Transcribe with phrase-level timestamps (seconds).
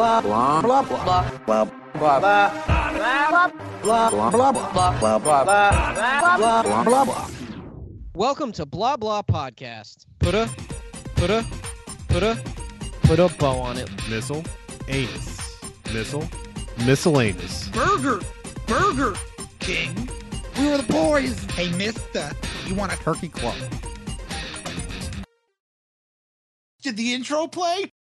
[0.00, 1.04] blah blah blah blah
[1.44, 2.48] blah blah blah blah
[3.82, 7.28] blah blah blah blah blah blah blah blah blah.
[8.14, 10.06] Welcome to Blah Blah Podcast.
[10.18, 10.48] Put a,
[11.16, 11.44] put a,
[12.08, 12.42] put a,
[13.02, 13.90] put a bow on it.
[14.08, 14.42] Missile,
[14.88, 15.60] anus,
[15.92, 16.26] missile,
[16.86, 17.68] miscellaneous.
[17.68, 18.20] Burger,
[18.66, 19.14] Burger
[19.58, 20.08] King.
[20.58, 21.44] We were the boys.
[21.50, 22.30] Hey, Mister,
[22.64, 23.54] you want a turkey club?
[26.80, 27.92] Did the intro play?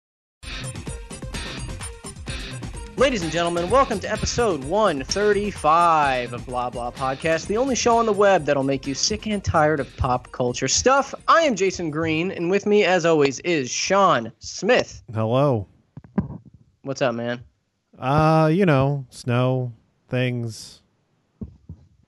[2.99, 8.07] Ladies and gentlemen, welcome to episode 135 of Blah Blah Podcast, the only show on
[8.07, 11.15] the web that'll make you sick and tired of pop culture stuff.
[11.29, 15.01] I am Jason Green, and with me, as always, is Sean Smith.
[15.15, 15.69] Hello.
[16.83, 17.45] What's up, man?
[17.97, 19.73] Uh, you know, snow,
[20.09, 20.83] things.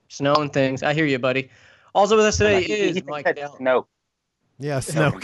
[0.09, 0.83] Snow and things.
[0.83, 1.49] I hear you, buddy.
[1.95, 3.55] Also with us today is Mike Dell.
[3.61, 3.87] No.
[4.59, 5.23] Yeah, Snoke.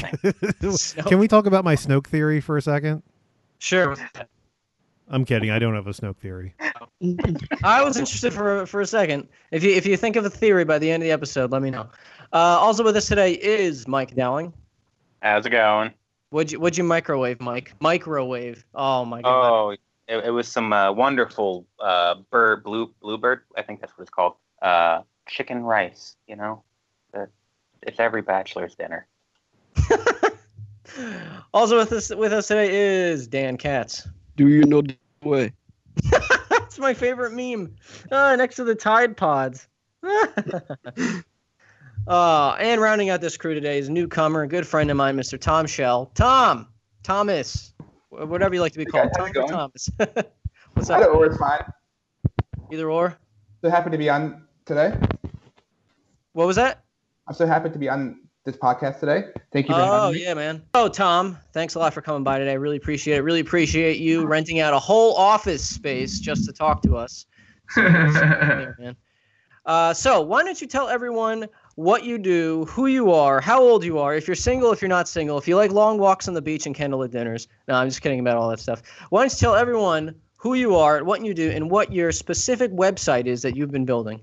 [0.62, 1.06] Snoke.
[1.08, 3.04] Can we talk about my Snoke theory for a second?
[3.59, 3.98] Sure.
[5.10, 5.52] I'm kidding.
[5.52, 6.54] I don't have a Snoke theory.
[7.64, 9.28] I was interested for for a second.
[9.52, 11.62] If you if you think of a theory by the end of the episode, let
[11.62, 11.88] me know.
[12.34, 14.52] Uh, also with us today is Mike Dowling.
[15.22, 15.94] How's it going?
[16.30, 17.73] What'd you, what'd you microwave, Mike?
[17.80, 18.66] Microwave.
[18.76, 19.50] Oh my god.
[19.50, 23.42] Oh, it, it was some uh, wonderful uh, bird, blue bluebird.
[23.56, 24.34] I think that's what it's called.
[24.62, 26.16] Uh, chicken rice.
[26.28, 26.64] You know,
[27.14, 27.30] The-
[27.84, 29.08] it's every bachelor's dinner.
[31.53, 34.08] also with us with us today is Dan Katz.
[34.36, 35.53] Do you know the way?
[36.50, 37.75] That's my favorite meme.
[38.11, 39.67] Uh, next to the Tide Pods.
[42.08, 45.17] uh, and rounding out this crew today is a newcomer, a good friend of mine,
[45.17, 45.39] Mr.
[45.39, 46.11] Tom Shell.
[46.14, 46.67] Tom,
[47.03, 47.73] Thomas,
[48.09, 49.09] whatever you like to be called.
[49.17, 49.47] how's Tom or?
[49.47, 49.89] Thomas.
[50.73, 51.16] What's Either up?
[51.16, 51.64] or is fine.
[52.72, 53.17] Either or.
[53.62, 54.94] So happy to be on today.
[56.34, 56.84] What was that?
[57.28, 59.26] I'm so happy to be on this podcast today.
[59.52, 60.64] Thank you Oh yeah, man.
[60.73, 62.58] Oh Tom, thanks a lot for coming by today.
[62.58, 63.22] Really appreciate it.
[63.22, 67.25] Really appreciate you renting out a whole office space just to talk to us.
[67.72, 68.95] So, there, man.
[69.66, 73.84] Uh, so why don't you tell everyone what you do, who you are, how old
[73.84, 76.34] you are, if you're single, if you're not single, if you like long walks on
[76.34, 77.50] the beach and candlelit dinners.
[77.68, 78.81] No, I'm just kidding about all that stuff.
[79.09, 82.72] Why don't you tell everyone who you are, what you do, and what your specific
[82.72, 84.22] website is that you've been building?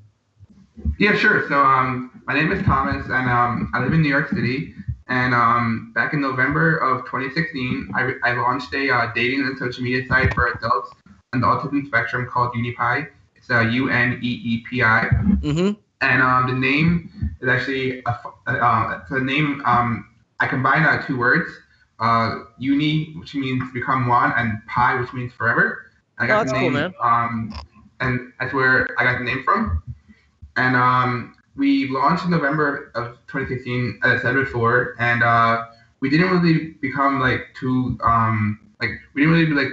[0.99, 1.47] Yeah, sure.
[1.49, 4.75] So, um, my name is Thomas, and um, I live in New York City.
[5.09, 9.83] And um, back in November of 2016, I, I launched a uh, dating and social
[9.85, 10.91] media site for adults
[11.35, 13.09] on the autism spectrum called Uneepi.
[13.37, 15.09] It's uh, U N E E P I.
[15.12, 15.73] Mm-hmm.
[16.01, 20.09] And um, the name is actually a, uh, so the name um,
[20.41, 21.51] I combine uh, two words,
[22.01, 25.87] uh, uni, which means become one, and pi, which means forever.
[26.19, 26.95] I Oh, got that's the cool, name, man.
[27.03, 27.55] um,
[28.01, 29.83] and that's where I got the name from.
[30.57, 35.65] And um, we launched in November of 2015, as I said before, and uh,
[36.01, 39.73] we didn't really become like too um, like we didn't really like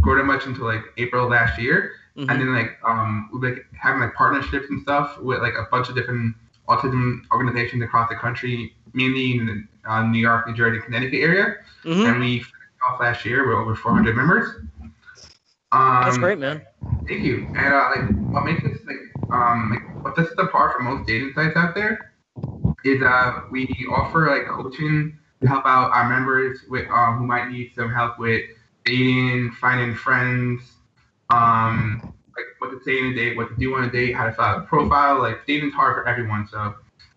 [0.00, 2.30] grow that much until like April last year Mhm.
[2.30, 5.88] and then like um we like having like partnerships and stuff with like a bunch
[5.88, 6.36] of different
[6.68, 11.56] autism organizations across the country, mainly in the uh, New York, New Jersey, Connecticut area,
[11.84, 12.06] Mhm.
[12.10, 12.52] and we finished
[12.86, 14.46] off last year with over 400 members.
[15.72, 16.60] Um, That's great, man.
[17.08, 17.46] Thank you.
[17.56, 18.96] And uh, like, what makes this like,
[19.30, 22.12] um, like, what sets us apart from most dating sites out there
[22.84, 27.48] is uh, we offer like coaching to help out our members with um, who might
[27.50, 28.42] need some help with
[28.84, 30.62] dating, finding friends,
[31.30, 34.24] um, like what to say in a date, what to do on a date, how
[34.26, 35.18] to fill out a profile.
[35.20, 36.74] Like, dating's hard for everyone, so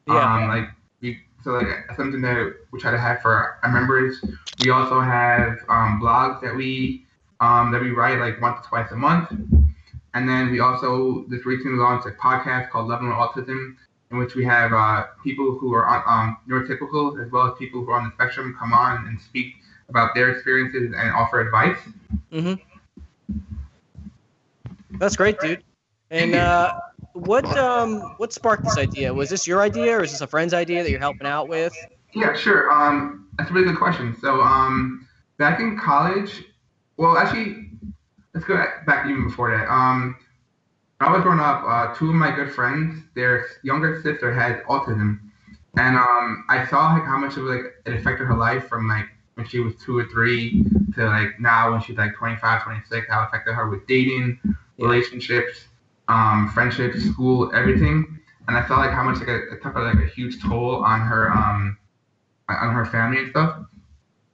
[0.08, 0.36] Yeah.
[0.36, 0.70] um, like
[1.02, 4.24] we so like something that we try to have for our members.
[4.60, 7.06] We also have um, blogs that we
[7.40, 9.30] um, that we write like once or twice a month,
[10.16, 13.76] and then we also just recently launched a podcast called Loving Autism,
[14.12, 17.84] in which we have uh, people who are on, um, neurotypical as well as people
[17.84, 19.56] who are on the spectrum come on and speak
[19.90, 21.78] about their experiences and offer advice.
[22.32, 22.54] Mm-hmm.
[24.98, 25.64] That's great, dude.
[26.10, 26.80] And uh,
[27.14, 29.14] what um what sparked this idea?
[29.14, 31.76] Was this your idea, or is this a friend's idea that you're helping out with?
[32.14, 32.72] Yeah, sure.
[32.72, 34.16] Um, that's a really good question.
[34.22, 35.06] So, um,
[35.38, 36.46] back in college,
[36.96, 37.65] well, actually,
[38.36, 39.72] let's go back even before that.
[39.74, 40.18] Um,
[41.00, 44.64] when I was growing up, uh, two of my good friends, their younger sister had
[44.66, 45.20] autism,
[45.78, 49.08] and um, I saw like how much of like it affected her life from like
[49.36, 50.64] when she was two or three
[50.96, 54.40] to like now when she's like 25, 26, how it affected her with dating,
[54.78, 55.66] relationships,
[56.08, 58.20] um, friendships, school, everything.
[58.48, 61.02] And I felt like how much like it, it took like a huge toll on
[61.02, 61.78] her um
[62.50, 63.66] on her family and stuff.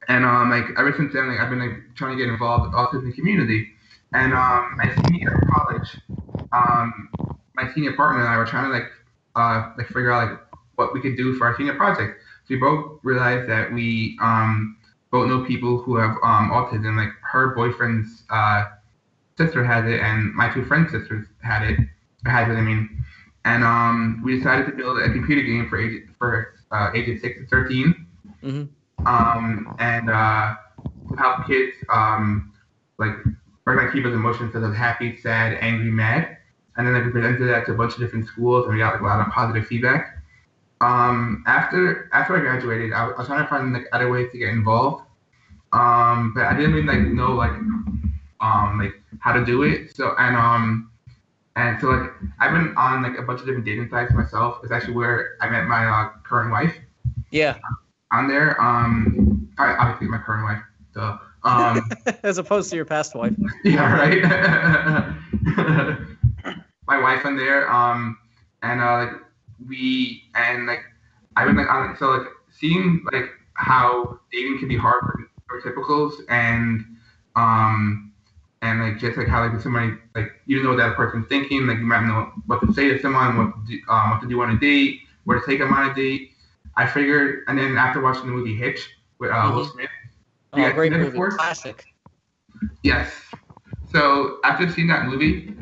[0.07, 2.71] And um like ever since then like I've been like trying to get involved with
[2.73, 3.70] the autism community.
[4.13, 5.97] And um my senior year of college,
[6.51, 7.09] um
[7.55, 8.91] my senior partner and I were trying to like
[9.35, 10.39] uh like figure out like
[10.75, 12.19] what we could do for our senior project.
[12.45, 14.77] So we both realized that we um
[15.11, 16.95] both know people who have um, autism.
[16.97, 18.65] Like her boyfriend's uh,
[19.37, 21.79] sister has it, and my two friends' sisters had it.
[22.25, 23.03] Has it, I mean.
[23.43, 27.39] And um, we decided to build a computer game for age, for uh, ages six
[27.39, 28.05] to 13
[28.43, 28.69] Mhm.
[29.05, 30.55] um, and uh,
[31.09, 32.53] to help kids um,
[32.99, 33.13] like
[33.65, 36.37] recognize people's emotions such as happy, sad, angry, mad.
[36.77, 38.93] And then like, we presented that to a bunch of different schools, and we got
[38.93, 40.17] like a lot of positive feedback.
[40.81, 44.31] Um, after after I graduated, I, was- I was trying to find like other ways
[44.31, 45.05] to get involved,
[45.73, 47.51] um, but I didn't really like know like
[48.41, 49.95] um like how to do it.
[49.95, 50.91] So and um
[51.55, 54.59] and so like I've been on like a bunch of different dating sites myself.
[54.63, 56.75] It's actually where I met my uh, current wife
[57.31, 57.59] Yeah,
[58.11, 58.59] on there.
[58.61, 60.61] Um, I, obviously my current wife.
[60.93, 61.89] So um,
[62.23, 63.33] as opposed to your past wife.
[63.63, 64.21] yeah, right.
[66.88, 67.71] my wife on there.
[67.71, 68.17] Um,
[68.63, 69.09] and uh, like
[69.67, 70.79] we and like
[71.35, 75.03] I've been like on so like seeing like how dating can be hard
[75.47, 76.83] for typicals and
[77.35, 78.11] um
[78.61, 81.65] and like just like how like somebody like you don't know what that person's thinking
[81.67, 84.27] like you might know what to say to someone what to do, um, what to
[84.27, 86.31] do on a date where to take them on a date
[86.75, 88.89] I figured and then after watching the movie Hitch
[89.19, 89.71] with uh, Will Mhm.
[89.71, 89.89] Smith
[90.53, 91.38] Oh, Yeah, great isn't movie, fourth?
[91.38, 91.86] classic.
[92.83, 93.12] Yes.
[93.92, 95.56] So after seeing that movie,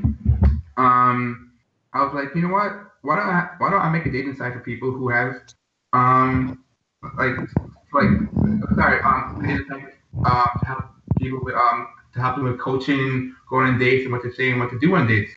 [0.77, 1.51] um,
[1.93, 2.71] I was like, you know what?
[3.01, 5.33] Why don't I why don't I make a dating site for people who have
[5.93, 6.63] um
[7.17, 7.35] like
[7.93, 8.09] like
[8.75, 9.83] sorry um a dating site,
[10.25, 10.85] um to help
[11.17, 14.51] people with um to help them with coaching, going on dates and what to say
[14.51, 15.31] and what to do on dates.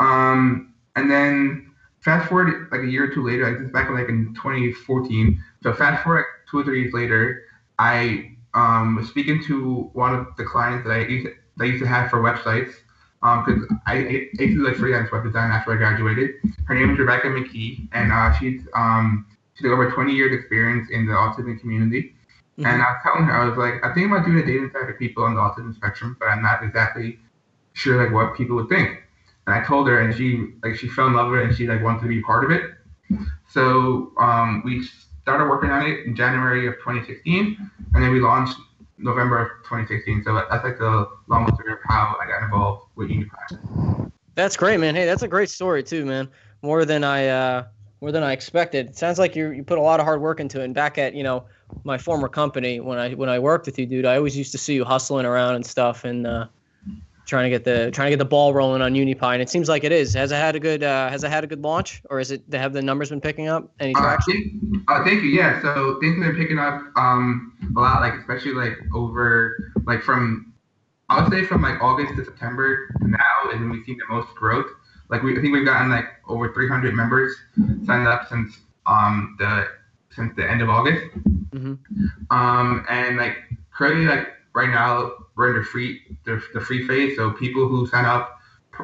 [0.00, 1.70] Um and then
[2.00, 4.34] fast forward like a year or two later, like this is back in like in
[4.34, 5.42] 2014.
[5.62, 7.42] So fast forward like two or three years later,
[7.78, 11.66] I um, was speaking to one of the clients that I used to, that I
[11.68, 12.74] used to have for websites
[13.20, 16.32] because I, I used to do like freelance web design after I graduated.
[16.66, 21.06] Her name is Rebecca McKee, and uh, she's um, she's over 20 years experience in
[21.06, 22.14] the autism community.
[22.58, 22.66] Mhm.
[22.66, 24.82] And I was telling her, I was like, I think about doing a dating site
[24.86, 27.18] for people on the autism spectrum, but I'm not exactly
[27.72, 28.90] sure like what people would think.
[29.46, 31.66] And I told her, and she like she fell in love with it, and she
[31.66, 32.74] like wanted to be part of it.
[33.48, 34.86] So um, we
[35.24, 38.58] started working on it in January of 2016, and then we launched
[38.98, 40.22] November of 2016.
[40.22, 44.10] So that's like the long story of how I got involved with Uneepi.
[44.34, 44.94] That's great, man.
[44.94, 46.28] Hey, that's a great story too, man.
[46.60, 47.64] More than I uh
[48.02, 48.88] more than I expected.
[48.88, 50.64] It sounds like you you put a lot of hard work into it.
[50.64, 51.44] And back at, you know,
[51.84, 54.58] my former company when I when I worked with you, dude, I always used to
[54.58, 56.48] see you hustling around and stuff and uh
[57.26, 59.32] trying to get the trying to get the ball rolling on Uneepi.
[59.32, 60.12] And it seems like it is.
[60.14, 62.42] Has it had a good uh has it had a good launch or is it
[62.52, 63.72] have the numbers been picking up?
[63.80, 64.60] Any Uh, traction?
[64.72, 65.30] thank, uh, thank you.
[65.30, 70.02] Yeah, so things have been picking up um, a lot, like especially like over like
[70.02, 70.52] from
[71.08, 74.14] I would say from like August to September to now is when we've seen the
[74.14, 74.66] most growth.
[75.10, 77.34] Like we, I think we've gotten like over 300 members
[77.86, 79.68] signed up since um the
[80.10, 81.04] since the end of August.
[81.52, 81.78] Mhm.
[82.30, 83.36] Um, and like
[83.72, 87.16] currently, like right now, we're in the free the, the free phase.
[87.16, 88.38] So people who sign up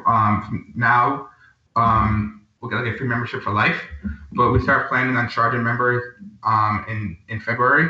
[0.05, 1.29] um now
[1.75, 3.81] um will get like a free membership for life.
[4.33, 6.03] But we start planning on charging members
[6.43, 7.89] um in in February.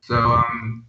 [0.00, 0.84] So um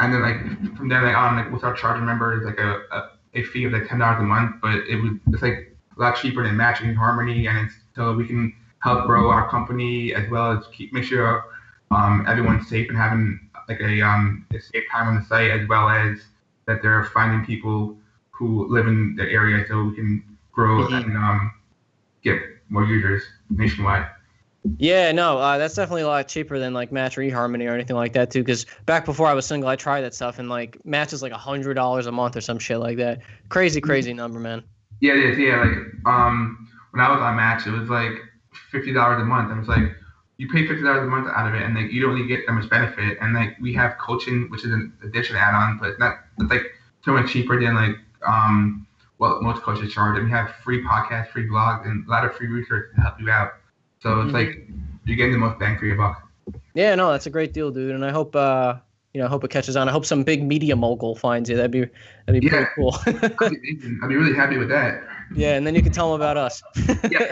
[0.00, 3.10] and then like from there like on like we'll start charging members like a, a,
[3.34, 4.56] a fee of like ten dollars a month.
[4.60, 8.26] But it would it's like a lot cheaper than matching harmony and it's so we
[8.26, 11.44] can help grow our company as well as keep make sure
[11.92, 15.68] um, everyone's safe and having like a um a safe time on the site as
[15.68, 16.18] well as
[16.72, 17.96] that they're finding people
[18.30, 21.04] who live in the area so we can grow Mhm.
[21.04, 21.52] and um
[22.22, 24.06] get more users nationwide.
[24.78, 27.96] Yeah, no, uh, that's definitely a lot cheaper than like Match or eHarmony or anything
[27.96, 28.40] like that too.
[28.42, 31.32] Because back before I was single, I tried that stuff and like Match is like
[31.32, 33.20] a hundred dollars a month or some shit like that.
[33.48, 34.62] Crazy, crazy number, man.
[35.00, 35.38] Yeah, it is.
[35.38, 38.12] Yeah, like um, when I was on Match, it was like
[38.70, 39.50] fifty dollars a month.
[39.50, 39.96] And it's like
[40.38, 42.46] you pay fifty dollars a month out of it, and like you don't really get
[42.46, 43.18] that much benefit.
[43.20, 46.18] And like we have coaching, which is an additional add-on, but it's not.
[46.42, 46.72] It's like
[47.04, 47.96] so much cheaper than like
[48.26, 48.86] um
[49.18, 50.16] what most coaches charge.
[50.18, 53.20] And we have free podcasts, free blogs, and a lot of free research to help
[53.20, 53.52] you out.
[54.00, 54.34] So it's Mhm.
[54.34, 54.68] like
[55.04, 56.22] you're getting the most bang for your buck.
[56.74, 57.94] Yeah, no, that's a great deal, dude.
[57.94, 58.74] And I hope uh,
[59.14, 59.88] you know, I hope it catches on.
[59.88, 61.56] I hope some big media mogul finds you.
[61.56, 61.86] That'd be
[62.26, 62.96] that'd be pretty cool.
[63.06, 64.00] I'd be, amazing.
[64.02, 65.02] I'd be really happy with that.
[65.34, 66.62] yeah, and then you can tell them about us.
[67.10, 67.30] Yeah,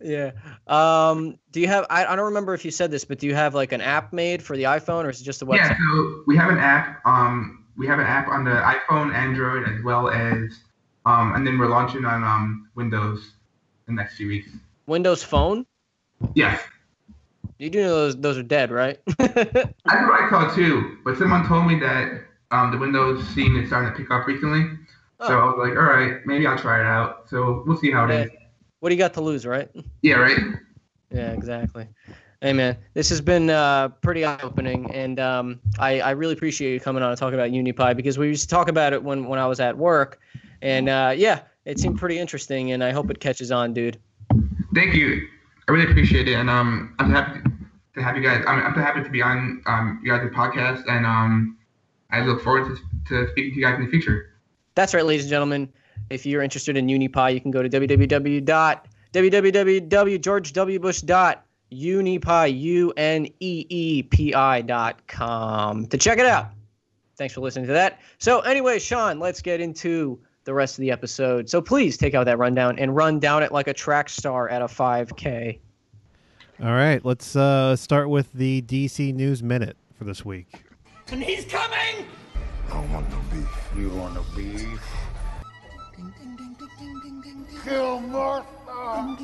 [0.00, 0.30] yeah.
[0.66, 1.86] Um, do you have?
[1.90, 4.12] I, I don't remember if you said this, but do you have like an app
[4.12, 5.70] made for the iPhone, or is it just a website?
[5.70, 7.00] Yeah, so we have an app.
[7.06, 10.60] Um, we have an app on the iPhone, Android, as well as,
[11.04, 13.32] um, and then we're launching on um Windows
[13.88, 14.48] in the next few weeks.
[14.86, 15.66] Windows Phone.
[16.34, 16.60] Yes,
[17.58, 18.98] You do know those those are dead, right?
[19.18, 19.28] that's
[19.84, 20.98] what I thought too.
[21.04, 24.64] But someone told me that um the Windows scene is starting to pick up recently.
[25.20, 25.28] Oh.
[25.28, 25.38] So.
[25.38, 27.28] I was like, all right, maybe I'll try it out.
[27.28, 28.30] So we'll see how it is.
[28.80, 29.70] what do you got to lose, right?
[30.02, 30.38] Yeah, right.
[31.10, 31.88] Yeah, exactly.
[32.42, 36.80] Hey man, this has been uh, pretty eye-opening, and um, I, I really appreciate you
[36.80, 39.38] coming on and talking about Uneepi because we used to talk about it when, when
[39.38, 40.20] I was at work,
[40.60, 43.98] and uh, yeah, it seemed pretty interesting, and I hope it catches on, dude.
[44.74, 45.26] Thank you.
[45.66, 47.40] I really appreciate it, and um, I'm happy
[47.94, 48.44] to have you guys.
[48.46, 51.56] I'm, I'm happy to be on um, you guys' podcast, and um,
[52.10, 52.76] I look forward to,
[53.08, 54.34] to speaking to you guys in the future.
[54.74, 55.72] That's right, ladies and gentlemen.
[56.10, 57.68] If you're interested in Unipie, you can go to
[61.72, 66.48] www.www.georgewbush.uneepi, U-N-E-E-P-I dot com to check it out.
[67.16, 68.00] Thanks for listening to that.
[68.18, 71.48] So anyway, Sean, let's get into the rest of the episode.
[71.48, 74.62] So please take out that rundown and run down it like a track star at
[74.62, 75.58] a 5K.
[76.62, 80.62] All right, let's uh, start with the DC News Minute for this week.
[81.08, 82.06] And he's coming!
[82.70, 83.68] I want the beef.
[83.76, 84.80] You want the beef?
[87.64, 89.16] Kill Martha!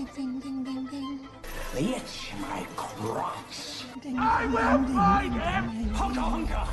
[1.74, 3.84] It's my cross.
[4.18, 5.90] I will find him!
[5.94, 6.66] Hunka hunka!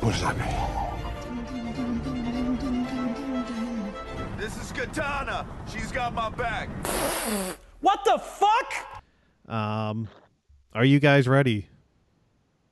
[0.00, 0.54] What does that mean?
[4.38, 5.44] This is Katana.
[5.66, 6.68] She's got my back.
[7.80, 8.74] What the fuck?
[9.48, 10.08] Um,
[10.72, 11.66] are you guys ready?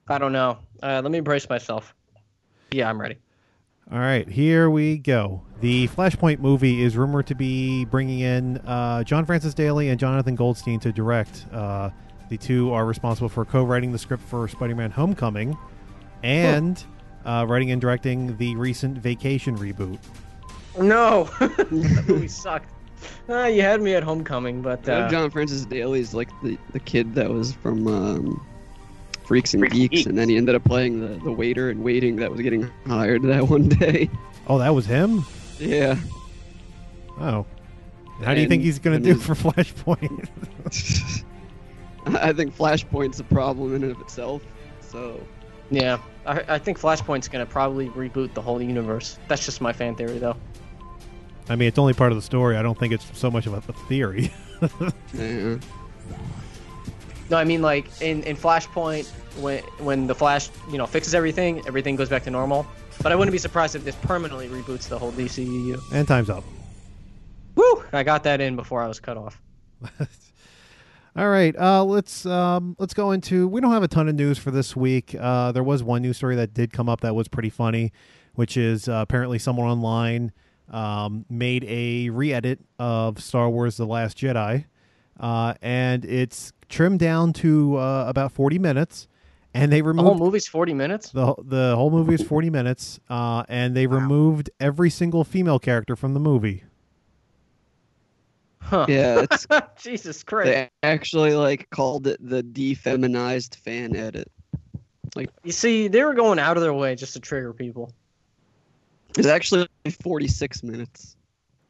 [0.07, 0.59] I don't know.
[0.83, 1.95] Uh, let me brace myself.
[2.71, 3.17] Yeah, I'm ready.
[3.91, 5.43] All right, here we go.
[5.61, 10.35] The Flashpoint movie is rumored to be bringing in uh, John Francis Daly and Jonathan
[10.35, 11.47] Goldstein to direct.
[11.53, 11.91] Uh,
[12.29, 15.59] the two are responsible for co-writing the script for Spider-Man: Homecoming,
[16.23, 16.83] and
[17.27, 19.99] uh, writing and directing the recent Vacation reboot.
[20.79, 22.73] No, that movie sucked.
[23.29, 26.81] Uh, you had me at Homecoming, but uh, John Francis Daly is like the, the
[26.81, 28.47] kid that was from um,
[29.25, 30.07] Freaks and Freaks and Geeks, Geeks.
[30.07, 33.23] and then he ended up playing the, the waiter and waiting that was getting hired
[33.23, 34.11] that one day.
[34.47, 35.25] Oh, that was him.
[35.59, 35.97] Yeah.
[37.21, 37.47] Oh,
[38.25, 40.29] how do you think he's going to do his- for Flashpoint?
[42.07, 44.43] I I think Flashpoint's a problem in and of itself.
[44.81, 45.21] So
[45.71, 49.19] yeah, I, I think Flashpoint's gonna probably reboot the whole universe.
[49.29, 50.37] That's just my fan theory, though.
[51.49, 52.57] I mean, it's only part of the story.
[52.57, 54.33] I don't think it's so much of a, a theory.
[55.15, 55.57] yeah.
[57.31, 59.09] No, I mean like in, in Flashpoint
[59.41, 62.67] when when the Flash you know fixes everything, everything goes back to normal.
[63.03, 65.81] But I wouldn't be surprised if this permanently reboots the whole DCEU.
[65.93, 66.45] and time's up.
[67.55, 67.85] Woo!
[67.93, 69.41] I got that in before I was cut off.
[71.15, 73.47] All right, uh, let's um, let's go into.
[73.47, 75.15] We don't have a ton of news for this week.
[75.19, 77.93] Uh, there was one news story that did come up that was pretty funny,
[78.35, 80.33] which is uh, apparently someone online
[80.71, 84.65] um, made a re-edit of Star Wars: The Last Jedi,
[85.23, 89.09] uh, and it's trimmed down to uh, about forty minutes,
[89.55, 91.11] and they removed The whole movie's forty minutes.
[91.11, 95.97] the the whole movie is forty minutes, uh, and they removed every single female character
[95.97, 96.65] from the movie.
[98.61, 98.87] Huh.
[98.89, 99.47] Yeah, it's
[99.83, 100.47] Jesus Christ.
[100.47, 104.31] they actually like called it the defeminized fan edit.
[105.15, 107.93] Like you see, they were going out of their way just to trigger people.
[109.19, 109.69] It's actually
[110.03, 111.17] 46 minutes.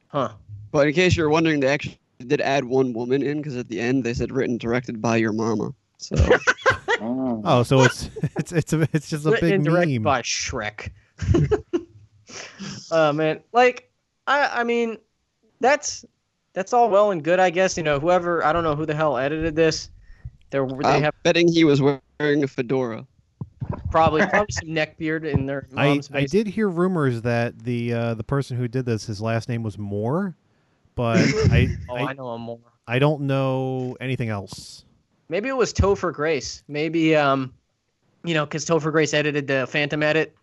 [0.09, 0.32] Huh.
[0.71, 1.99] But in case you're wondering, they actually
[2.29, 5.33] did add one woman in because at the end they said written directed by your
[5.33, 5.73] mama.
[5.99, 7.43] So Mm.
[7.45, 10.02] Oh, so it's it's it's a, it's just a Written big and directed meme.
[10.05, 10.91] by Shrek.
[12.91, 13.91] Oh man, like
[14.26, 14.99] I I mean,
[15.61, 16.05] that's
[16.55, 17.76] that's all well and good, I guess.
[17.76, 19.91] You know, whoever I don't know who the hell edited this.
[20.50, 23.07] They're, they I'm have betting he was wearing a fedora.
[23.91, 26.31] probably probably some neck beard in their I, mom's I face.
[26.31, 29.76] did hear rumors that the uh, the person who did this, his last name was
[29.79, 30.37] Moore,
[30.94, 31.18] but
[31.50, 32.58] I, Oh, I I know him more.
[32.87, 34.84] I don't know anything else.
[35.28, 36.62] Maybe it was Topher Grace.
[36.68, 37.52] Maybe um,
[38.25, 40.37] you know, because Topher Grace edited the Phantom edit,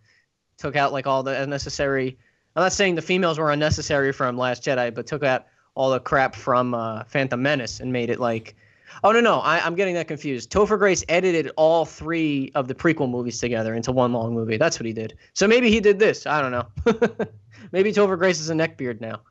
[0.57, 2.17] took out like all the unnecessary.
[2.55, 5.99] I'm not saying the females were unnecessary from Last Jedi, but took out all the
[5.99, 8.55] crap from uh, Phantom Menace and made it like.
[9.03, 10.51] Oh no no, I, I'm getting that confused.
[10.51, 14.57] Topher Grace edited all three of the prequel movies together into one long movie.
[14.57, 15.15] That's what he did.
[15.33, 16.25] So maybe he did this.
[16.25, 16.67] I don't know.
[17.71, 19.21] maybe Topher Grace is a neckbeard now.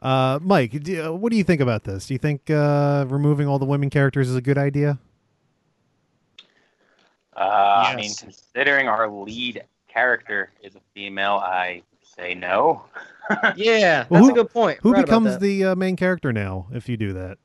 [0.00, 2.06] Uh, Mike, do, uh, what do you think about this?
[2.06, 4.98] Do you think uh, removing all the women characters is a good idea?
[7.36, 12.84] Uh, I mean, considering our lead character is a female, I say no.
[13.56, 14.78] Yeah, Well, that's who- a good point.
[14.82, 17.36] Who Forgot about becomes the uh, main character now if you do that?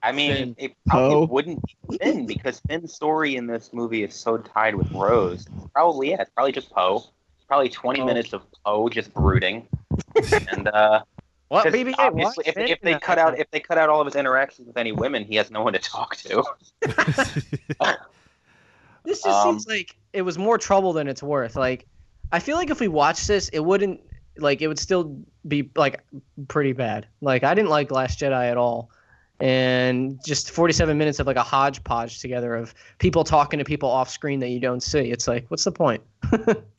[0.00, 0.54] I mean, Finn.
[0.58, 1.32] it probably Poe.
[1.32, 5.44] wouldn't be Finn because Finn's story in this movie is so tied with Rose.
[5.74, 7.02] Probably, yeah, it's probably just Poe.
[7.48, 8.06] Probably 20 Poe.
[8.06, 9.66] minutes of Poe just brooding.
[10.52, 11.02] and uh,
[11.48, 11.96] What 'cause BB-8?
[11.96, 11.98] What?
[11.98, 14.76] obviously, if, if they cut out if they cut out all of his interactions with
[14.76, 16.44] any women, he has no one to talk to.
[19.04, 21.56] This just Um, seems like it was more trouble than it's worth.
[21.56, 21.86] Like,
[22.30, 24.00] I feel like if we watched this, it wouldn't
[24.36, 26.00] like it would still be like
[26.48, 27.06] pretty bad.
[27.22, 28.90] Like, I didn't like Last Jedi at all,
[29.40, 34.10] and just 47 minutes of like a hodgepodge together of people talking to people off
[34.10, 35.10] screen that you don't see.
[35.10, 36.02] It's like, what's the point?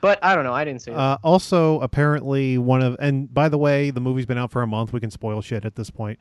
[0.00, 0.52] but I don't know.
[0.52, 0.96] I didn't see it.
[0.96, 4.66] Uh, also, apparently, one of and by the way, the movie's been out for a
[4.66, 4.92] month.
[4.92, 6.18] We can spoil shit at this point.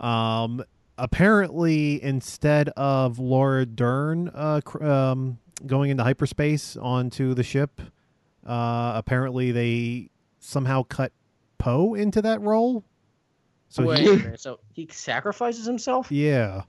[0.00, 0.64] Um,
[0.98, 7.80] apparently, instead of Laura Dern uh, cr- um, going into hyperspace onto the ship,
[8.46, 10.10] uh, apparently they
[10.40, 11.12] somehow cut
[11.58, 12.82] Poe into that role.
[13.68, 14.40] So Wait he- minute.
[14.40, 16.10] So he sacrifices himself?
[16.10, 16.62] yeah,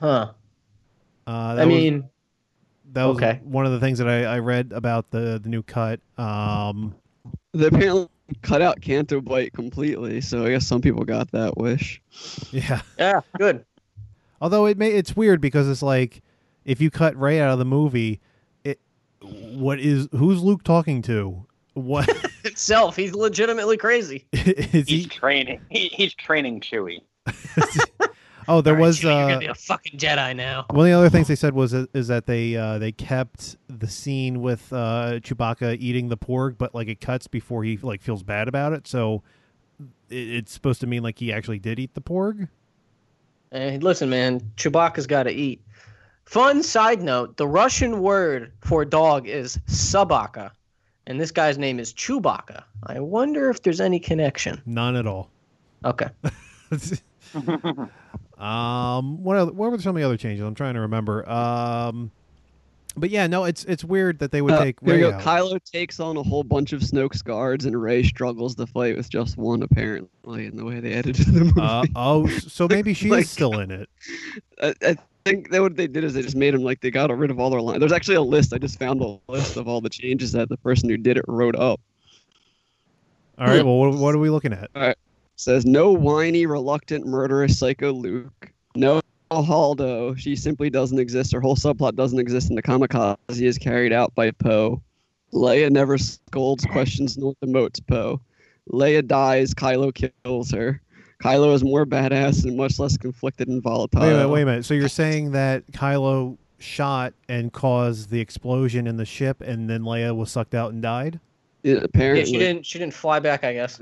[0.00, 0.30] Huh.
[1.26, 2.08] uh, that I was- mean,
[2.92, 3.40] that was okay.
[3.42, 6.00] one of the things that I, I read about the the new cut.
[6.18, 6.94] Um,
[7.52, 8.08] They apparently
[8.42, 12.00] cut out Canto Bight completely, so I guess some people got that wish.
[12.50, 12.82] yeah.
[12.98, 13.64] yeah, good.
[14.40, 16.22] Although it may it's weird because it's like
[16.64, 18.20] if you cut Rey out of the movie,
[18.64, 18.80] it
[19.20, 21.46] what is who's Luke talking to?
[21.74, 22.08] What
[22.44, 24.26] Itself, he's legitimately crazy.
[24.32, 25.06] He's he?
[25.06, 25.60] training.
[25.70, 27.00] He, he's training Chewie.
[28.48, 30.66] Oh, there All right, was Chewie, you're uh, gonna be a fucking Jedi now.
[30.70, 33.88] one of the other things they said was is that they uh, they kept the
[33.88, 38.22] scene with uh, Chewbacca eating the porg, but like it cuts before he like feels
[38.22, 39.22] bad about it, so
[40.10, 42.48] it, it's supposed to mean like he actually did eat the porg.
[43.50, 45.60] Hey, listen, man, Chewbacca's got to eat.
[46.24, 50.50] Fun side note: the Russian word for dog is subaka,
[51.06, 52.64] and this guy's name is Chewbacca.
[52.84, 54.60] I wonder if there's any connection.
[54.66, 55.30] None at all.
[55.84, 56.08] Okay.
[58.38, 60.44] Um, what other, what were some of the other changes?
[60.44, 61.28] I'm trying to remember.
[61.30, 62.10] Um,
[62.96, 65.16] but yeah, no, it's it's weird that they would Uh, take here we Rey go.
[65.16, 65.22] out.
[65.22, 69.08] Kylo takes on a whole bunch of Snoke's guards, and Rey struggles to fight with
[69.08, 71.60] just one, apparently, in the way they edited the movie.
[71.60, 73.88] Uh, oh, so maybe she's Like- still in it.
[74.60, 77.16] I, I think that what they did is they just made him like they got
[77.16, 77.78] rid of all their lines.
[77.78, 78.52] There's actually a list.
[78.52, 81.24] I just found a list of all the changes that the person who did it
[81.28, 81.80] wrote up.
[83.38, 83.64] All right.
[83.64, 84.68] Well, what, what are we looking at?
[84.74, 84.96] All right.
[85.36, 88.52] Says no whiny, reluctant, murderous psycho Luke.
[88.76, 90.16] No Haldo.
[90.16, 91.32] She simply doesn't exist.
[91.32, 94.82] Her whole subplot doesn't exist, in the kamikaze is carried out by Poe.
[95.32, 98.20] Leia never scolds, questions, nor demotes Poe.
[98.70, 99.54] Leia dies.
[99.54, 99.92] Kylo
[100.24, 100.80] kills her.
[101.22, 104.00] Kylo is more badass and much less conflicted and volatile.
[104.02, 104.28] Wait a minute.
[104.28, 104.64] Wait a minute.
[104.64, 109.82] So you're saying that Kylo shot and caused the explosion in the ship, and then
[109.82, 111.18] Leia was sucked out and died?
[111.62, 112.26] Yeah, Yeah, apparently.
[112.26, 112.66] she didn't.
[112.66, 113.44] She didn't fly back.
[113.44, 113.80] I guess.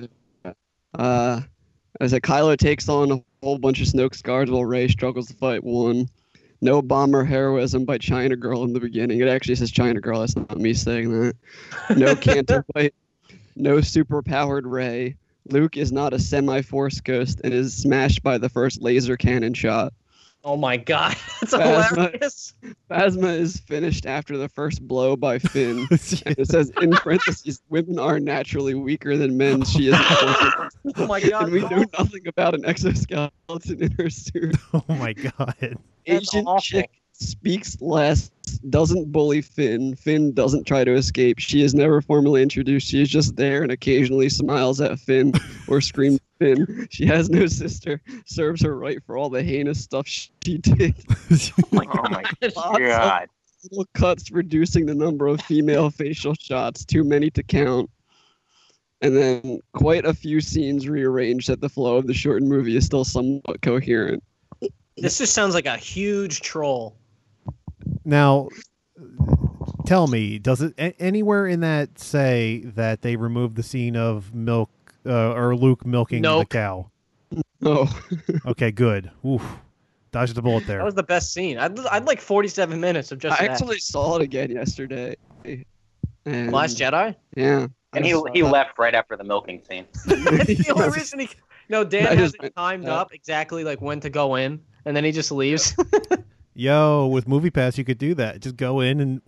[0.95, 1.41] Uh,
[2.01, 5.35] as a Kylo takes on a whole bunch of Snoke's guards while Rey struggles to
[5.35, 6.09] fight one.
[6.63, 9.21] No bomber heroism by China Girl in the beginning.
[9.21, 10.21] It actually says China Girl.
[10.21, 11.35] That's not me saying that.
[11.97, 12.95] No Canto Bight.
[13.57, 15.17] No superpowered Rey.
[15.47, 19.93] Luke is not a semi-force ghost and is smashed by the first laser cannon shot.
[20.43, 22.55] Oh my god, that's Phasma- hilarious.
[22.91, 25.81] Phasma is finished after the first blow by Finn.
[25.91, 29.65] and it says in parentheses, women are naturally weaker than men.
[29.65, 31.45] She is Oh my god.
[31.45, 34.57] and we know nothing about an exoskeleton in her suit.
[34.73, 35.77] Oh my god.
[36.07, 36.61] Asian awful.
[36.61, 38.31] chick speaks less,
[38.71, 39.95] doesn't bully Finn.
[39.95, 41.39] Finn doesn't try to escape.
[41.39, 42.89] She is never formally introduced.
[42.89, 45.35] She is just there and occasionally smiles at Finn
[45.69, 46.89] or screams at Finn.
[46.91, 48.01] She has no sister.
[48.27, 50.95] Serves her right for all the heinous stuff she did.
[51.73, 51.77] Oh
[52.11, 53.29] my oh Lots god.
[53.71, 57.91] little cuts reducing the number of female facial shots, too many to count.
[59.01, 62.85] And then quite a few scenes rearranged that the flow of the shortened movie is
[62.85, 64.23] still somewhat coherent.
[64.97, 66.97] This just sounds like a huge troll.
[68.05, 68.49] Now,
[69.87, 74.35] tell me, does it a- anywhere in that say that they removed the scene of
[74.35, 74.71] milk
[75.07, 76.91] uh, or Luke milking the cow?
[77.63, 78.01] Oh,
[78.47, 79.11] Okay, good.
[79.25, 79.43] Oof,
[80.13, 80.79] dodged the bullet there.
[80.79, 81.59] That was the best scene.
[81.59, 83.53] I'd, I'd like 47 minutes of just I that.
[83.53, 85.17] actually saw it again yesterday.
[86.25, 87.15] And, Last Jedi.
[87.37, 87.67] Yeah.
[87.93, 89.85] And he he left right after the milking scene.
[90.07, 91.29] the only reason he,
[91.69, 94.61] no, Dan I has just- it timed uh, up exactly like when to go in,
[94.85, 95.75] and then he just leaves.
[96.55, 98.41] Yo, with Movie Pass, you could do that.
[98.41, 99.23] Just go in and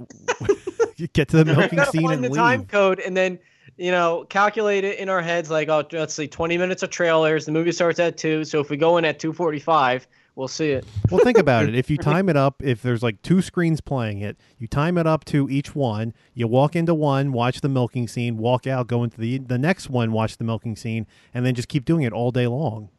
[1.12, 2.36] get to the milking gotta scene find and the leave.
[2.36, 3.38] time code, and then
[3.76, 5.50] you know calculate it in our heads.
[5.50, 7.46] Like, oh, let's see, 20 minutes of trailers.
[7.46, 10.86] The movie starts at two, so if we go in at 2:45, we'll see it.
[11.10, 11.74] Well, think about it.
[11.74, 15.06] If you time it up, if there's like two screens playing it, you time it
[15.06, 16.14] up to each one.
[16.34, 19.90] You walk into one, watch the milking scene, walk out, go into the the next
[19.90, 22.90] one, watch the milking scene, and then just keep doing it all day long.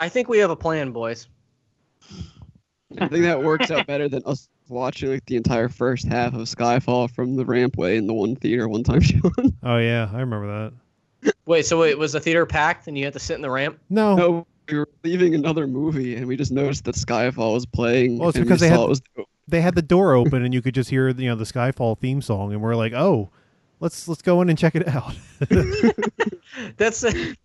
[0.00, 1.28] I think we have a plan, boys.
[2.98, 6.40] I think that works out better than us watching like the entire first half of
[6.42, 9.32] Skyfall from the rampway in the one theater one time, Sean.
[9.62, 10.70] Oh yeah, I remember
[11.22, 11.32] that.
[11.46, 13.78] Wait, so it was the theater packed, and you had to sit in the ramp?
[13.90, 18.18] No, No, we were leaving another movie and we just noticed that Skyfall was playing.
[18.18, 19.02] Well, it's and because we they had- it was
[19.48, 22.20] they had the door open and you could just hear you know the Skyfall theme
[22.20, 23.30] song, and we're like, oh,
[23.80, 25.14] let's let's go in and check it out.
[26.76, 27.00] That's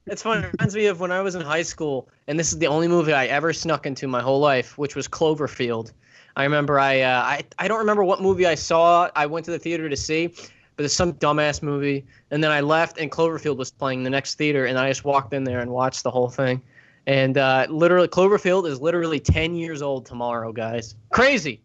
[0.05, 0.43] that's funny.
[0.45, 2.87] It reminds me of when I was in high school, and this is the only
[2.87, 5.91] movie I ever snuck into my whole life, which was Cloverfield.
[6.35, 9.09] I remember I uh, I I don't remember what movie I saw.
[9.15, 10.27] I went to the theater to see,
[10.75, 14.35] but it's some dumbass movie, and then I left, and Cloverfield was playing the next
[14.35, 16.61] theater, and I just walked in there and watched the whole thing.
[17.05, 20.95] And uh, literally, Cloverfield is literally ten years old tomorrow, guys.
[21.11, 21.61] Crazy.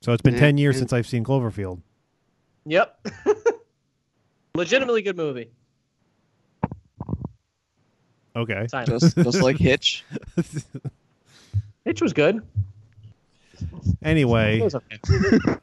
[0.00, 1.82] so it's been Yeah, ten years since I've seen Cloverfield.
[2.64, 3.06] Yep.
[4.54, 5.50] Legitimately good movie.
[8.36, 8.66] Okay.
[8.68, 9.02] Silence.
[9.02, 10.04] Just just like Hitch.
[11.84, 12.42] Hitch was good.
[14.02, 14.98] Anyway, It was okay.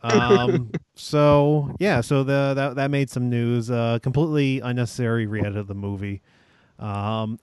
[0.04, 3.72] um, so yeah, so the that that made some news.
[3.72, 6.22] Uh, completely unnecessary re-edit of the movie.
[6.78, 7.40] Um,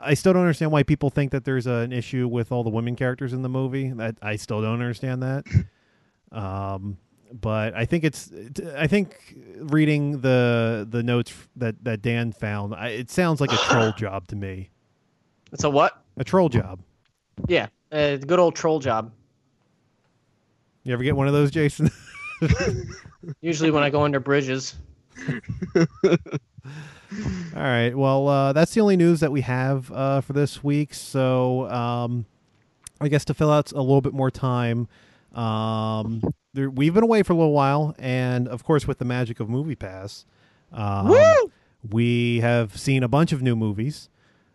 [0.00, 2.94] I still don't understand why people think that there's an issue with all the women
[2.94, 3.90] characters in the movie.
[3.90, 5.44] That I still don't understand that.
[6.30, 6.96] Um,
[7.32, 8.30] but I think it's
[8.76, 9.16] I think
[9.58, 14.28] reading the the notes that that Dan found, I, it sounds like a troll job
[14.28, 14.70] to me.
[15.52, 16.00] It's a what?
[16.16, 16.80] A troll job.
[17.48, 19.12] Yeah, uh, good old troll job.
[20.82, 21.90] You ever get one of those, Jason?
[23.40, 24.76] Usually when I go under bridges.
[26.08, 26.16] All
[27.54, 27.94] right.
[27.94, 30.94] Well, uh, that's the only news that we have uh, for this week.
[30.94, 32.24] So, um,
[33.00, 34.88] I guess to fill out a little bit more time,
[35.34, 36.22] um,
[36.54, 39.48] there, we've been away for a little while, and of course, with the magic of
[39.48, 40.24] Movie Pass,
[40.72, 41.14] um,
[41.90, 44.08] we have seen a bunch of new movies.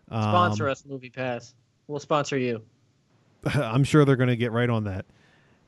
[0.09, 1.53] Um, Sponsor us, Movie Pass.
[1.87, 2.63] We'll sponsor you.
[3.45, 5.05] I'm sure they're going to get right on that.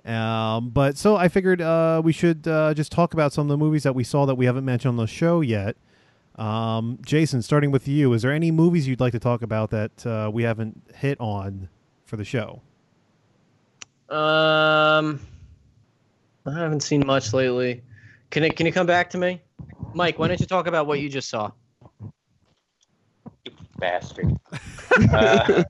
[0.08, 3.58] Um, but so I figured uh, we should uh, just talk about some of the
[3.58, 5.76] movies that we saw that we haven't mentioned on the show yet.
[6.36, 10.06] Um, Jason, starting with you, is there any movies you'd like to talk about that
[10.06, 11.68] uh, we haven't hit on
[12.06, 12.62] for the show?
[14.10, 15.20] Um,
[16.46, 17.82] I haven't seen much lately.
[18.30, 18.56] Can it?
[18.56, 19.42] Can you come back to me,
[19.94, 20.20] Mike?
[20.20, 21.52] Why don't you talk about what you just saw?
[23.78, 24.38] Bastard.
[25.12, 25.64] uh,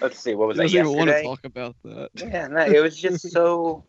[0.00, 0.34] let's see.
[0.34, 1.22] What was that doesn't want to yesterday?
[1.24, 2.10] talk about that.
[2.14, 3.84] Yeah, no, it was just so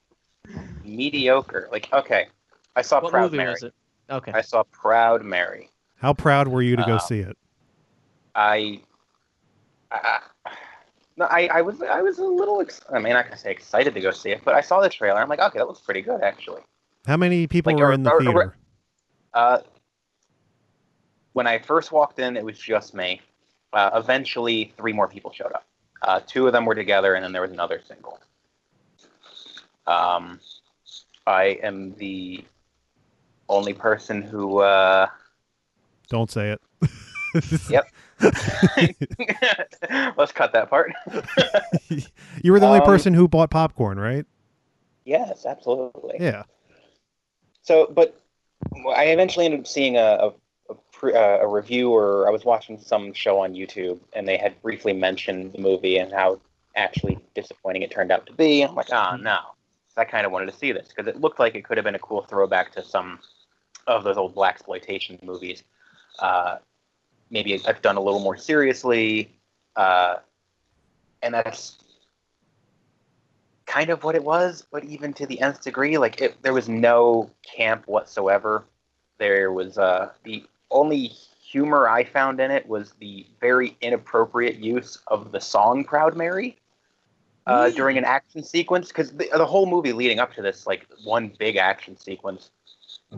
[0.83, 1.67] mediocre.
[1.71, 2.27] Like, okay,
[2.75, 3.51] I saw What Proud movie Mary.
[3.51, 3.73] was it?
[4.09, 4.31] Okay.
[4.33, 5.69] I saw Proud Mary.
[5.97, 7.37] How proud were you to go Uh, see it?
[8.35, 8.81] I,
[9.91, 10.19] I,
[11.17, 12.61] no, I, I was, I was a little.
[12.61, 14.89] Ex- I mean, I can say excited to go see it, but I saw the
[14.89, 15.19] trailer.
[15.19, 16.61] I'm like, okay, that looks pretty good, actually.
[17.07, 18.55] How many people like, were or- in the or- or- theater?
[19.33, 19.59] Uh,
[21.33, 23.21] when I first walked in, it was just me.
[23.73, 25.65] Uh, eventually, three more people showed up.
[26.01, 28.19] Uh, two of them were together, and then there was another single.
[29.85, 30.39] Um,
[31.25, 32.43] I am the
[33.49, 34.59] only person who.
[34.59, 35.07] Uh,
[36.09, 36.61] Don't say it.
[37.69, 37.85] yep.
[40.17, 40.93] Let's cut that part.
[42.43, 44.25] You were the only Um, person who bought popcorn, right?
[45.05, 46.17] yes, absolutely.
[46.19, 46.43] Yeah.
[47.63, 48.19] So, but
[48.95, 50.33] I eventually ended up seeing a a, a,
[50.97, 54.61] pre, uh, a review, or I was watching some show on YouTube, and they had
[54.61, 56.39] briefly mentioned the movie and how
[56.75, 58.61] actually disappointing it turned out to be.
[58.61, 59.37] I'm like, ah, no.
[59.93, 61.83] So I kind of wanted to see this because it looked like it could have
[61.83, 63.19] been a cool throwback to some
[63.87, 65.63] of those old black exploitation movies.
[66.19, 66.57] Uh,
[67.29, 69.31] maybe I've done a little more seriously,
[69.75, 70.15] uh,
[71.21, 71.77] and that's
[73.65, 76.69] kind of what it was, but even to the nth degree, like it, there was
[76.69, 78.65] no camp whatsoever.
[79.17, 84.99] There was uh, the only humor I found in it was the very inappropriate use
[85.07, 86.57] of the song "Proud Mary"
[87.45, 90.85] uh, during an action sequence, because the, the whole movie leading up to this, like
[91.03, 92.51] one big action sequence,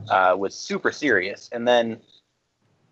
[0.10, 2.00] uh, was super serious, and then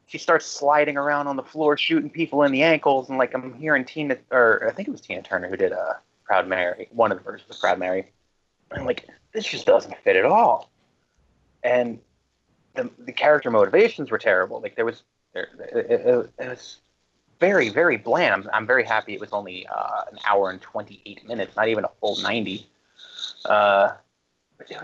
[0.07, 3.53] she starts sliding around on the floor, shooting people in the ankles, and like I'm
[3.53, 5.93] hearing Tina, or I think it was Tina Turner who did uh,
[6.23, 8.09] Proud Mary, one of the versions of Proud Mary.
[8.71, 10.71] And I'm like, this just doesn't fit at all.
[11.63, 11.99] And
[12.77, 14.61] the the character motivations were terrible.
[14.61, 16.77] Like there was, there, it, it, it was
[17.39, 18.33] very very bland.
[18.33, 21.83] I'm I'm very happy it was only uh, an hour and 28 minutes, not even
[21.83, 22.65] a full 90.
[23.45, 23.91] Uh,
[24.57, 24.77] but it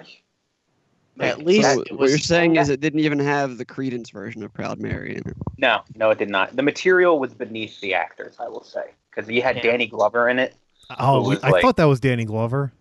[1.19, 4.43] At least that- So what you're saying is it didn't even have the Creedence version
[4.43, 5.35] of Proud Mary in it.
[5.57, 6.55] No, no, it did not.
[6.55, 9.63] The material was beneath the actors, I will say, because you had Yeah.
[9.63, 10.55] Danny Glover in it.
[10.99, 12.71] Oh, who I like- thought that was Danny Glover.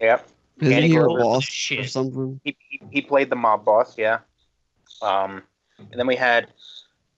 [0.00, 0.28] Yep,
[0.60, 1.20] Isn't Danny he Glover.
[1.20, 2.40] boss or something?
[2.44, 4.18] he, he, he played the mob boss, yeah.
[5.02, 5.42] Um,
[5.78, 6.48] and then we had,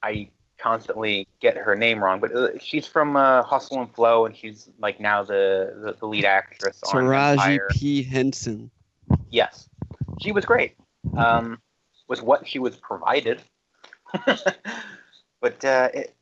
[0.02, 4.36] I constantly get her name wrong, but uh, she's from uh, Hustle and Flow, and
[4.36, 7.68] she's like now the the, the lead actress on Taraji Empire.
[7.72, 8.02] P.
[8.02, 8.70] Henson.
[9.30, 9.68] Yes,
[10.20, 10.76] she was great.
[11.16, 11.60] Um,
[12.08, 13.42] was what she was provided,
[15.40, 16.14] but uh, it,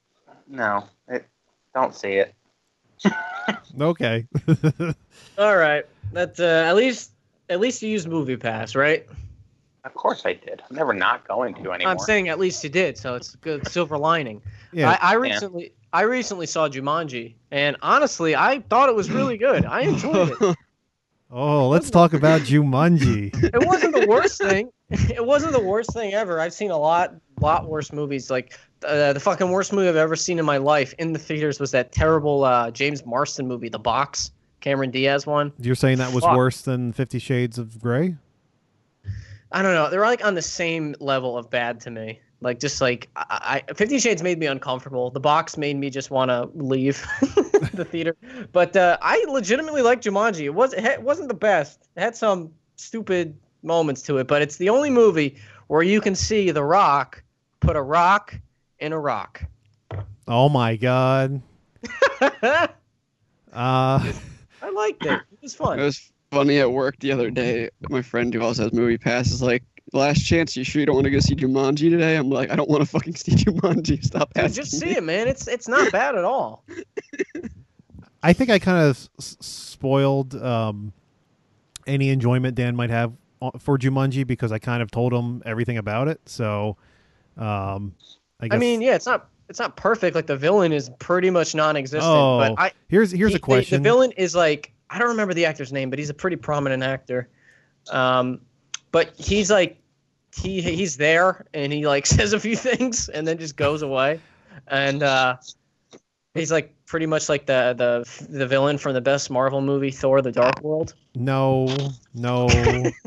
[0.49, 1.27] no, it,
[1.75, 2.35] don't see it.
[3.81, 4.27] Okay.
[5.39, 5.87] All right.
[6.13, 7.13] That uh, at least
[7.49, 9.07] at least you used Movie Pass, right?
[9.85, 10.63] Of course I did.
[10.69, 11.91] I'm never not going to anymore.
[11.93, 14.43] I'm saying at least you did, so it's a good silver lining.
[14.73, 14.91] Yeah.
[14.91, 15.19] I, I Yeah.
[15.19, 19.65] recently I recently saw Jumanji, and honestly, I thought it was really good.
[19.65, 20.57] I enjoyed it.
[21.33, 23.33] Oh, let's talk about Jumanji.
[23.55, 24.69] It wasn't the worst thing.
[24.91, 26.41] It wasn't the worst thing ever.
[26.41, 28.31] I've seen a lot, lot worse movies.
[28.33, 31.61] Like uh, the fucking worst movie I've ever seen in my life in the theaters
[31.61, 34.33] was that terrible uh, James Marsden movie, The Box.
[34.61, 35.53] Cameron Diaz one.
[35.61, 36.37] You're saying that was Fuck.
[36.37, 38.17] worse than Fifty Shades of Grey?
[39.53, 39.91] I don't know.
[39.91, 42.21] They're like on the same level of bad to me.
[42.41, 45.11] Like just like I, I Fifty Shades made me uncomfortable.
[45.11, 47.05] The box made me just want to leave
[47.75, 48.17] the theater.
[48.53, 50.45] But uh, I legitimately like Jumanji.
[50.45, 51.89] It was it wasn't the best.
[51.97, 55.37] It had some stupid moments to it, but it's the only movie
[55.67, 57.23] where you can see The Rock
[57.61, 58.39] put a rock
[58.79, 59.45] in a rock.
[60.27, 61.43] Oh my god.
[63.53, 64.13] Uh,
[64.63, 65.21] I liked it.
[65.33, 65.81] It was fun.
[65.81, 67.71] It was funny at work the other day.
[67.89, 69.63] My friend who also has movie pass is like,
[69.93, 72.57] "Last chance, you sure you don't want to go see Jumanji today?" I'm like, "I
[72.57, 74.03] don't want to fucking see Jumanji.
[74.05, 75.29] Stop Dude, asking just me." see it, man.
[75.29, 76.65] It's it's not bad at all.
[78.23, 80.93] I think I kind of s- spoiled um,
[81.87, 83.13] any enjoyment Dan might have
[83.59, 86.21] for Jumanji because I kind of told him everything about it.
[86.27, 86.77] So,
[87.39, 87.95] um,
[88.41, 88.57] I guess.
[88.57, 90.15] I mean, yeah, it's not it's not perfect.
[90.15, 92.05] Like the villain is pretty much non-existent.
[92.05, 93.83] oh, but I here's here's he- a the- question.
[93.83, 96.83] The, villain is like I don't remember the actor's name, but he's a pretty prominent
[96.83, 97.29] actor.
[97.91, 98.41] Um,
[98.91, 99.81] but he's like
[100.37, 104.21] he he's there and he like says a few things and then just goes away,
[104.67, 105.37] and uh,
[106.35, 110.21] he's like pretty much like the the the villain from the best Marvel movie, Thor:
[110.23, 110.95] The Dark World.
[111.15, 111.69] No,
[112.15, 112.49] no.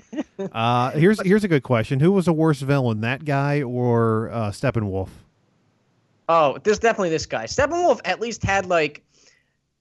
[0.53, 1.99] uh, here's here's a good question.
[1.99, 5.09] Who was the worst villain, that guy or uh, Steppenwolf?
[6.29, 7.45] Oh, there's definitely this guy.
[7.45, 9.03] Steppenwolf at least had like,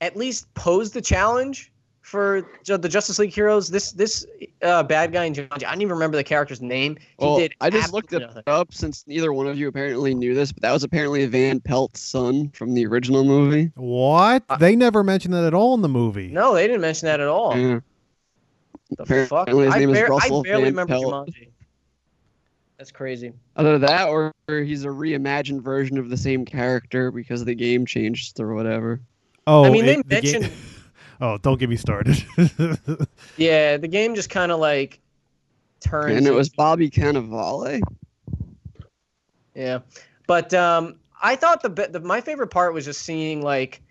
[0.01, 1.71] at least posed the challenge
[2.03, 3.69] for the Justice League heroes.
[3.69, 4.25] This this
[4.61, 6.97] uh, bad guy in Jumanji, I don't even remember the character's name.
[7.19, 7.53] He Well, did.
[7.61, 8.43] I just looked it nothing.
[8.45, 12.01] up since neither one of you apparently knew this, but that was apparently Van Pelt's
[12.01, 13.71] son from the original movie.
[13.75, 14.43] What?
[14.59, 16.27] they never mentioned that at all in the movie.
[16.27, 17.57] No, they didn't mention that at all.
[17.57, 17.79] Yeah.
[18.97, 19.47] The Apparently fuck?
[19.47, 21.05] his I, name is bar- I Russell barely Van remember Pelt.
[21.29, 21.47] Jumanji.
[22.77, 23.31] That's crazy.
[23.55, 28.39] Either that or he's a reimagined version of the same character because the game changed
[28.39, 28.99] or whatever.
[29.47, 30.53] Oh, I mean, they it- the ga- mentioned-
[31.21, 32.23] oh, don't get me started.
[33.37, 34.99] Yeah, the game just kind of like
[35.79, 36.15] turns.
[36.15, 37.81] And it was Bobby Cannavale.
[39.55, 39.79] Yeah,
[40.27, 43.81] but um, I thought the, be- the my favorite part was just seeing like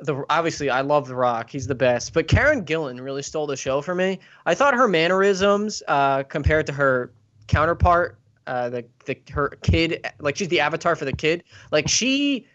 [0.00, 3.56] the obviously I love The Rock, he's the best, but Karen Gillan really stole the
[3.56, 4.18] show for me.
[4.46, 7.12] I thought her mannerisms uh, compared to her
[7.46, 12.46] counterpart, uh, the the her kid, like she's the avatar for the kid, like she.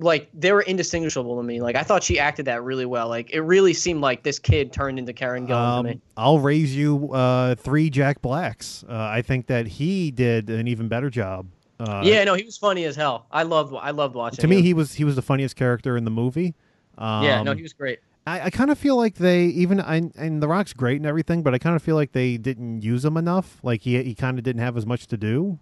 [0.00, 1.60] Like they were indistinguishable to me.
[1.60, 3.08] Like I thought she acted that really well.
[3.08, 5.90] Like it really seemed like this kid turned into Karen Gillan to me.
[5.92, 8.84] um, I'll raise you uh, three Jack Blacks.
[8.88, 11.46] Uh, I think that he did an even better job.
[11.78, 13.26] Uh, yeah, no, he was funny as hell.
[13.30, 14.40] I loved I loved watching.
[14.40, 16.54] To me, he was he was the funniest character in the movie.
[16.98, 18.00] Um, yeah, no, he was great.
[18.26, 21.42] I, I kind of feel like they even I, and The Rock's great and everything,
[21.42, 23.58] but I kind of feel like they didn't use him enough.
[23.62, 25.58] Like he he kind of didn't have as much to do.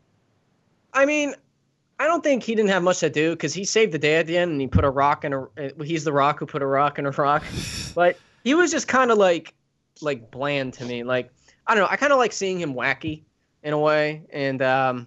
[0.95, 1.35] I mean,
[2.03, 4.27] I don't think he didn't have much to do because he saved the day at
[4.27, 5.43] the end and he put a rock in a.
[5.45, 7.45] uh, He's the rock who put a rock in a rock,
[7.95, 9.55] but he was just kind of like,
[10.01, 11.05] like bland to me.
[11.05, 11.31] Like
[11.65, 11.89] I don't know.
[11.89, 13.23] I kind of like seeing him wacky
[13.63, 15.07] in a way, and um,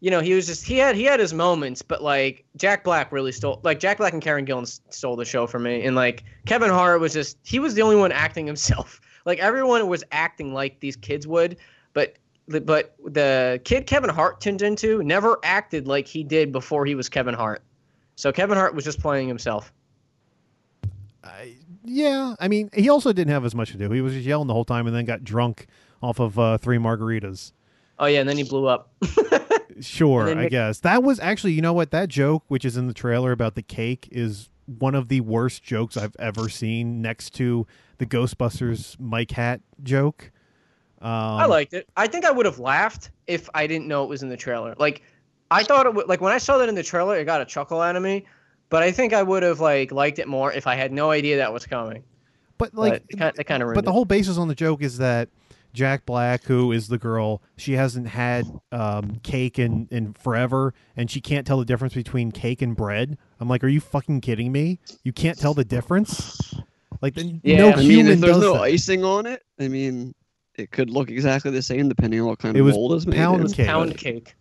[0.00, 3.12] you know, he was just he had he had his moments, but like Jack Black
[3.12, 3.60] really stole.
[3.62, 7.00] Like Jack Black and Karen Gillan stole the show for me, and like Kevin Hart
[7.00, 9.00] was just he was the only one acting himself.
[9.26, 11.58] Like everyone was acting like these kids would,
[11.92, 12.16] but
[12.50, 17.08] but the kid Kevin Hart turned into never acted like he did before he was
[17.08, 17.62] Kevin Hart.
[18.16, 19.72] So Kevin Hart was just playing himself.
[21.84, 23.90] Yeah, I mean, he also didn't have as much to do.
[23.90, 25.66] He was just yelling the whole time and then got drunk
[26.02, 27.52] off of uh, three margaritas.
[27.98, 28.90] Oh yeah, and then he blew up.
[29.80, 32.86] Sure, I Nick- guess that was actually, you know what, that joke which is in
[32.86, 37.00] the trailer about the cake is one of the worst jokes I've ever seen.
[37.00, 40.32] Next to the Ghostbusters Mike Hat joke.
[41.00, 41.88] Um, I liked it.
[41.96, 44.74] I think I would have laughed if I didn't know it was in the trailer.
[44.78, 45.02] Like
[45.50, 47.46] I thought it would like when I saw that in the trailer, it got a
[47.46, 48.26] chuckle out of me.
[48.68, 51.38] But I think I would have like liked it more if I had no idea
[51.38, 52.04] that was coming.
[52.58, 53.94] But like, it kind, it kind of ruined but the it.
[53.94, 55.30] whole basis on the joke is that
[55.72, 61.10] Jack Black, who is the girl, she hasn't had um, cake in, in forever, and
[61.10, 63.16] she can't tell the difference between cake and bread.
[63.38, 64.78] I'm like, are you fucking kidding me?
[65.04, 66.54] You can't tell the difference?
[67.00, 68.62] Like, the, no I mean, human if there's does no that.
[68.62, 70.14] icing on it, I mean,
[70.60, 73.06] it could look exactly the same depending on what kind It of was mold is
[73.06, 73.16] made.
[73.16, 73.52] pound in.
[73.52, 73.66] cake.
[73.66, 74.34] pound cake.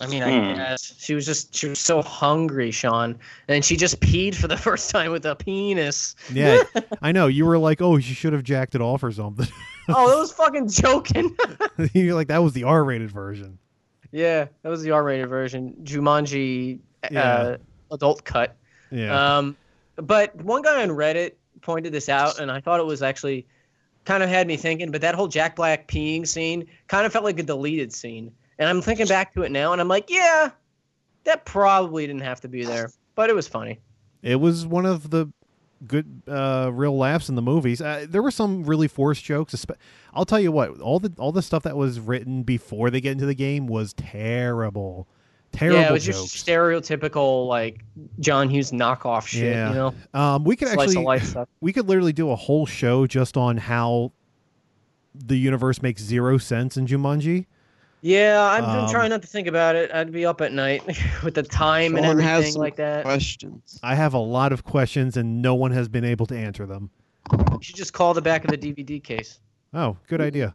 [0.00, 0.28] I mean, Hmm.
[0.28, 3.16] I guess she was just she was so hungry, Sean,
[3.46, 6.16] and she just peed for the first time with a penis.
[6.32, 6.62] Yeah,
[7.02, 7.28] I know.
[7.28, 9.46] You were like, oh, she should have jacked it off or something.
[9.88, 11.36] oh, that was fucking joking.
[11.92, 13.56] You're like that was the R-rated version.
[14.10, 15.76] yeah, that was the R-rated version.
[15.84, 16.80] Jumanji
[17.14, 17.56] uh,
[17.92, 18.56] adult cut.
[18.90, 19.36] Yeah.
[19.38, 19.56] Um,
[19.96, 23.46] but one guy on Reddit pointed this out, and I thought it was actually
[24.04, 24.90] kind of had me thinking.
[24.90, 28.68] But that whole Jack Black peeing scene kind of felt like a deleted scene, and
[28.68, 30.50] I'm thinking back to it now, and I'm like, yeah,
[31.24, 33.80] that probably didn't have to be there, but it was funny.
[34.22, 35.30] It was one of the
[35.86, 37.80] good uh, real laughs in the movies.
[37.80, 39.66] Uh, there were some really forced jokes.
[40.14, 43.12] I'll tell you what, all the all the stuff that was written before they get
[43.12, 45.08] into the game was terrible.
[45.54, 46.32] Terrible yeah, it was jokes.
[46.32, 47.84] just stereotypical like
[48.20, 49.52] John Hughes knockoff shit.
[49.54, 49.68] yeah.
[49.68, 53.06] You know, Um, we could Slice actually life we could literally do a whole show
[53.06, 54.12] just on how
[55.14, 57.46] the universe makes zero sense in Jumanji.
[58.02, 59.90] Yeah, I've been Um, trying not to think about it.
[59.94, 60.82] I'd be up at night
[61.24, 63.04] with the time and Sean has everything some like that.
[63.04, 63.78] Questions.
[63.82, 66.90] I have a lot of questions and no one has been able to answer them.
[67.32, 69.40] You should just call the back of the DVD case.
[69.72, 70.54] Oh, good idea.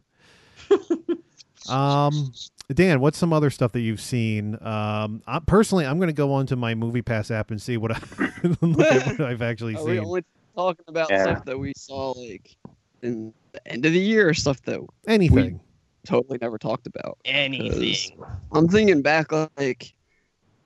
[1.69, 2.31] um,
[2.73, 4.55] Dan, what's some other stuff that you've seen?
[4.63, 7.91] Um, I, personally, I'm going to go onto my Movie Pass app and see what,
[7.91, 7.99] I,
[8.61, 10.05] look at what I've actually Are we seen.
[10.05, 10.23] only
[10.55, 11.23] talking about Yeah.
[11.23, 12.55] stuff that we saw like
[13.01, 15.53] in the end of the year or stuff that Anything.
[15.53, 15.59] we
[16.05, 17.17] totally never talked about?
[17.25, 17.71] Anything.
[18.19, 19.91] 'Cause I'm thinking back like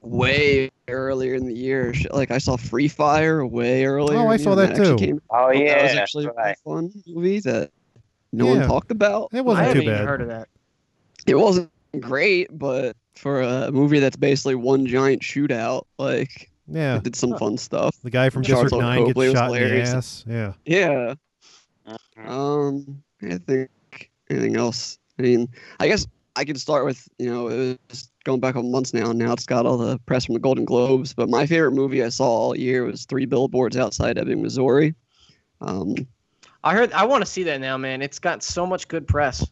[0.01, 1.93] way earlier in the year.
[2.11, 4.19] Like I saw Free Fire way earlier.
[4.19, 5.05] Oh, I saw year, that actually too.
[5.05, 6.57] Came, Oh, that was actually a right.
[6.65, 7.69] really fun movie that
[8.33, 8.59] no Yeah.
[8.59, 9.29] one talked about.
[9.31, 10.07] It wasn't I haven't too even bad.
[10.07, 10.49] heard of that.
[11.25, 16.97] It wasn't great, but for a movie that's basically one giant shootout, like Yeah.
[16.97, 17.95] it did some fun stuff.
[18.03, 20.25] The guy from Sharlto District 9 Copley gets was shot in the ass.
[20.27, 20.53] Yeah.
[20.65, 21.13] Yeah.
[22.25, 23.69] Um, I think
[24.29, 24.97] anything else.
[25.19, 28.71] I mean, I guess I could start with you know it was going back on
[28.71, 29.09] months now.
[29.11, 31.13] and Now it's got all the press from the Golden Globes.
[31.13, 34.95] But my favorite movie I saw all year was Three Billboards Outside Ebbing, Missouri.
[35.61, 35.95] Um,
[36.63, 36.91] I heard.
[36.93, 38.01] I want to see that now, man.
[38.01, 39.45] It's got so much good press.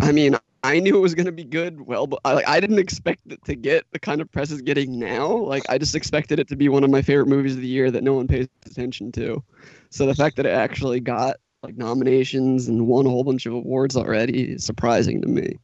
[0.00, 1.80] I mean, I knew it was gonna be good.
[1.80, 4.60] Well, but I, like I didn't expect it to get the kind of press it's
[4.62, 5.28] getting now.
[5.36, 7.90] Like I just expected it to be one of my favorite movies of the year
[7.90, 9.42] that no one pays attention to.
[9.90, 13.52] So the fact that it actually got like nominations and won a whole bunch of
[13.52, 15.58] awards already is surprising to me.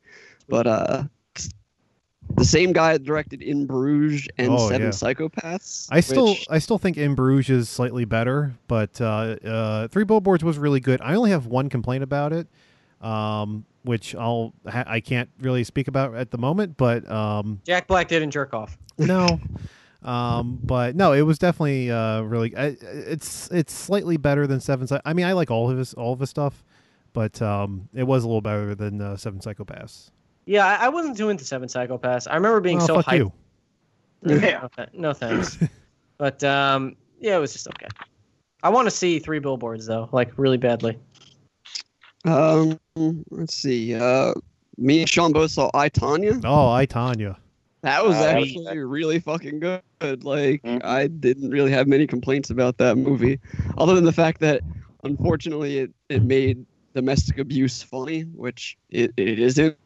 [0.48, 1.04] But uh,
[2.36, 4.92] the same guy that directed In Bruges and Oh, Seven yeah.
[4.92, 5.88] Psychopaths.
[5.90, 10.04] I still which- I still think In Bruges is slightly better, but uh, uh, Three
[10.04, 11.00] Billboards was really good.
[11.00, 12.46] I only have one complaint about it,
[13.00, 17.86] um, which I'll ha- I can't really speak about at the moment, but um, Jack
[17.86, 18.76] Black didn't jerk off.
[18.98, 19.40] no.
[20.02, 22.54] Um, but no, it was definitely uh, really.
[22.54, 24.86] I, it's it's slightly better than Seven.
[25.06, 26.62] I mean, I like all of his all of his stuff,
[27.14, 30.10] but um, it was a little better than uh, Seven Psychopaths.
[30.44, 32.26] Yeah, I, I wasn't too into Seven Psychopaths.
[32.30, 33.16] I remember being Oh, so fuck hyped.
[33.18, 33.32] you.
[34.24, 35.58] No, th- no thanks.
[36.18, 37.88] but um, yeah, it was just okay.
[38.62, 40.98] I want to see Three Billboards though, like really badly.
[42.24, 42.78] Um,
[43.30, 43.94] let's see.
[43.94, 44.32] Uh,
[44.78, 46.40] me and Sean both saw I Tonya.
[46.44, 47.36] Oh, I Tonya.
[47.82, 50.24] That was that was actually really fucking good.
[50.24, 50.82] Like Mhm.
[50.84, 53.38] I didn't really have many complaints about that movie,
[53.76, 54.62] other than the fact that
[55.02, 59.76] unfortunately it, it made domestic abuse funny, which it, it isn't.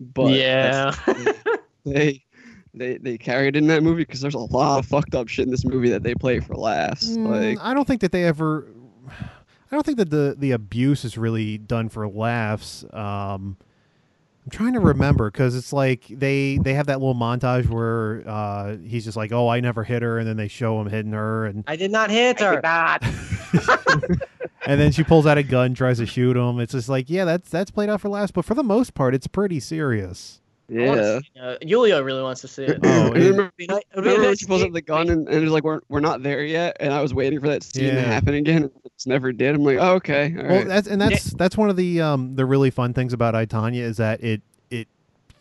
[0.00, 0.94] But yeah.
[1.86, 2.22] they
[2.74, 5.50] they they carried in that movie because there's a lot of fucked up shit in
[5.50, 7.08] this movie that they play for laughs.
[7.08, 8.66] Mm, Like I don't think that they ever.
[9.70, 12.84] I don't think that the the abuse is really done for laughs.
[12.92, 13.56] Um,
[14.46, 18.76] I'm trying to remember because it's like they they have that little montage where uh,
[18.76, 21.46] he's just like, "Oh, I never hit her," and then they show him hitting her,
[21.46, 22.62] and I did not hit her.
[24.66, 26.60] and then she pulls out a gun, tries to shoot him.
[26.60, 29.16] It's just like, yeah, that's that's played out for laughs, but for the most part,
[29.16, 30.40] it's pretty serious.
[30.68, 31.18] I wanna yeah.
[31.20, 32.80] see- uh, Yulia really wants to see it.
[32.84, 34.62] Oh, And it- remember, It'd be ni- it'd be remember when nice she to pulls
[34.62, 37.14] up the gun and, and it's like we're we're not there yet, and I was
[37.14, 37.94] waiting for that scene Yeah.
[37.94, 38.62] to happen again.
[38.64, 39.54] and It never did.
[39.54, 40.66] I'm like, oh, okay, all Well, right.
[40.68, 43.82] that's and that's that's one of the um the really fun things about I Tonya
[43.82, 44.88] is that it it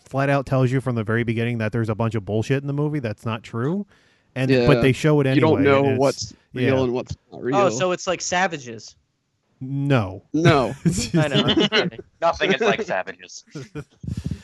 [0.03, 2.67] flat out tells you from the very beginning that there's a bunch of bullshit in
[2.67, 3.85] the movie that's not true,
[4.35, 4.67] and Yeah.
[4.67, 5.35] but they show it anyway.
[5.35, 6.83] you don't know what's real yeah.
[6.83, 7.55] and what's not real.
[7.55, 8.95] Oh, so it's like Savages.
[9.59, 10.23] No.
[10.33, 10.73] no.
[11.13, 11.89] I know.
[12.21, 13.43] Nothing is like savages.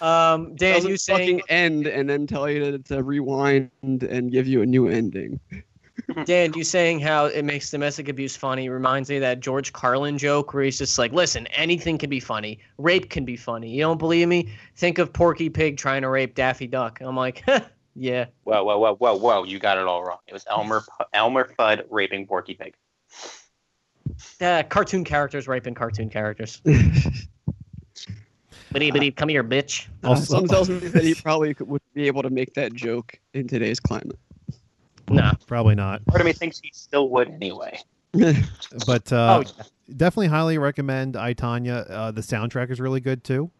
[0.02, 4.32] um, Dan, Doesn't you saying fucking end and then tell you to, to rewind and
[4.32, 5.40] give you a new ending.
[6.26, 10.18] Dan, you saying how it makes domestic abuse funny reminds me of that George Carlin
[10.18, 12.60] joke where he's just like, listen, anything can be funny.
[12.78, 13.70] Rape can be funny.
[13.70, 14.50] You don't believe me?
[14.76, 17.00] Think of Porky Pig trying to rape Daffy Duck.
[17.02, 17.44] I'm like,
[17.96, 18.26] yeah.
[18.44, 19.44] Whoa, whoa, whoa, whoa, whoa!
[19.44, 20.20] You got it all wrong.
[20.28, 20.84] It was Elmer
[21.14, 22.74] Elmer Fudd raping Porky Pig.
[24.40, 26.62] Uh, cartoon characters raping cartoon characters.
[28.74, 29.88] Bitty bitty, come here, bitch.
[30.04, 33.20] Also- Someone tells me that he probably could, would be able to make that joke
[33.34, 34.18] in today's climate.
[35.10, 35.34] Nah.
[35.46, 36.06] Probably not.
[36.06, 37.80] Part of me thinks he still would anyway.
[38.86, 39.64] But uh, Oh,
[39.98, 41.86] definitely highly recommend I Tonya.
[41.90, 43.52] Uh, the soundtrack is really good too.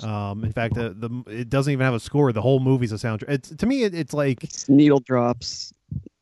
[0.00, 2.32] Um, in fact, the, the it doesn't even have a score.
[2.32, 3.28] The whole movie's a soundtrack.
[3.30, 5.72] It's to me, it, it's like It's needle drops.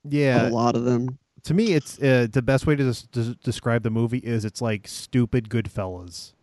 [0.09, 0.49] yeah.
[0.49, 1.19] A lot of them.
[1.45, 4.63] To me, it's uh, the best way to, des- to describe the movie is it's
[4.63, 6.35] like stupid Goodfellas.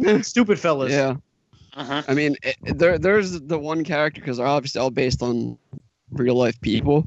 [0.22, 0.92] Stupid fellas.
[0.92, 1.16] Yeah.
[1.74, 2.02] Uh-huh.
[2.08, 5.58] I mean, it, there there's the one character because they're obviously all based on
[6.12, 7.06] real life people.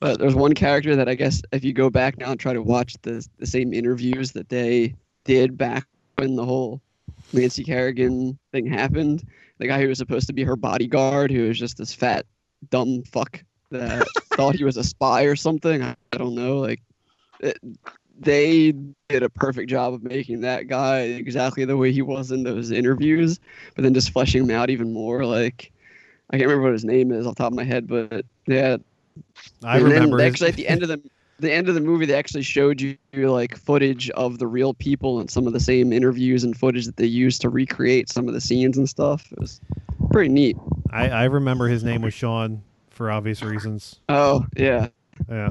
[0.00, 2.62] But there's one character that I guess if you go back now and try to
[2.62, 4.94] watch the the same interviews that they
[5.24, 6.80] did back when the whole
[7.32, 9.24] Nancy Kerrigan thing happened,
[9.58, 12.24] the guy who was supposed to be her bodyguard, who was just this fat
[12.70, 15.82] dumb fuck that thought he was a spy or something.
[15.82, 16.58] I, I don't know.
[16.58, 16.80] Like,
[17.40, 17.58] it,
[18.18, 18.72] they
[19.08, 22.70] did a perfect job of making that guy exactly the way he was in those
[22.70, 23.38] interviews,
[23.74, 25.24] but then just fleshing him out even more.
[25.24, 25.72] Like,
[26.30, 28.78] I can't remember what his name is off the top of my head, but yeah.
[29.64, 31.00] I And remember actually at the end of the
[31.40, 35.20] the end of the movie they actually showed you like footage of the real people
[35.20, 38.34] and some of the same interviews and footage that they used to recreate some of
[38.34, 39.30] the scenes and stuff.
[39.30, 39.60] It was
[40.10, 40.56] pretty neat.
[40.90, 42.62] I, I remember his name was Sean
[42.98, 44.00] for obvious reasons.
[44.08, 44.88] Oh yeah.
[45.30, 45.50] Yeah.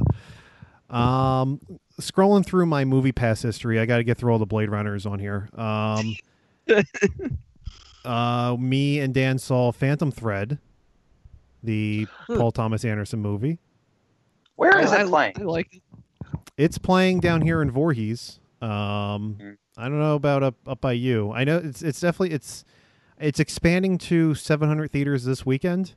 [0.90, 1.60] Um,
[2.00, 5.06] scrolling through my movie pass history, I got to get through all the Blade Runners
[5.06, 5.50] on here.
[5.56, 6.16] Um,
[8.06, 10.60] uh, me and Dan saw Phantom Thread,
[11.64, 13.60] the Paul Thomas Anderson movie.
[14.58, 15.34] Where is I, it playing?
[15.40, 15.82] I like it.
[16.58, 18.40] It's playing down here in Voorhees.
[18.62, 21.32] Um, I don't know about up up by you.
[21.32, 22.66] I know it's it's definitely it's
[23.20, 25.94] it's expanding to 700 theaters this weekend.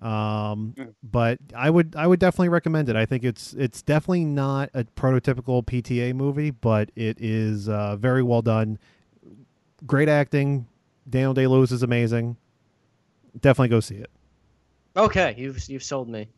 [0.00, 2.96] Um, but I would I would definitely recommend it.
[2.96, 8.22] I think it's it's definitely not a prototypical PTA movie, but it is uh, very
[8.22, 8.78] well done.
[9.86, 10.66] Great acting.
[11.08, 12.36] Daniel Day Lewis is amazing.
[13.40, 14.10] Definitely go see it.
[14.96, 16.28] Okay, you've you've sold me.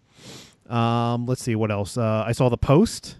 [0.68, 1.96] Um, let's see what else.
[1.96, 3.16] Uh, I saw The Post,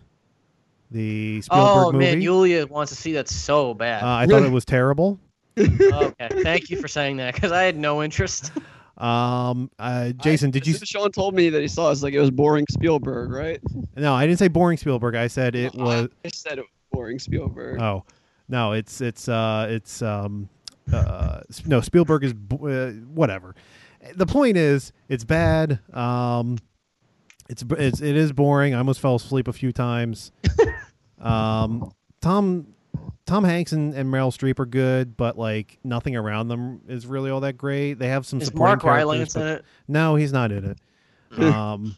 [0.91, 2.05] the Spielberg oh movie.
[2.05, 4.03] man, Julia wants to see that so bad.
[4.03, 5.19] uh, I thought it was terrible.
[5.59, 8.51] okay, thank you for saying that because I had no interest.
[9.03, 10.75] Um, uh, Jason, did you?
[10.75, 13.61] Sean told me that he saw it, it's like it was boring Spielberg, right?
[13.97, 15.17] No, I didn't say boring Spielberg.
[15.17, 16.09] I said it was.
[16.25, 17.81] I said it was boring Spielberg.
[17.81, 18.05] Oh,
[18.49, 20.49] no, it's it's uh it's um
[20.93, 23.57] uh no Spielberg is uh, whatever.
[24.15, 25.81] The point is, it's bad.
[25.93, 26.59] Um,
[27.49, 28.73] it's it's it is boring.
[28.73, 30.31] I almost fell asleep a few times.
[31.21, 32.69] um, Tom
[33.27, 37.31] Tom Hanks and, and Meryl Streep are good, but like nothing around them is really
[37.31, 37.95] all that great.
[37.95, 39.65] They have some Is supporting Mark Rylance characters, but- in it?
[39.89, 40.79] No, he's not in it.
[41.41, 41.97] um,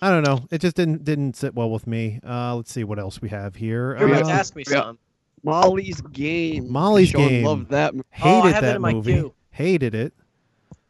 [0.00, 0.46] I don't know.
[0.50, 2.20] It just didn't didn't sit well with me.
[2.26, 3.96] Uh, let's see what else we have here.
[3.98, 4.80] You're Uh, ask me yeah.
[4.82, 4.98] some.
[5.44, 6.70] Molly's game.
[6.70, 7.44] Molly's Sean game.
[7.44, 7.94] Loved that.
[7.94, 8.06] movie.
[8.22, 9.12] Oh, I Hated have that that in my movie.
[9.14, 9.34] queue.
[9.50, 10.12] Hated it.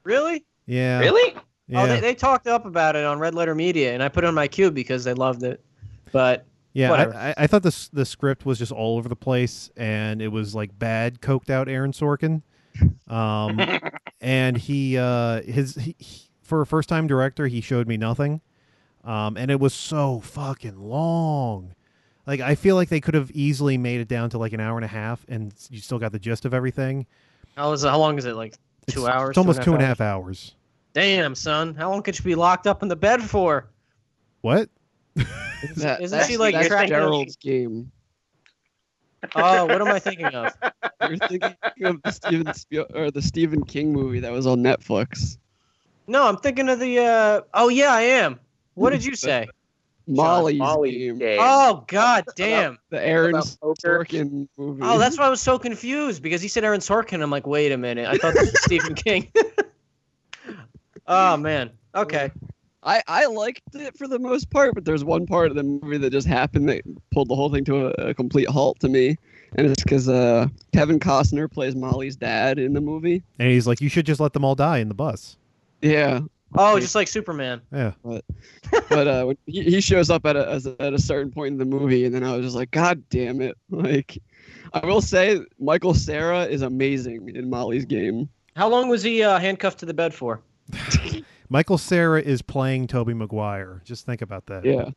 [0.05, 0.45] Really?
[0.66, 0.99] Yeah.
[1.01, 1.35] Really?
[1.68, 1.83] Yeah.
[1.83, 4.27] Oh, they, they talked up about it on Red Letter Media, and I put it
[4.27, 5.64] on my queue because they loved it.
[6.12, 6.93] But yeah.
[6.93, 10.29] I, I, I thought the the script was just all over the place, and it
[10.29, 12.43] was like bad, coked out Aaron Sorkin.
[13.09, 13.61] Um,
[14.20, 18.41] and he uh his he, he- for a first time director, he showed me nothing.
[19.05, 21.75] Um, and it was so fucking long.
[22.27, 24.77] Like I feel like they could have easily made it down to like an hour
[24.77, 27.07] and a half, and you still got the gist of everything.
[27.57, 28.37] how is it, how long is it?
[28.37, 28.55] Like
[28.87, 29.29] two It's- hours?
[29.31, 30.55] It's almost two and a half hours.
[30.95, 33.70] Damn, son, how long could you be locked up in the bed for?
[34.43, 34.68] What?
[35.15, 37.91] That, Isn't that's, she, like, that's tracking- Gerald's game?
[39.37, 40.53] Oh, what am I thinking of?
[41.09, 41.55] You're thinking
[41.85, 45.39] of the Stephen Spiel- or the Stephen King movie that was on Netflix.
[46.09, 46.99] No, I'm thinking of the.
[46.99, 48.41] uh Oh yeah, I am.
[48.75, 49.47] What did you say?
[50.09, 51.19] Molly's, Molly's game.
[51.19, 51.39] game.
[51.41, 52.79] Oh god damn.
[52.91, 54.05] The Aaron About poker.
[54.05, 54.83] Sorkin movie.
[54.83, 57.23] Oh, that's why I was so confused because he said Aaron Sorkin.
[57.23, 59.31] I'm like, wait a minute, I thought this was Stephen King.
[61.07, 61.71] oh man.
[61.95, 62.33] Okay.
[62.85, 65.99] I, I liked it for the most part, but there's one part of the movie
[65.99, 69.16] that just happened that pulled the whole thing to a, a complete halt to me.
[69.57, 73.22] And it's because uh, Kevin Costner plays Molly's dad in the movie.
[73.39, 75.37] And he's like, you should just let them all die in the bus.
[75.83, 76.20] Yeah,
[76.55, 77.62] Oh, just like Superman.
[77.72, 77.93] Yeah.
[78.05, 78.24] but
[78.91, 81.59] but uh, when he, he shows up at a a- at a certain point in
[81.59, 83.57] the movie, and then I was just like, God damn it!
[83.70, 84.18] Like,
[84.74, 88.28] I will say, Michael Cera is amazing in Molly's game.
[88.55, 90.43] How long was he uh, handcuffed to the bed for?
[91.53, 93.83] Michael Cera is playing Tobey Maguire.
[93.85, 94.65] Just think about that.
[94.65, 94.89] Yeah,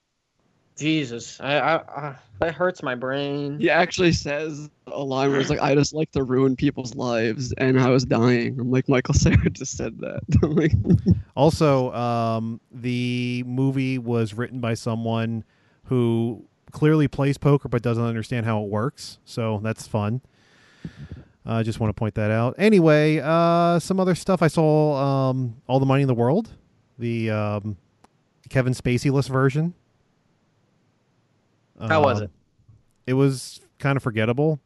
[0.78, 3.60] Jesus, I, I, I that hurts my brain.
[3.60, 7.52] he actually says a line where it's like, "I just like to ruin people's lives,"
[7.58, 8.58] and I was dying.
[8.58, 10.22] I'm like, Michael Cera just said that.
[10.42, 10.72] Like,
[11.36, 15.44] Also, um, the movie was written by someone
[15.86, 19.18] who clearly plays poker but doesn't understand how it works.
[19.26, 20.22] So that's fun.
[21.46, 22.56] I just want to point that out.
[22.58, 25.30] Anyway, uh, some other stuff I saw.
[25.30, 26.50] Um, All the Money in the World,
[26.98, 27.78] the um,
[28.50, 29.74] Kevin Spacey-less version.
[31.80, 32.32] How was it?
[33.06, 34.60] It was kind of forgettable.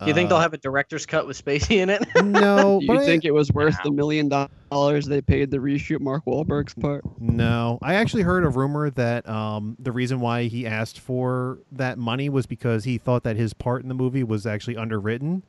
[0.00, 2.02] Do you think they'll Uh, have a director's cut with Spacey in it?
[2.24, 5.58] No, Do but you I- think it was worth the million dollars they paid to
[5.58, 7.04] reshoot Mark Wahlberg's part?
[7.20, 11.96] No, I actually heard a rumor that um, the reason why he asked for that
[11.96, 15.44] money was because he thought that his part in the movie was actually underwritten.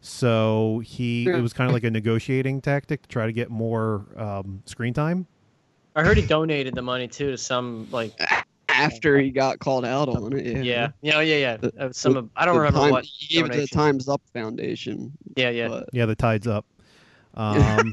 [0.00, 4.06] So he it was kind of like a negotiating tactic to try to get more
[4.16, 5.26] um, screen time.
[5.94, 8.12] I heard he donated the money too to some like
[8.68, 10.62] After he got called out on it, yeah.
[10.62, 11.68] yeah, you know, yeah, yeah.
[11.78, 13.04] Uh, some The- of, I don't remember time- what.
[13.04, 13.66] He gave it to the.
[13.66, 15.12] Times Up Foundation.
[15.36, 15.68] Yeah, yeah.
[15.68, 16.64] but- Yeah, the tide's up.
[17.34, 17.92] Um,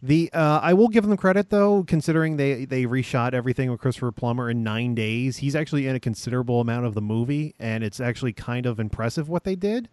[0.00, 4.12] the uh, I will give them credit though, considering they they reshot everything with Christopher
[4.12, 5.38] Plummer in nine days.
[5.38, 9.28] He's actually in a considerable amount of the movie, and it's actually kind of impressive
[9.28, 9.88] what they did.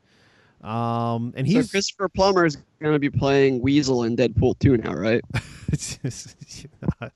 [0.66, 4.94] Um, and so Christopher Plummer is going to be playing Weasel in Deadpool 2 now,
[4.94, 5.22] right?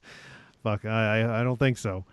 [0.63, 2.03] Fuck I, I I don't think so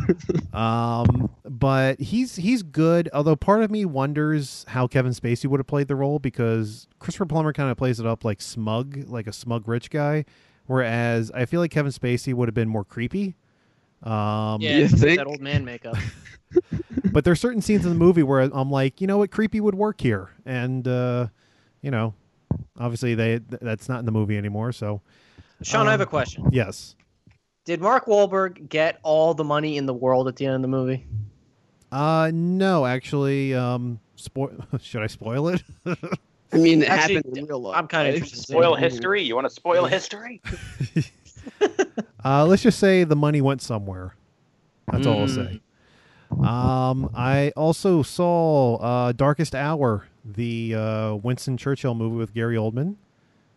[0.52, 5.66] um but he's he's good although part of me wonders how kevin spacey would have
[5.66, 9.32] played the role because christopher plummer kind of plays it up like smug like a
[9.32, 10.24] smug rich guy
[10.66, 13.34] whereas i feel like kevin spacey would have been more creepy
[14.06, 15.18] um Yeah, You think?
[15.18, 15.96] that old man makeup.
[17.12, 19.74] but there's certain scenes in the movie where i'm like you know what creepy would
[19.74, 21.26] work here and uh
[21.82, 22.14] you know
[22.78, 25.00] obviously they th- that's not in the movie anymore so
[25.62, 26.48] Sean, I have a Um, question.
[26.52, 26.94] yes
[27.64, 30.68] Did Mark Wahlberg get all the money in the world at the end of the
[30.68, 31.04] movie?
[31.90, 34.52] Uh, no, actually, um, spoil.
[34.80, 35.62] Should I spoil it?
[35.86, 35.96] I
[36.58, 37.76] mean, it Actually, happened in real life.
[37.78, 38.42] I'm kind of interested.
[38.42, 39.22] Spoil history?
[39.22, 40.42] You want to spoil history?
[42.24, 44.14] uh, let's just say the money went somewhere.
[44.90, 45.34] That's all I'll Mm.
[45.50, 45.60] say.
[46.42, 52.96] Um, I also saw uh, Darkest Hour, the uh, Winston Churchill movie with Gary Oldman.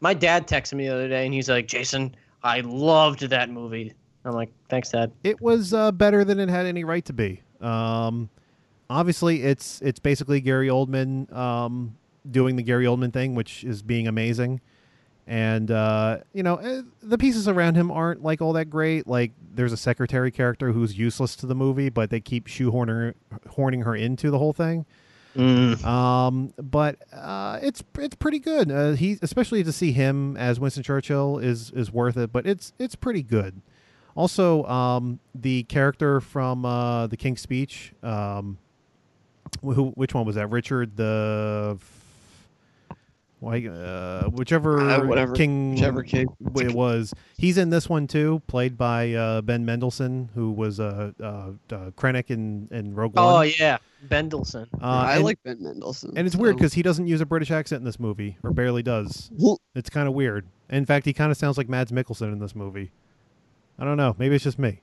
[0.01, 3.93] My dad texted me the other day and he's like, Jason, I loved that movie.
[4.23, 5.11] I'm like, thanks, Dad.
[5.23, 7.41] It was uh, better than it had any right to be.
[7.61, 8.29] Um,
[8.89, 11.95] obviously, it's it's basically Gary Oldman um,
[12.29, 14.61] doing the Gary Oldman thing, which is being amazing.
[15.29, 19.05] And uh, you know, eh, the pieces around him aren't like all that great.
[19.05, 23.13] Like, there's a secretary character who's useless to the movie, but they keep shoehorning
[23.47, 24.87] horning her into the whole thing.
[25.85, 28.71] Um, but uh, it's it's pretty good.
[28.71, 32.31] Uh, he especially to see him as Winston Churchill is is worth it.
[32.31, 33.61] But it's it's pretty good.
[34.15, 38.57] Also, um, the character from uh, the King's Speech, um,
[39.61, 40.49] who which one was that?
[40.49, 41.77] Richard the.
[43.41, 46.27] Why, uh, whichever, Uh, whatever- king, whichever king.
[46.57, 51.11] it was, he's in this one too, played by uh, Ben Mendelsohn, who was uh,
[51.21, 51.51] uh, uh,
[51.91, 53.23] Krennic in, in Rogue One.
[53.25, 53.77] Oh, yeah.
[54.09, 54.67] Bendelson.
[54.73, 56.13] Uh, I and- like Ben Mendelsohn.
[56.17, 58.83] and it's weird because he doesn't use a British accent in this movie, or barely
[58.83, 59.31] does.
[59.73, 60.45] It's kind of weird.
[60.69, 62.91] In fact, he kind of sounds like Mads Mikkelsen in this movie.
[63.77, 64.15] I don't know.
[64.19, 64.81] Maybe it's just me.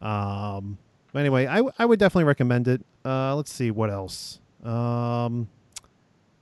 [0.00, 0.78] Um.
[1.12, 2.84] But anyway, I, w- I would definitely recommend it.
[3.04, 4.38] Uh, let's see what else.
[4.62, 5.48] Um,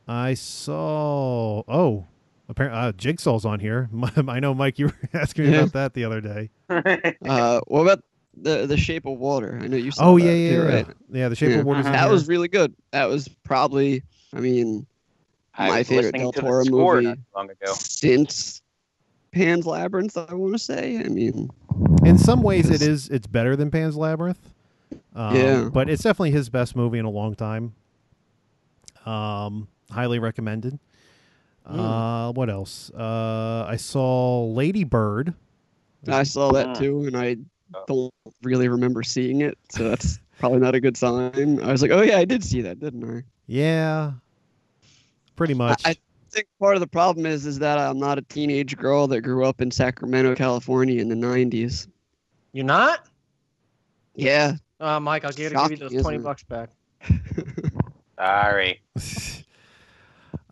[0.07, 1.63] I saw.
[1.69, 2.07] Oh,
[2.49, 3.89] apparently uh, Jigsaw's on here.
[4.29, 4.79] I know, Mike.
[4.79, 6.51] You were asking me about that the other day.
[7.27, 8.03] Uh, what about
[8.37, 9.59] the the Shape of Water?
[9.63, 10.75] I know you saw Oh that yeah, yeah, too, yeah.
[10.75, 10.87] right?
[11.11, 11.59] Yeah, The Shape Yeah.
[11.59, 12.11] of Water's in That here.
[12.13, 12.75] was really good.
[12.91, 14.03] That was probably,
[14.35, 14.87] I mean,
[15.57, 17.73] I my favorite listening Del Toro score movie long ago.
[17.75, 18.61] since
[19.33, 20.17] Pan's Labyrinth.
[20.17, 20.99] I want to say.
[20.99, 21.49] I mean,
[22.05, 23.09] in some ways it is.
[23.09, 24.41] It's better than Pan's Labyrinth.
[25.15, 25.69] Um, Yeah.
[25.73, 27.75] but it's definitely his best movie in a long time.
[29.07, 30.79] Um, highly recommended.
[31.65, 32.91] Uh, what else?
[32.91, 35.33] Uh, I saw Lady Bird.
[36.07, 36.79] I saw that Mm.
[36.79, 37.37] too, and I
[37.87, 41.61] don't really remember seeing it, so that's probably not a good sign.
[41.63, 43.23] I was like, oh yeah, I did see that, didn't I?
[43.47, 44.13] Yeah,
[45.37, 45.81] pretty much.
[45.87, 45.97] I
[46.31, 49.47] think part of the problem is is that I'm not a teenage girl that grew
[49.47, 51.89] up in Sacramento, California in the '90s.
[52.53, 53.07] You're not?
[54.15, 56.69] Yeah, Uh, Mike, I'll give, give you those 20 bucks back.
[58.19, 58.81] Sorry.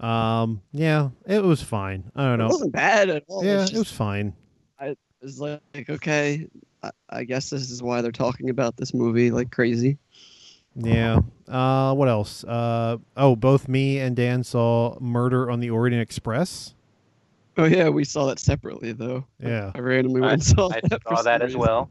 [0.03, 2.11] um, yeah, it was fine.
[2.17, 2.47] I don't know.
[2.47, 3.45] it wasn't bad at all.
[3.45, 4.35] Yeah, it was just- fine.
[4.81, 6.49] I was like, okay,
[6.83, 9.99] I, I guess this is why they're talking about this movie like crazy.
[10.75, 11.21] Yeah.
[11.49, 12.43] Uh, what else?
[12.45, 16.75] Uh, oh, both me and Dan saw Murder on the Orient Express.
[17.59, 19.27] Oh yeah, we saw that separately though.
[19.39, 19.71] Yeah.
[19.75, 21.03] I randomly went and saw I that.
[21.03, 21.89] for saw that as well.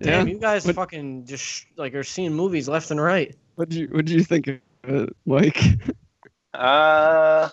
[0.00, 0.32] Damn, Yeah.
[0.34, 3.36] you guys What- fucking just like are seeing movies left and right.
[3.56, 5.62] What do you What did you think of it, Mike?
[6.54, 7.48] Uh,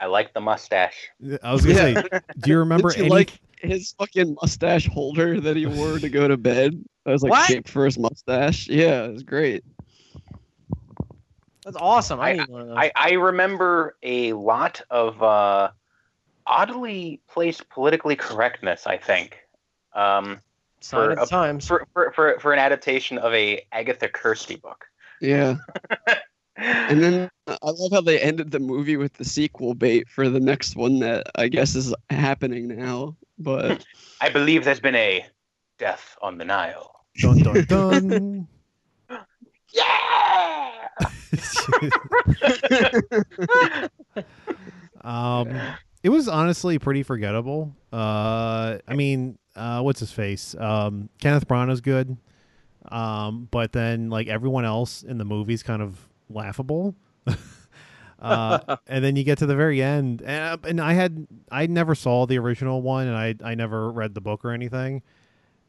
[0.00, 1.08] I like the mustache.
[1.42, 2.02] I was gonna Yeah.
[2.02, 3.10] say, do you remember Did you any?
[3.14, 6.82] like his fucking mustache holder that he wore to go to bed?
[7.04, 7.46] That was like What?
[7.46, 8.68] shaped for his mustache.
[8.68, 9.64] Yeah, it was great.
[11.64, 12.20] That's awesome.
[12.20, 12.76] I, I- need one of those.
[12.78, 15.70] I, I remember a lot of uh,
[16.46, 18.86] oddly placed politically correctness.
[18.86, 19.38] I think
[19.94, 20.40] um,
[20.82, 21.66] for a- times.
[21.66, 24.84] for, for for for an adaptation of a Agatha Christie book.
[25.20, 25.56] Yeah.
[26.56, 30.40] And then I love how they ended the movie with the sequel bait for the
[30.40, 33.16] next one that I guess is happening now.
[33.38, 33.84] But
[34.20, 35.26] I believe there's been a
[35.78, 36.90] death on the Nile.
[37.20, 38.48] Dun dun dun.
[39.72, 40.88] Yeah.
[45.02, 45.50] um,
[46.02, 47.74] it was honestly pretty forgettable.
[47.92, 50.54] Uh, I mean, uh, what's his face?
[50.58, 52.16] Um, Kenneth Branagh's good.
[52.90, 55.98] Um, but then like everyone else in the movie's kind of
[56.28, 56.94] laughable.
[58.20, 61.94] uh, and then you get to the very end, and, and I had I never
[61.94, 65.02] saw the original one, and I I never read the book or anything,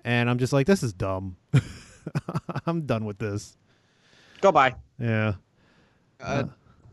[0.04, 1.38] and I'm just like, this is dumb.
[2.66, 3.58] I'm done with this.
[4.42, 4.76] Go by.
[5.00, 5.34] Yeah.
[6.22, 6.44] uh,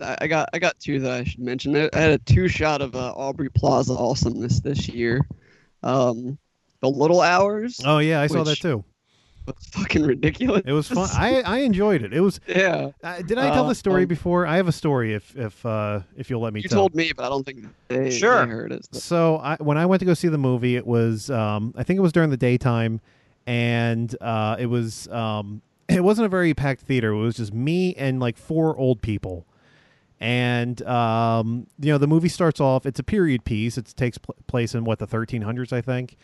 [0.01, 1.77] I I got I got two that I should mention.
[1.77, 5.21] I I had a two shot of uh, Aubrey Plaza awesomeness this year.
[5.83, 6.39] Um,
[6.81, 7.81] the Little Hours.
[7.85, 8.85] Oh yeah, I saw that too.
[9.47, 10.63] Was fucking ridiculous.
[10.67, 11.09] It was fun.
[11.13, 12.13] I I enjoyed it.
[12.13, 12.41] It was.
[12.49, 12.91] yeah.
[13.03, 14.47] Uh, did I tell Uh, the story um, before?
[14.47, 15.15] I have a story.
[15.15, 16.79] If if uh if you'll let me You tell.
[16.81, 18.45] told me, but I don't think they, Sure.
[18.47, 18.87] they heard it.
[18.93, 21.83] so- So I, when I went to go see the movie, it was um, I
[21.83, 23.01] think it was during the daytime,
[23.47, 27.11] and uh, it was um, it wasn't a very packed theater.
[27.13, 29.47] It was just me and like four old people,
[30.21, 32.87] and um, you know the movie starts off.
[32.87, 33.77] It's a period piece.
[33.77, 36.17] It takes pl- place in what the 1300s, I think,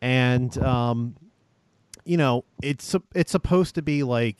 [0.00, 1.14] and um,
[2.04, 4.36] you know it's it's supposed to be like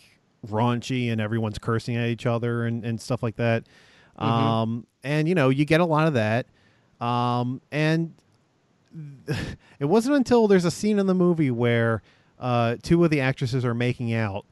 [0.47, 3.65] raunchy and everyone's cursing at each other and, and stuff like that.
[4.19, 6.47] Um, and you know you get a lot of that.
[7.01, 8.15] Um, and
[9.79, 12.03] it wasn't until there's a scene in the movie where
[12.39, 14.45] uh, two of the actresses are making out,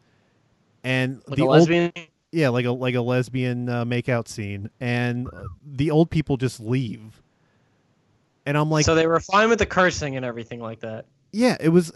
[0.85, 1.93] and Like the a old- lesbian.
[2.33, 5.29] yeah, like a like a lesbian uh, makeout scene, and
[5.65, 7.23] the old people just leave,
[8.47, 11.07] and I'm like, so they were fine with the cursing and everything like that.
[11.33, 11.93] yeah, it was.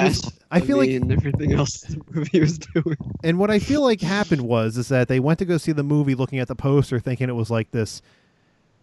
[0.00, 2.96] It was- I feel like and everything else the movie was doing.
[3.24, 5.82] And what I feel like happened was is that they went to go see the
[5.82, 8.02] movie looking at the poster thinking it was like this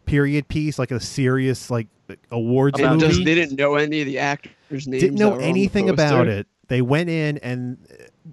[0.06, 1.88] period piece, like a serious like
[2.32, 3.08] awards And movie.
[3.08, 5.04] just they didn't know any of the actors' names.
[5.04, 6.48] Didn't know were on the anything about it.
[6.68, 7.78] They went in and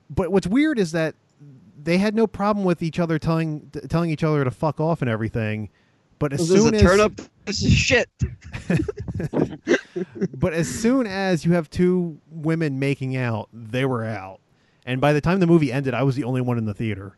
[0.09, 1.14] but what's weird is that
[1.83, 5.11] they had no problem with each other telling telling each other to fuck off and
[5.11, 5.68] everything.
[6.19, 7.12] But as This is soon a as turn up.
[7.45, 8.09] This is shit.
[10.35, 14.41] but as soon as you have two women making out, they were out.
[14.85, 17.17] And by the time the movie ended, I was the only one in the theater.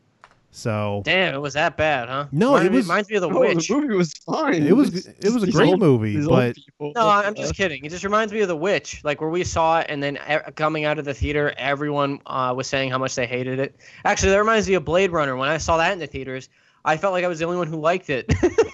[0.50, 2.26] So Damn, it was that bad, huh?
[2.32, 3.68] No, it Reminded was- reminds me of the Oh, witch.
[3.68, 4.66] the movie was fine.
[4.66, 6.56] It was it was a great old- movie, but.
[6.80, 7.84] No, I'm just kidding.
[7.84, 10.50] It just reminds me of The Witch, like where we saw it, and then e-
[10.56, 13.76] coming out of the theater, everyone uh, was saying how much they hated it.
[14.06, 15.36] Actually, that reminds me of Blade Runner.
[15.36, 16.48] When I saw that in the theaters,
[16.84, 18.32] I felt like I was the only one who liked it.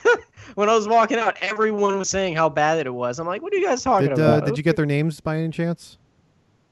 [0.55, 3.19] when I was walking out, everyone was saying how bad it was.
[3.19, 4.47] I'm like, what are you guys talking did uh, about?
[4.47, 5.99] did you get their names by any chance?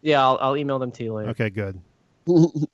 [0.03, 1.31] Yeah, I'll, I'll email them to you later.
[1.31, 1.81] Okay, good.
[2.27, 2.67] Um,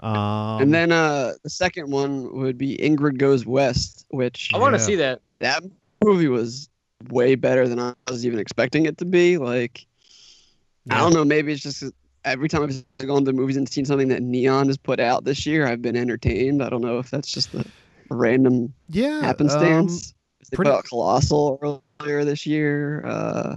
[0.60, 4.80] and then uh, the second one would be Ingrid Goes West, which I want to
[4.80, 4.84] Yeah.
[4.86, 5.20] see that.
[5.38, 5.62] that
[6.02, 6.68] movie was
[7.10, 9.38] way better than I was even expecting it to be.
[9.38, 9.86] Like,
[10.90, 11.84] I don't know, maybe it's just
[12.26, 15.24] every time I've gone to the movies and seen something that Neon has put out
[15.24, 16.62] this year, I've been entertained.
[16.62, 17.60] I don't know if that's just a,
[18.10, 20.12] a random yeah, happenstance.
[20.50, 23.06] they pretty- put out Colossal earlier this year.
[23.06, 23.56] Uh,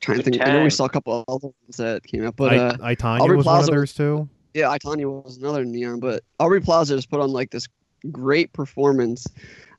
[0.00, 2.24] trying to Good think, I know we saw a couple of other ones that came
[2.26, 4.28] out, but I, uh, I Tonya Aubrey was one of Plaza was- theirs too.
[4.54, 7.68] yeah, I was another neon, but Aubrey Plaza just put on like this
[8.10, 9.26] great performance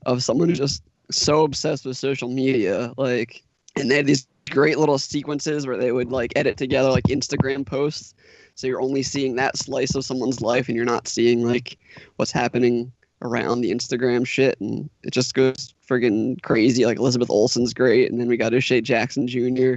[0.06, 2.92] of someone who's just so obsessed with social media.
[2.96, 3.42] Like,
[3.76, 7.66] and they had these great little sequences where they would like edit together like Instagram
[7.66, 8.14] posts.
[8.54, 11.78] So you're only seeing that slice of someone's life and you're not seeing like
[12.16, 12.92] what's happening
[13.22, 14.60] around the Instagram shit.
[14.60, 16.86] And it just goes friggin' crazy.
[16.86, 18.10] Like Elizabeth Olsen's great.
[18.10, 19.74] And then we got O'Shea Jackson Jr.,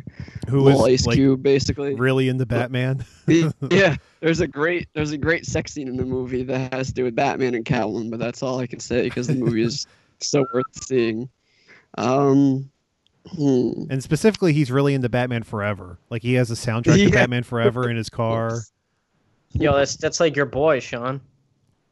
[0.47, 3.03] Who Lil Ice like Cube, basically really into Batman.
[3.27, 6.93] yeah, there's a great there's a great sex scene in the movie that has to
[6.93, 9.87] do with Batman and Catwoman, but that's all I can say because the movie is
[10.19, 11.29] so worth seeing.
[11.97, 12.69] Um,
[13.29, 13.83] hmm.
[13.89, 15.97] and specifically, he's really into Batman Forever.
[16.09, 18.61] Like he has a soundtrack to Batman Forever in his car.
[19.53, 21.21] Yo, that's that's like your boy, Sean.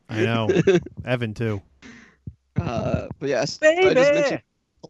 [0.09, 0.49] I know,
[1.05, 1.61] Evan too.
[2.59, 4.41] Uh, but yes, I just mentioned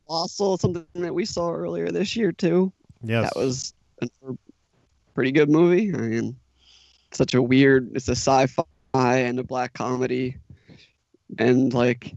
[0.07, 2.71] Colossal, something that we saw earlier this year too.
[3.03, 4.09] Yes, That was a
[5.13, 5.93] pretty good movie.
[5.93, 6.35] I mean,
[7.11, 7.91] such a weird.
[7.95, 10.37] It's a sci-fi and a black comedy,
[11.39, 12.15] and like,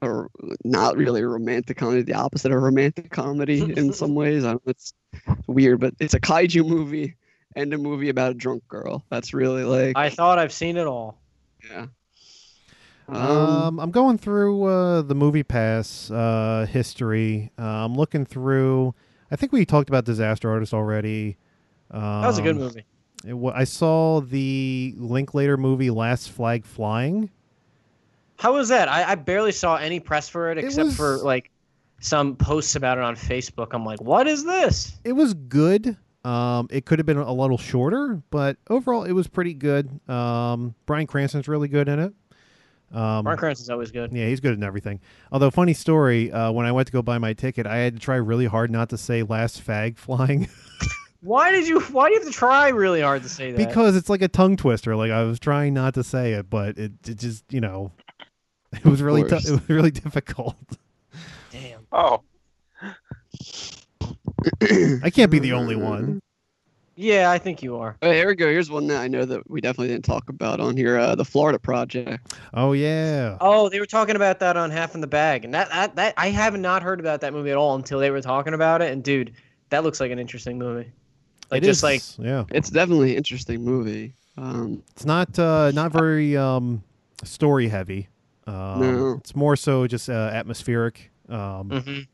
[0.00, 0.30] or
[0.64, 2.02] not really a romantic comedy.
[2.02, 4.44] The opposite of a romantic comedy in some ways.
[4.44, 4.92] I don't, it's
[5.46, 7.16] weird, but it's a kaiju movie
[7.56, 9.04] and a movie about a drunk girl.
[9.10, 11.18] That's really like, I thought I've seen it all.
[11.68, 11.86] yeah.
[13.08, 17.50] Um, I'm going through uh, the movie pass uh, history.
[17.58, 18.94] Uh, I'm looking through.
[19.30, 21.38] I think we talked about Disaster Artist already.
[21.90, 22.84] Um, That was a good movie.
[23.24, 27.30] It I saw the Linklater movie Last Flag Flying.
[28.38, 28.88] How was that?
[28.88, 31.50] I, I barely saw any press for it except for was- like
[32.00, 33.68] some posts about it on Facebook.
[33.72, 34.96] I'm like, what is this?
[35.04, 35.96] It was good.
[36.24, 39.88] Um, it could have been a little shorter, but overall it was pretty good.
[40.08, 42.12] Um, Bryan Cranston's really good in it.
[42.92, 44.12] Um, Mark Cranston's always good.
[44.12, 45.00] Yeah, he's good in everything.
[45.30, 48.00] Although, funny story, uh, when I went to go buy my ticket, I had to
[48.00, 50.48] try really hard not to say "last fag flying"
[51.20, 51.80] Why did you?
[51.80, 53.68] Why do you have to try really hard to say that?
[53.68, 54.96] because it's like a tongue twister.
[54.96, 57.92] Like I was trying not to say it, but it, it just you know,
[58.84, 59.48] it was really tou- course.
[59.48, 60.56] it was really difficult.
[61.50, 61.86] Damn.
[61.92, 62.22] Oh,
[65.02, 66.20] I can't be the only one.
[67.00, 67.96] Yeah, I think you are.
[68.02, 68.48] Oh, here we go.
[68.48, 70.98] Here's one that I know that we definitely didn't talk about on here.
[70.98, 72.34] Uh, the Florida Project.
[72.54, 75.68] Oh yeah, Oh, they were talking about that on Half in the Bag, and that,
[75.70, 78.52] that that I have not heard about that movie at all until they were talking
[78.52, 78.92] about it.
[78.92, 79.32] And dude,
[79.70, 80.90] that looks like an interesting movie.
[81.52, 84.14] Like It just is, like yeah, It's definitely an interesting movie.
[84.36, 86.82] Um, it's not uh, not very um,
[87.22, 88.08] story heavy.
[88.48, 89.12] Um, No.
[89.20, 91.10] It's more so just uh, atmospheric.
[91.28, 92.06] Um, mhm.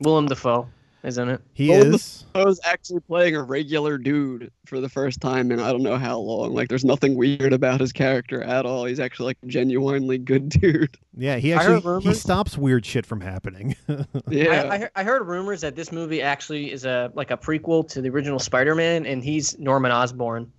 [0.00, 0.66] Willem Dafoe,
[1.02, 1.40] isn't it?
[1.52, 2.24] He Willem is.
[2.34, 6.18] Dafoe's actually playing a regular dude for the first time in I don't know how
[6.18, 6.54] long.
[6.54, 8.86] Like, there's nothing weird about his character at all.
[8.86, 10.96] He's actually like a genuinely good dude.
[11.16, 13.76] Yeah, he actually he stops weird shit from happening.
[14.28, 14.62] Yeah.
[14.64, 17.86] I, I, heard- I heard rumors that this movie actually is a like a prequel
[17.90, 20.50] to the original Spider-Man, and he's Norman Osborn.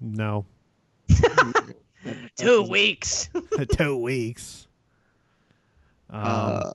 [0.00, 0.44] no,
[2.36, 3.28] Two weeks.
[3.76, 4.66] two weeks.
[6.10, 6.72] Um, Uh,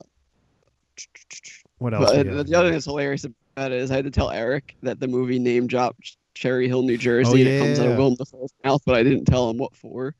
[1.78, 2.12] what else?
[2.12, 5.00] but the other thing that's hilarious about it is I had to tell Eric that
[5.00, 8.14] the movie name dropped Cherry Hill, New Jersey, Oh, and it comes out of Willem
[8.14, 10.14] Dafoe's mouth, but I didn't tell him what for.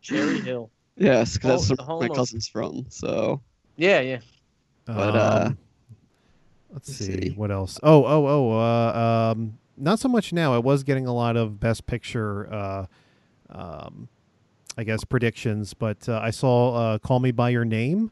[0.00, 0.70] Cherry Hill.
[0.96, 2.86] Yes, because Oh, that's where home my of- cousin's from.
[2.88, 3.40] So
[3.76, 4.18] Yeah, yeah.
[4.86, 5.58] but, uh, Um,
[6.72, 7.30] let's let's see see.
[7.36, 7.78] what else.
[7.82, 8.50] Oh, oh, oh.
[8.58, 10.52] Uh, um, not so much now.
[10.54, 12.52] I was getting a lot of best picture.
[12.52, 12.86] Uh,
[13.50, 14.08] um,
[14.76, 18.10] I guess predictions, but uh, I saw uh, "Call Me by Your Name."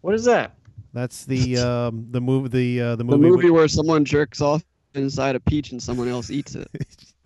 [0.00, 0.54] What is that?
[0.92, 2.48] That's the um, the movie.
[2.48, 3.22] The uh, the the movie.
[3.28, 6.68] movie with- where someone jerks off inside a peach and someone else eats it.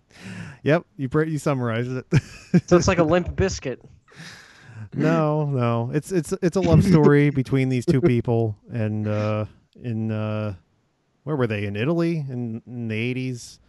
[0.63, 2.05] yep, you pre- you summarized it.
[2.67, 3.81] So it's like a limp biscuit.
[4.93, 5.91] no, no.
[5.93, 9.45] It's it's it's a love story between these two people, and uh,
[9.81, 10.55] in uh,
[11.23, 13.59] where were they in Italy in, in the eighties?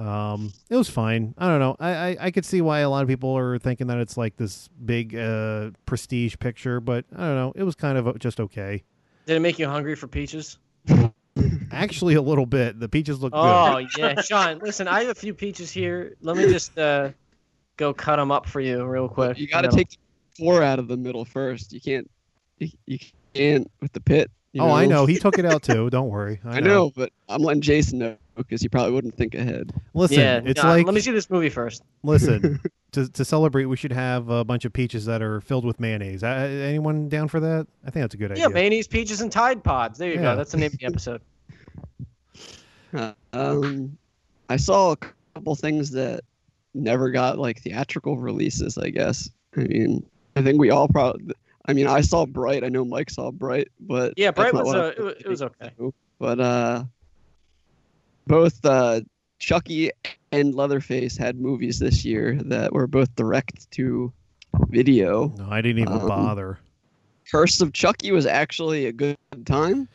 [0.00, 1.34] Um, it was fine.
[1.36, 1.76] I don't know.
[1.78, 4.36] I, I I could see why a lot of people are thinking that it's like
[4.36, 7.52] this big uh, prestige picture, but I don't know.
[7.54, 8.82] It was kind of just okay.
[9.26, 10.56] Did it make you hungry for peaches?
[11.70, 12.80] Actually, a little bit.
[12.80, 13.42] The peaches look Oh
[13.74, 14.00] good.
[14.00, 14.58] Oh yeah, Sean.
[14.60, 16.16] Listen, I have a few peaches here.
[16.22, 17.10] Let me just uh,
[17.76, 19.38] go cut them up for you real quick.
[19.38, 21.74] You got to And then take the core out of the middle first.
[21.74, 22.10] You can't.
[22.58, 22.98] You, you
[23.34, 24.30] can't with the pit.
[24.52, 25.06] You Oh, I know.
[25.06, 25.90] He took it out too.
[25.90, 26.40] Don't worry.
[26.44, 29.72] I, I know, but I'm letting Jason know because he probably wouldn't think ahead.
[29.94, 31.82] Listen, yeah, it's nah, like let me see this movie first.
[32.02, 32.60] Listen,
[32.92, 36.22] to to celebrate, we should have a bunch of peaches that are filled with mayonnaise.
[36.24, 37.66] Uh, anyone down for that?
[37.86, 38.48] I think that's a good Yeah, idea.
[38.48, 39.98] Yeah, mayonnaise, peaches, and Tide Pods.
[39.98, 40.22] There you Yeah.
[40.22, 40.36] go.
[40.36, 41.20] That's the name of the episode.
[42.92, 43.96] Uh, um,
[44.48, 44.96] I saw a
[45.34, 46.22] couple things that
[46.74, 48.78] never got like theatrical releases.
[48.78, 49.30] I guess.
[49.56, 50.04] I mean,
[50.36, 51.34] I think we all probably.
[51.66, 52.64] I mean, I saw Bright.
[52.64, 55.42] I know Mike saw Bright, but Yeah, Bright was what uh, it, wa- it was
[55.42, 55.70] okay.
[56.18, 56.84] But uh,
[58.26, 59.00] both uh,
[59.38, 59.90] Chucky
[60.32, 64.12] and Leatherface had movies this year that were both direct to
[64.68, 65.28] video.
[65.36, 66.58] No, I didn't even Um, bother.
[67.30, 69.88] Curse of Chucky was actually a good time.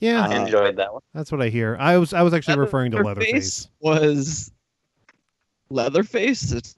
[0.00, 1.00] Yeah, I enjoyed that one.
[1.14, 1.76] that's what I hear.
[1.78, 3.68] I was I was actually referring to Leatherface.
[3.80, 4.50] was
[5.70, 6.52] Leatherface.
[6.52, 6.76] It's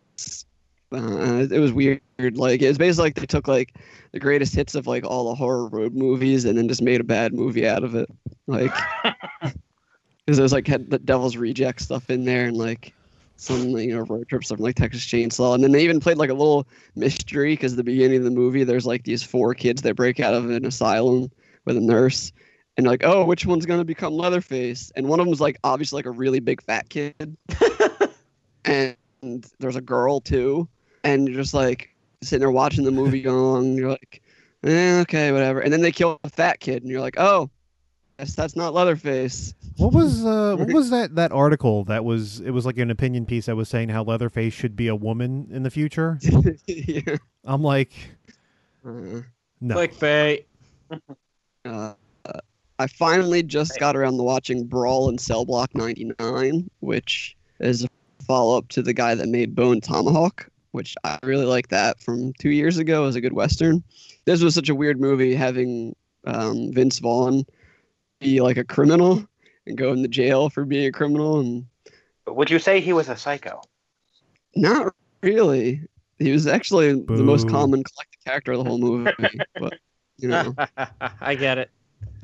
[0.94, 2.00] uh, it was weird.
[2.18, 3.74] Like it was basically like they took like
[4.12, 7.04] the greatest hits of like all the horror road movies and then just made a
[7.04, 8.08] bad movie out of it.
[8.46, 8.72] Like
[10.26, 12.94] because it was like had the Devil's Reject stuff in there and like
[13.36, 16.30] some you know road trip stuff like Texas Chainsaw, and then they even played like
[16.30, 19.96] a little mystery because the beginning of the movie there's like these four kids that
[19.96, 21.30] break out of an asylum
[21.64, 22.32] with a nurse.
[22.76, 24.90] And like, oh, which one's gonna become Leatherface?
[24.96, 27.36] And one of them's like obviously like a really big fat kid,
[28.64, 28.96] and
[29.60, 30.68] there's a girl too,
[31.04, 33.74] and you're just like sitting there watching the movie going along.
[33.74, 34.22] You're like,
[34.64, 35.60] eh, okay, whatever.
[35.60, 37.50] And then they kill a fat kid, and you're like, oh,
[38.18, 39.54] guess that's not Leatherface.
[39.76, 43.26] What was uh what was that that article that was it was like an opinion
[43.26, 46.18] piece that was saying how Leatherface should be a woman in the future?
[46.66, 47.16] yeah.
[47.44, 47.92] I'm like,
[48.84, 49.20] Uh,
[49.60, 49.76] no.
[49.76, 50.44] Clickbait.
[51.64, 51.94] uh,
[52.78, 57.88] I finally just got around to watching Brawl in Cell Block 99, which is a
[58.24, 62.32] follow up to the guy that made Bone Tomahawk, which I really like that from
[62.40, 63.84] two years ago as a good Western.
[64.24, 65.94] This was such a weird movie having
[66.26, 67.44] um, Vince Vaughn
[68.18, 69.24] be like a criminal
[69.68, 71.38] and go into jail for being a criminal.
[71.38, 71.64] And
[72.26, 73.62] Would you say he was a psycho?
[74.56, 75.80] Not really.
[76.18, 77.52] He was actually the most Boo.
[77.52, 79.12] common collected character of the whole movie.
[79.60, 79.74] but
[80.18, 80.56] you know,
[81.20, 81.70] I get it.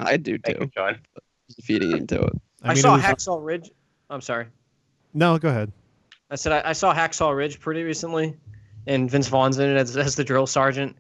[0.01, 0.65] I do Thank too.
[0.65, 0.99] you, John.
[1.63, 2.33] Feeding into it.
[2.65, 3.71] I, mean, it saw was- Hacksaw Ridge.
[4.11, 4.47] I'm sorry.
[5.15, 5.71] No, go ahead.
[6.31, 8.37] I said I, I saw Hacksaw Ridge pretty recently,
[8.87, 10.97] and Vince Vaughn's in it as, as the drill sergeant.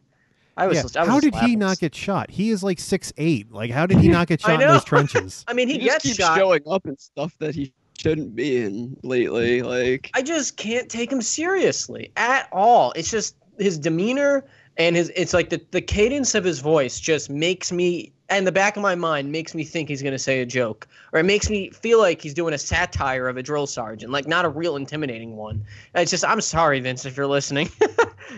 [0.57, 0.77] I was.
[0.77, 0.81] Yeah.
[0.81, 2.31] I was How just did he not get shot?
[2.31, 3.51] He is like six eight.
[3.53, 5.45] Like, how did he not get shot in those trenches?
[5.49, 6.37] I mean, he, He, just gets keeps shot.
[6.37, 9.63] showing up in stuff that he shouldn't be in lately.
[9.63, 12.93] Like I just can't take him seriously at all.
[12.93, 14.45] It's just his demeanor
[14.77, 18.53] and his it's like the, the cadence of his voice just makes me and the
[18.53, 20.87] back of my mind makes me think he's gonna say a joke.
[21.13, 24.29] Or it makes me feel like he's doing a satire of a drill sergeant, like
[24.29, 25.65] not a real intimidating one.
[25.95, 27.69] And It's just I'm sorry, Vince, if you're listening.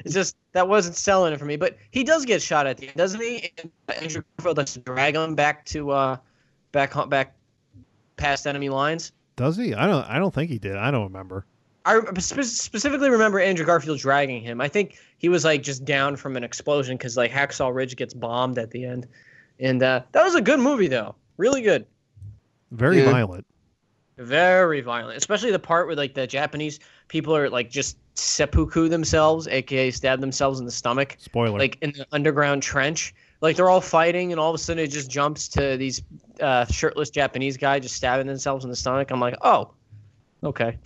[0.05, 1.57] it's just that wasn't selling it for me.
[1.57, 3.51] But he does get shot at the end, doesn't he?
[3.59, 3.71] And
[4.01, 6.17] Andrew Garfield has to drag him back to uh
[6.73, 7.35] back back
[8.17, 9.13] past enemy lines.
[9.37, 9.75] Does he?
[9.75, 10.05] I don't.
[10.09, 10.77] I don't think he did.
[10.77, 11.45] I don't remember.
[11.85, 14.61] I spe- specifically remember Andrew Garfield dragging him.
[14.61, 18.15] I think he was like just down from an explosion because like Hacksaw Ridge gets
[18.15, 19.07] bombed at the end,
[19.59, 21.87] and uh, that was a good movie though, really good,
[22.71, 23.11] Very Yeah.
[23.11, 23.47] violent.
[24.19, 26.79] very violent, especially the part where like the Japanese
[27.09, 31.59] people are like just seppuku themselves, aka stab themselves in the stomach, Spoiler.
[31.59, 33.15] like in the underground trench.
[33.41, 36.01] Like they're all fighting, and all of a sudden it just jumps to these
[36.41, 39.11] uh, shirtless Japanese guy just stabbing themselves in the stomach.
[39.11, 39.73] I'm like, oh,
[40.45, 40.79] okay.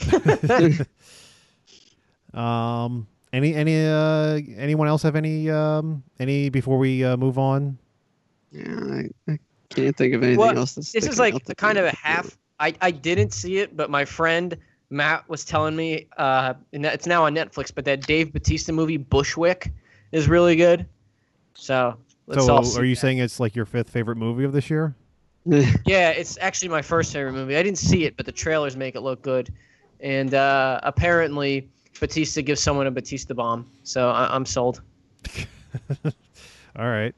[2.34, 3.06] um.
[3.32, 7.76] Any any uh anyone else have any um any before we uh, move on?
[8.52, 9.38] yeah, I, I
[9.68, 10.74] can't think of anything Well, else.
[10.74, 12.38] That's this is like out a that kind of a half.
[12.58, 14.56] I, I didn't see it, but my friend
[14.88, 17.72] Matt was telling me uh, and it's now on Netflix.
[17.74, 19.72] But that Dave Batista movie Bushwick
[20.12, 20.86] is really good.
[21.54, 21.96] So
[22.26, 22.64] let's so, all.
[22.64, 23.00] See are you that.
[23.00, 24.94] saying it's like your fifth favorite movie of this year?
[25.86, 27.56] Yeah, it's actually my first favorite movie.
[27.56, 29.52] I didn't see it, but the trailers make it look good.
[30.00, 31.68] And uh, apparently,
[32.00, 33.70] Batista gives someone a Batista bomb.
[33.84, 34.82] So I, I'm sold.
[36.76, 37.14] All right.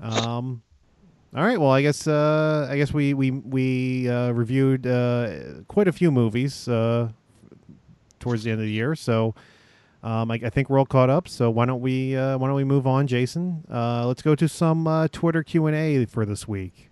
[0.00, 0.62] um.
[1.34, 1.60] All right.
[1.60, 6.10] Well, I guess uh, I guess we we we uh, reviewed uh, quite a few
[6.10, 7.10] movies uh,
[8.20, 8.94] towards the end of the year.
[8.94, 9.34] So
[10.06, 11.26] um, I, I think we're all caught up.
[11.26, 13.64] So why don't we uh, why don't we move on, Jason?
[13.68, 16.90] Uh, let's go to some uh, Twitter Q and A for this week.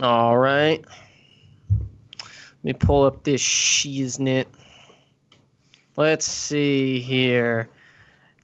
[0.00, 0.84] All right.
[2.20, 2.28] Let
[2.62, 4.46] me pull up this shiznit.
[5.96, 7.68] Let's see here.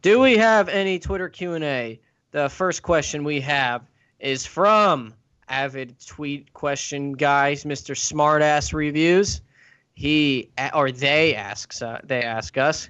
[0.03, 2.01] Do we have any Twitter Q&A?
[2.33, 3.83] The first question we have
[4.19, 5.15] is from
[5.49, 7.95] avid tweet question guys, Mr.
[7.95, 9.41] Smartass Reviews.
[9.95, 12.89] He or they asks uh, they ask us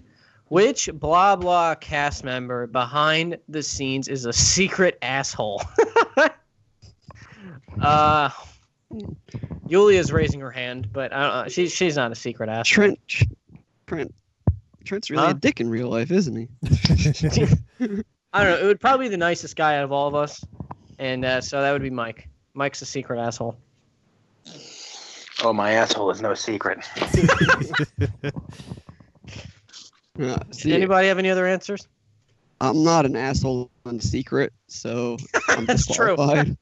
[0.51, 5.63] which blah blah cast member behind the scenes is a secret asshole.
[7.81, 8.29] uh
[9.69, 11.49] Yulia's raising her hand, but I don't know.
[11.49, 12.65] She's she's not a secret asshole.
[12.85, 12.99] Trent,
[13.87, 14.15] Trent,
[14.85, 15.31] Trent's really Huh?
[15.31, 16.49] a dick in real life, isn't he?
[18.33, 18.59] I don't know.
[18.59, 20.45] It would probably be the nicest guy out of all of us,
[20.99, 22.29] and uh, so that would be Mike.
[22.55, 23.57] Mike's a secret asshole.
[25.43, 26.81] Oh, my asshole is no secret.
[30.19, 31.87] Uh, see, Anybody have any other answers?
[32.61, 35.17] I'm not an asshole in secret, so
[35.49, 36.17] I'm That's true.
[36.17, 36.57] disqualified.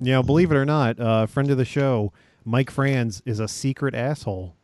[0.00, 2.12] You know, believe it or not, uh, friend of the show,
[2.44, 4.54] Mike Franz is a secret asshole.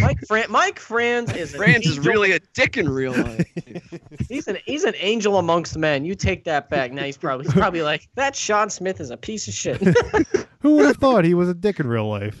[0.00, 3.46] Mike Fran- Mike Franz is Franz is really a dick in real life.
[4.28, 6.04] he's an he's an angel amongst men.
[6.04, 6.92] You take that back.
[6.92, 8.34] Now he's probably he's probably like that.
[8.34, 9.76] Sean Smith is a piece of shit.
[10.60, 12.40] Who would have thought he was a dick in real life?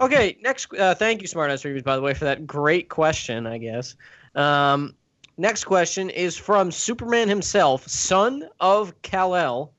[0.00, 0.72] Okay, next.
[0.74, 3.46] Uh, thank you, Smartass Reviews, by the way, for that great question.
[3.46, 3.96] I guess.
[4.34, 4.94] Um,
[5.36, 9.72] next question is from Superman himself, son of Kal El,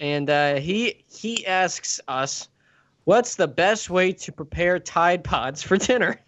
[0.00, 2.48] and uh, he he asks us,
[3.04, 6.18] "What's the best way to prepare Tide Pods for dinner?"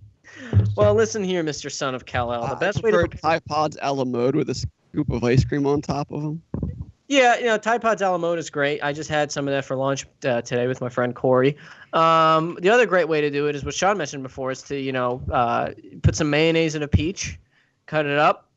[0.76, 2.46] well, listen here, Mister Son of Kal El.
[2.46, 5.44] The best way to prepare Tide Pods a la mode with a scoop of ice
[5.44, 6.42] cream on top of them.
[7.10, 8.84] Yeah, you know, Tide Pods a la mode is great.
[8.84, 11.56] I just had some of that for lunch uh, today with my friend Corey.
[11.92, 14.78] Um, the other great way to do it is what Sean mentioned before: is to
[14.78, 17.36] you know uh, put some mayonnaise in a peach,
[17.86, 18.48] cut it up,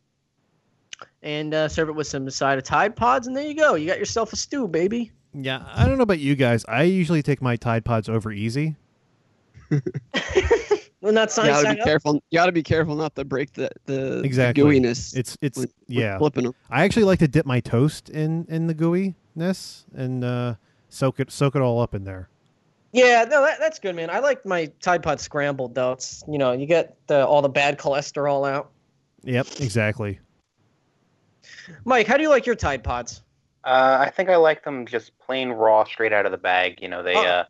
[1.23, 3.73] and uh, serve it with some side of Tide Pods, and there you go.
[3.73, 5.11] You got yourself a stew, baby.
[5.33, 6.63] yeah, I don't know about you guys.
[6.67, 8.75] I usually take my Tide Pods over easy.
[11.03, 11.85] Well, not You gotta side be up.
[11.85, 12.13] careful.
[12.29, 14.63] You gotta be careful not to break the the Exactly.
[14.63, 15.13] gooiness.
[15.17, 16.17] It's it's with- with yeah.
[16.17, 16.55] flipping them.
[16.69, 20.55] I actually like to dip my toast in in the gooiness and uh,
[20.87, 22.29] soak it soak it all up in there.
[22.93, 24.09] Yeah, no, that, that's good, man.
[24.11, 25.91] I like my Tide Pod scrambled though.
[25.91, 28.71] It's you know you get the all the bad cholesterol out.
[29.25, 30.19] Yep, exactly.
[31.83, 33.23] Mike, how do you like your Tide Pods?
[33.65, 36.81] Uh, I think I like them just plain raw, straight out of the bag.
[36.81, 37.23] You know, they Oh.
[37.25, 37.43] uh,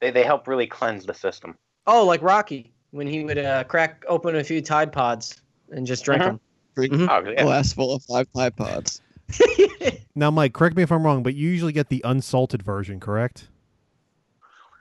[0.00, 1.56] they they help really cleanse the system.
[1.86, 6.04] Oh, like Rocky when he would uh, crack open a few Tide Pods and just
[6.04, 6.26] drink Mhm.
[6.26, 6.40] them.
[6.74, 7.08] Drink Mhm.
[7.10, 7.42] Oh, a yeah.
[7.42, 9.00] glass full of five Tide Pods.
[10.18, 13.48] Now, Mike, correct me if I'm wrong, but you usually get the unsalted version, correct?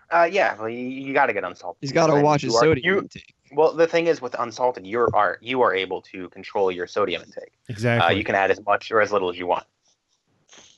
[0.10, 1.78] Uh, yeah, well, you, you got to get unsalted.
[1.82, 3.34] He's got to watch you his are- sodium you- intake.
[3.52, 7.22] Well, the thing is, with unsalted, you are you are able to control your sodium
[7.22, 7.52] intake.
[7.70, 8.08] Exactly.
[8.08, 9.66] Uh, you can add as much or as little as you want.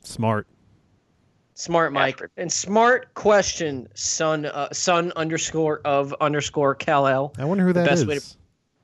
[0.03, 0.47] Smart.
[1.59, 2.15] Smart Mike.
[2.15, 2.31] Ashford.
[2.37, 7.33] And smart question, son uh, son underscore of underscore Kal El.
[7.39, 8.07] I wonder who The that best is.
[8.07, 8.25] way to-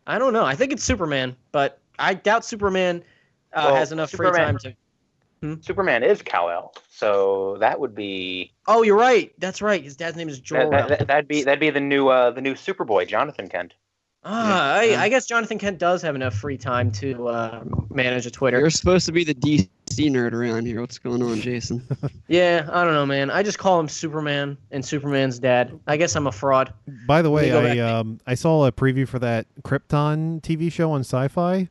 [0.07, 0.43] I don't know.
[0.43, 3.03] I think it's Superman, but I doubt Superman
[3.53, 4.78] uh, Well, has enough Superman- free time to.
[5.61, 9.32] Superman is Kal El, so that would be Oh, you're right.
[9.39, 9.84] That's right.
[9.84, 10.69] His dad's name is that, Jor.
[10.71, 13.74] that, would be that'd be the new uh, the new Superboy, Jonathan Kent.
[14.26, 18.32] Ah, I, I guess Jonathan Kent does have enough free time to uh, manage a
[18.32, 18.59] Twitter.
[18.59, 19.67] You're supposed to be the DC
[20.09, 20.80] nerd around here.
[20.80, 21.86] What's going on, Jason?
[22.30, 23.30] Yeah, I don't know, man.
[23.30, 25.78] I just call him Superman and Superman's dad.
[25.86, 26.74] I guess I'm a fraud.
[27.05, 30.41] By the way, Let me go I um I saw a preview for that Krypton
[30.41, 31.69] TV show on Syfy.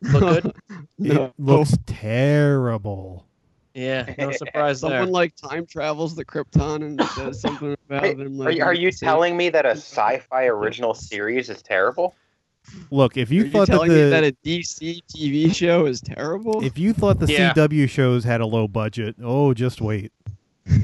[0.00, 0.54] Look good.
[0.98, 1.24] no.
[1.26, 3.26] It looks terrible.
[3.74, 4.90] Yeah, no surprise there.
[4.90, 8.40] Someone like time travels the Krypton and does something about Wait, them.
[8.40, 12.14] are, Like, you- are you telling me that a sci-fi original series is terrible?
[12.90, 15.84] Look, if Are you you thought that telling me the that a DC TV show
[15.86, 16.64] is terrible?
[16.64, 17.52] if you thought the Yeah.
[17.52, 20.12] CW shows had a low budget, oh, just wait.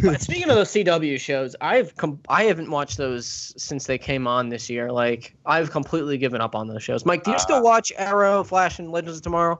[0.03, 4.27] But speaking of those CW shows, I've com- I haven't watched those since they came
[4.27, 4.93] on this year.
[4.93, 7.07] Like I've completely given up on those shows.
[7.07, 9.59] Mike, do you Uh, still watch Arrow, Flash, and Legends of Tomorrow?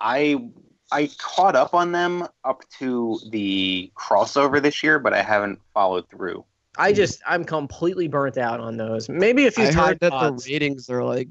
[0.00, 0.42] I
[0.90, 6.08] I caught up on them up to the crossover this year, but I haven't followed
[6.08, 6.44] through.
[6.78, 9.08] I just I'm completely burnt out on those.
[9.08, 10.44] Maybe a few I Tide heard that Pods.
[10.44, 11.28] the ratings are like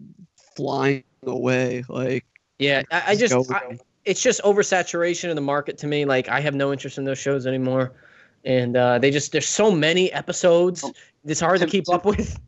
[0.56, 1.84] flying away.
[1.90, 2.26] Like
[2.60, 6.06] Yeah, I, I Just just I, it's just oversaturation of the market to me.
[6.06, 7.94] Like I have no interest in those shows anymore,
[8.46, 10.84] and uh, they just there's so many episodes.
[11.26, 12.40] It's hard to To- keep to- up with.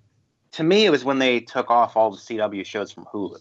[0.53, 3.38] To me, it was when they took off all the CW shows from Hulu.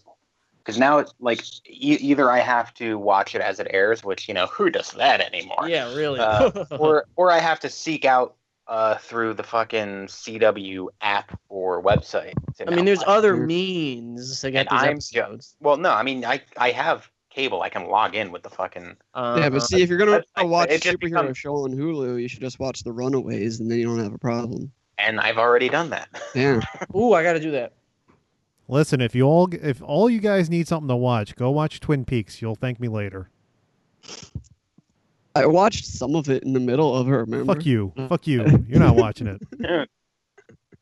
[0.69, 4.27] Because now it's like e- either I have to watch it as it airs, which
[4.27, 6.19] you know who does that anymore, Yeah, really.
[6.19, 8.35] uh, or or I have to seek out
[8.67, 12.33] uh, through the fucking CW app or website.
[12.67, 15.55] I mean, there's find- other means to get And these I'm ju- episodes.
[15.59, 17.63] Well, no, I mean I I have cable.
[17.63, 18.95] I can log in with the fucking.
[19.15, 21.55] Uh, yeah, but see, if you're gonna website, watch a it just superhero becomes- show
[21.63, 24.71] on Hulu, you should just watch The Runaways, and then you don't have a problem.
[24.99, 26.09] And I've already done that.
[26.35, 26.59] Yeah.
[26.95, 27.71] ooh, I got to do that.
[28.71, 32.05] Listen, if you all if all you guys need something to watch, go watch Twin
[32.05, 32.39] Peaks.
[32.39, 33.31] You'll thank me later.
[35.35, 37.21] I watched some of it in the middle of her.
[37.21, 37.55] Remember?
[37.55, 37.91] Fuck you.
[38.07, 38.65] Fuck you.
[38.69, 39.89] You're not watching it.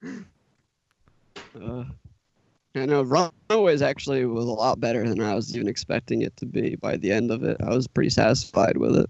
[1.59, 1.83] Uh,
[2.75, 6.45] I know Runaways actually was a lot better than I was even expecting it to
[6.45, 6.75] be.
[6.75, 9.09] By the end of it, I was pretty satisfied with it.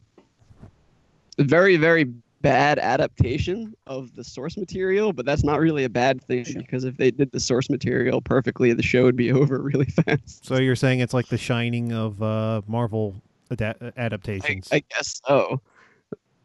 [1.38, 6.46] Very, very bad adaptation of the source material, but that's not really a bad thing
[6.56, 10.46] because if they did the source material perfectly, the show would be over really fast.
[10.46, 13.16] So you're saying it's like the Shining of uh, Marvel
[13.60, 14.70] I, adaptations.
[14.72, 15.62] I guess so.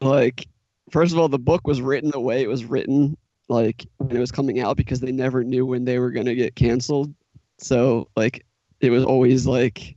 [0.00, 0.46] Like,
[0.90, 3.16] first of all, the book was written the way it was written,
[3.48, 6.56] like when it was coming out, because they never knew when they were gonna get
[6.56, 7.12] canceled.
[7.58, 8.44] So, like,
[8.80, 9.96] it was always like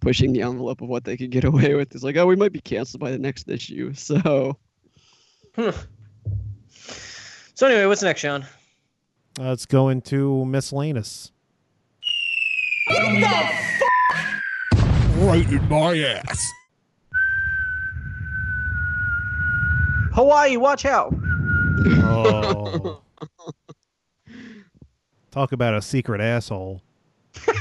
[0.00, 1.94] pushing the envelope of what they could get away with.
[1.94, 3.92] It's like, oh, we might be canceled by the next issue.
[3.96, 4.56] So,
[7.54, 8.42] So anyway, what's next, Sean?
[9.38, 11.32] Uh, let's go into miscellaneous.
[15.18, 16.46] Right in my ass.
[20.12, 21.14] Hawaii, watch out!
[21.14, 23.00] Oh.
[25.30, 26.82] Talk about a secret asshole.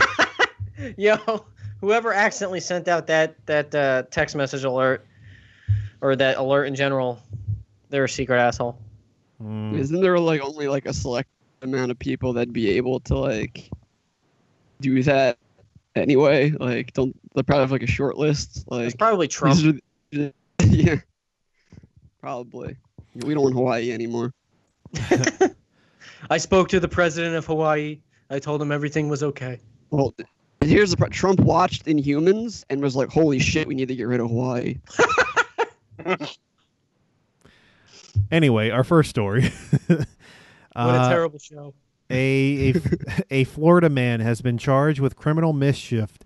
[0.97, 1.45] Yo,
[1.81, 5.05] whoever accidentally sent out that that uh, text message alert
[6.01, 7.19] or that alert in general,
[7.89, 8.79] they're a secret asshole.
[9.43, 9.77] Mm.
[9.77, 11.27] isn't there like only like a select
[11.61, 13.69] amount of people that'd be able to like
[14.79, 15.37] do that
[15.95, 16.51] anyway?
[16.51, 18.65] Like, don't they probably have like a short list?
[18.67, 19.59] Like, It's probably Trump.
[20.13, 20.31] Are
[20.65, 20.95] yeah,
[22.21, 22.77] probably.
[23.15, 24.33] We don't want Hawaii anymore.
[26.29, 27.99] I spoke to the president of Hawaii.
[28.29, 29.59] I told him everything was okay.
[29.91, 30.13] Well,
[30.61, 34.05] here's the pro- Trump watched Inhumans and was like, "Holy shit, we need to get
[34.05, 34.77] rid of Hawaii."
[38.31, 39.51] Anyway, our first story.
[39.89, 41.73] What a Uh, terrible show.
[42.09, 42.73] a, a
[43.31, 46.17] a Florida man has been charged with criminal mischief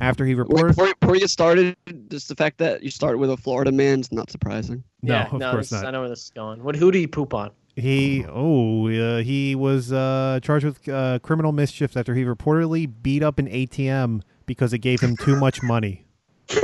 [0.00, 0.68] after he Wait, reported.
[0.68, 1.76] before, before you started,
[2.10, 4.82] just the fact that you start with a Florida man is not surprising.
[5.02, 5.88] No, yeah, of no, course this- not.
[5.88, 6.62] I know where this is going.
[6.64, 6.74] What?
[6.76, 7.50] Who do you poop on?
[7.76, 13.22] He oh uh, he was uh, charged with uh, criminal mischief after he reportedly beat
[13.22, 16.06] up an ATM because it gave him too much money.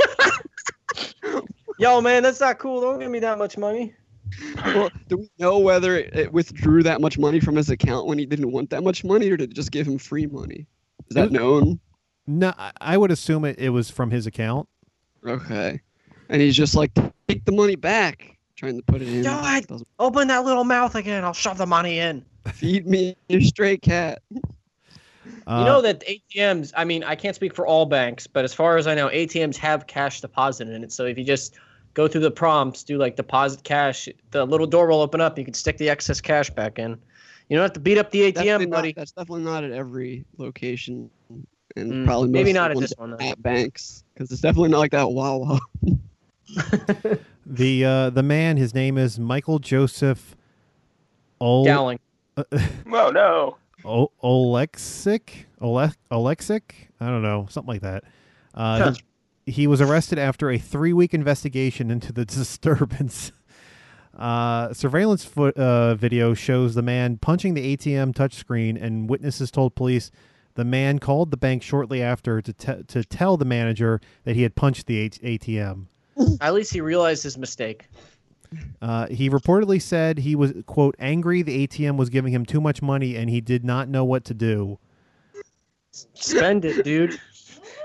[1.77, 2.81] Yo, man, that's not cool.
[2.81, 3.93] Don't give me that much money.
[4.65, 8.17] Well, do we know whether it it withdrew that much money from his account when
[8.17, 10.65] he didn't want that much money, or did it just give him free money?
[11.09, 11.79] Is that known?
[12.27, 14.67] No, I- I would assume it, it was from his account.
[15.25, 15.79] Okay.
[16.29, 16.91] And he's just like,
[17.27, 19.21] take the money back, trying to put it in.
[19.23, 19.67] Do it.
[19.67, 21.23] Doesn't Open that little mouth again.
[21.23, 22.25] I'll shove the money in.
[22.53, 24.21] feed me your stray cat.
[25.47, 26.71] Uh, you know that ATMs.
[26.75, 29.57] I mean, I can't speak for all banks, but as far as I know, ATMs
[29.57, 30.91] have cash deposit in it.
[30.91, 31.55] So if you just
[31.95, 35.37] go through the prompts, do like deposit cash, the little door will open up.
[35.39, 36.91] You can stick the excess cash back in.
[37.49, 40.23] You don't have to beat up the ATM, Definitely not- that's definitely not at every
[40.37, 41.09] location,
[41.75, 43.17] and Mm, probably maybe not at ones this one, though.
[43.25, 45.09] at banks, because it's definitely not like that.
[45.11, 45.59] Wow, wow.
[47.45, 50.35] the uh, the man, his name is Michael Joseph.
[51.41, 51.99] Ol- Dowling.
[52.91, 53.57] Oh no.
[53.83, 55.45] O- Oleksic?
[55.61, 56.61] Ole- Oleksic?
[56.99, 58.03] I don't know, something like that.
[58.53, 58.93] Uh, Huh.
[59.45, 63.31] He was arrested after a three week investigation into the disturbance.
[64.15, 69.75] Uh, surveillance foot, uh, video shows the man punching the ATM touchscreen, and witnesses told
[69.75, 70.09] police
[70.55, 74.43] the man called the bank shortly after to, te- to tell the manager that he
[74.43, 75.87] had punched the H- ATM.
[76.39, 77.87] At least he realized his mistake.
[78.81, 82.81] Uh, he reportedly said he was quote angry the ATM was giving him too much
[82.81, 84.79] money and he did not know what to do.
[85.91, 87.19] Spend it, dude.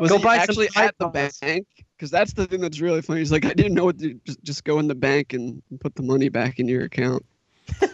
[0.00, 1.66] Was Go he buy some actually at the bank?
[1.96, 3.20] Because that's the thing that's really funny.
[3.20, 5.94] He's like, I didn't know what to just, just go in the bank and put
[5.94, 7.24] the money back in your account.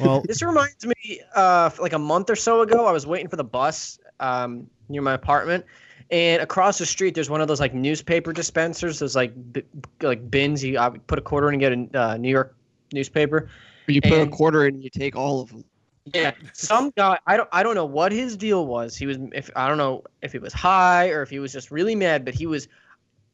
[0.00, 3.36] Well, This reminds me, uh, like a month or so ago, I was waiting for
[3.36, 5.64] the bus um, near my apartment,
[6.10, 8.98] and across the street there's one of those like newspaper dispensers.
[9.00, 9.62] Those like b-
[10.00, 12.56] like bins you uh, put a quarter in and get a uh, New York
[12.92, 13.50] newspaper.
[13.88, 15.64] You put And- a quarter in and you take all of them.
[16.06, 17.18] Yeah, some guy.
[17.26, 17.48] I don't.
[17.52, 18.96] I don't know what his deal was.
[18.96, 19.18] He was.
[19.32, 22.24] If I don't know if he was high or if he was just really mad,
[22.24, 22.68] but he was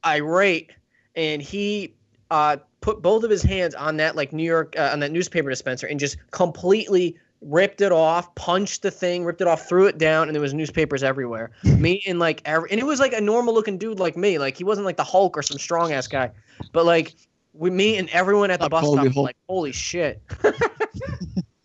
[0.04, 0.72] irate,
[1.14, 1.94] and he
[2.30, 5.48] uh, put both of his hands on that like New York uh, on that newspaper
[5.48, 9.98] dispenser and just completely ripped it off, punched the thing, ripped it off, threw it
[9.98, 11.52] down, and there was newspapers everywhere.
[11.64, 14.38] me and like every, and it was like a normal looking dude like me.
[14.38, 16.30] Like he wasn't like the Hulk or some strong ass guy,
[16.72, 17.14] but like
[17.52, 20.20] with me and everyone at the Stop bus stop was like, holy shit.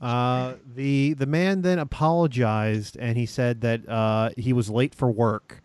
[0.00, 5.10] Uh, the the man then apologized and he said that uh, he was late for
[5.10, 5.62] work.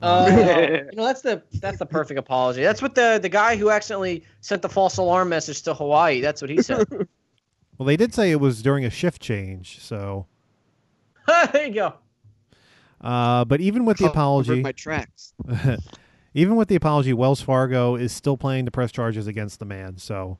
[0.00, 2.62] Oh, you know that's the that's the perfect apology.
[2.62, 6.20] That's what the the guy who accidentally sent the false alarm message to Hawaii.
[6.20, 6.86] That's what he said.
[7.78, 10.26] Well, they did say it was during a shift change, so.
[11.52, 11.94] there you go.
[13.00, 15.32] Uh, but even with the apology, my tracks.
[16.34, 19.96] even with the apology, Wells Fargo is still planning to press charges against the man.
[19.96, 20.38] So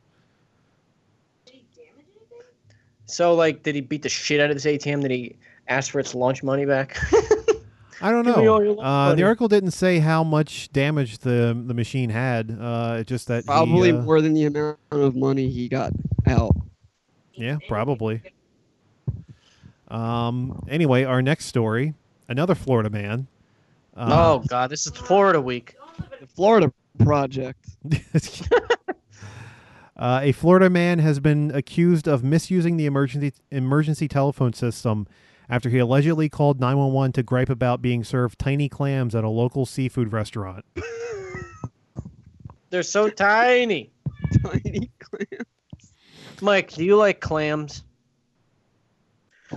[3.06, 5.02] So like, did he beat the shit out of this ATM?
[5.02, 5.36] Did he
[5.68, 6.96] ask for its lunch money back?
[8.02, 8.80] I don't Give me all know.
[8.80, 12.58] Uh, the article didn't say how much damage the the machine had.
[12.60, 15.92] Uh, just that he, Probably uh, more than the amount of money he got
[16.26, 16.56] out.
[17.34, 18.20] Yeah, probably.
[19.86, 20.64] Um.
[20.68, 21.94] Anyway, our next story,
[22.28, 23.28] another Florida man.
[23.96, 25.76] Uh, oh God, this is Florida week.
[26.20, 27.68] The Florida Project.
[30.02, 35.06] Uh, a Florida man has been accused of misusing the emergency emergency telephone system
[35.48, 39.64] after he allegedly called 911 to gripe about being served tiny clams at a local
[39.64, 40.64] seafood restaurant.
[42.70, 43.92] They're so tiny.
[44.42, 45.46] Tiny clam.
[46.40, 47.84] Mike, do you like clams?
[49.52, 49.56] Uh,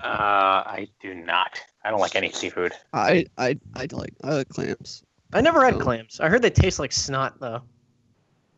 [0.00, 1.60] I do not.
[1.84, 2.72] I don't like any seafood.
[2.92, 5.02] I I I like I like clams.
[5.32, 6.20] I never had clams.
[6.20, 7.62] I heard they taste like snot though.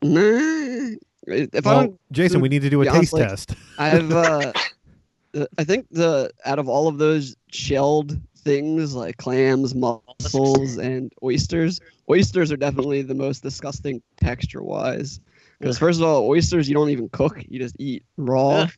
[0.02, 0.96] Nah.
[1.26, 3.60] If I well, don't, Jason, we need to do a taste honest, test.
[3.78, 4.52] I've uh,
[5.34, 11.10] uh, I think the out of all of those shelled things like clams, mussels, and
[11.22, 11.80] oysters,
[12.10, 15.20] oysters are definitely the most disgusting texture wise.
[15.58, 18.70] Because first of all, oysters you don't even cook; you just eat raw, Ugh.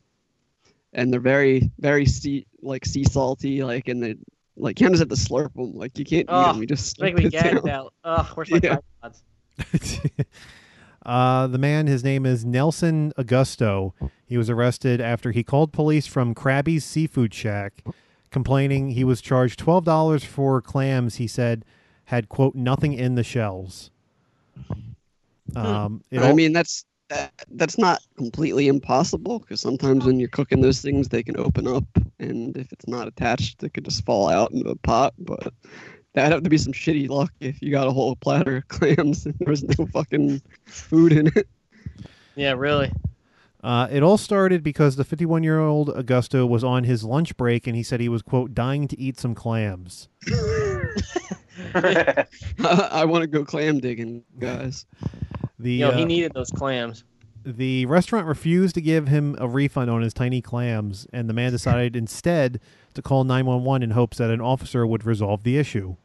[0.93, 3.63] and they're very very sea like sea salty.
[3.63, 4.15] Like and they
[4.55, 5.75] like you just have to slurp them.
[5.75, 7.69] Like you can't eat them; you just Make slurp me it gagged down.
[7.69, 7.93] out.
[8.03, 8.77] Ugh, where's my Yeah.
[9.01, 9.23] tripods?
[11.07, 13.93] Uh, the man, his name is Nelson Augusto.
[14.25, 17.81] He was arrested after he called police from Krabby's Seafood Shack,
[18.29, 21.15] complaining he was charged twelve dollars for clams.
[21.15, 21.63] He said
[22.05, 23.89] had quote nothing in the shells.
[25.55, 30.27] Um, it I all- mean, that's that, that's not completely impossible because sometimes when you're
[30.27, 31.85] cooking those things, they can open up,
[32.19, 35.13] and if it's not attached, it could just fall out into the pot.
[35.17, 35.53] But
[36.17, 39.25] that'd have to be some shitty luck if you got a whole platter of clams
[39.25, 41.47] and there's no fucking food in it.
[42.35, 42.91] Yeah, really.
[43.63, 47.67] Uh, it all started because the 51 year old Augusto was on his lunch break
[47.67, 50.09] and he said he was, quote, dying to eat some clams.
[51.75, 54.85] I want to go clam digging, guys.
[55.59, 57.03] The You know, he uh, needed those clams.
[57.43, 61.51] the restaurant refused to give him a refund on his tiny clams, and the man
[61.51, 62.59] decided instead
[62.93, 65.95] to call 911 in hopes that an officer would resolve the issue.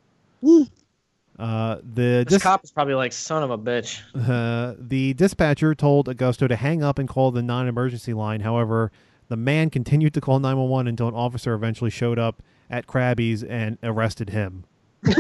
[1.39, 4.01] Uh, the This dis- cop is probably like, son of a bitch.
[4.15, 8.41] uh, the dispatcher told Augusto to hang up and call the non-emergency line.
[8.41, 8.93] However,
[9.29, 13.79] the man continued to call 911 until an officer eventually showed up at Krabby's and
[13.83, 14.65] arrested him.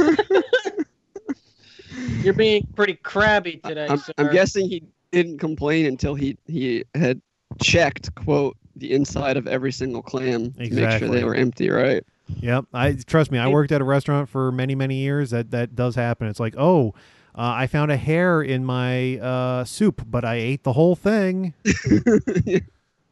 [2.23, 4.13] You're being pretty crabby today, I'm, sir.
[4.19, 7.21] I'm guessing he didn't complain until he he had
[7.61, 12.05] checked quote the inside of every single clam to make sure they were empty, right?
[12.41, 12.67] Yep.
[12.73, 13.39] I trust me.
[13.39, 15.31] I worked at a restaurant for many, many years.
[15.31, 16.29] That that does happen.
[16.29, 16.95] It's like, oh,
[17.35, 21.55] uh, I found a hair in my uh, soup, but I ate the whole thing.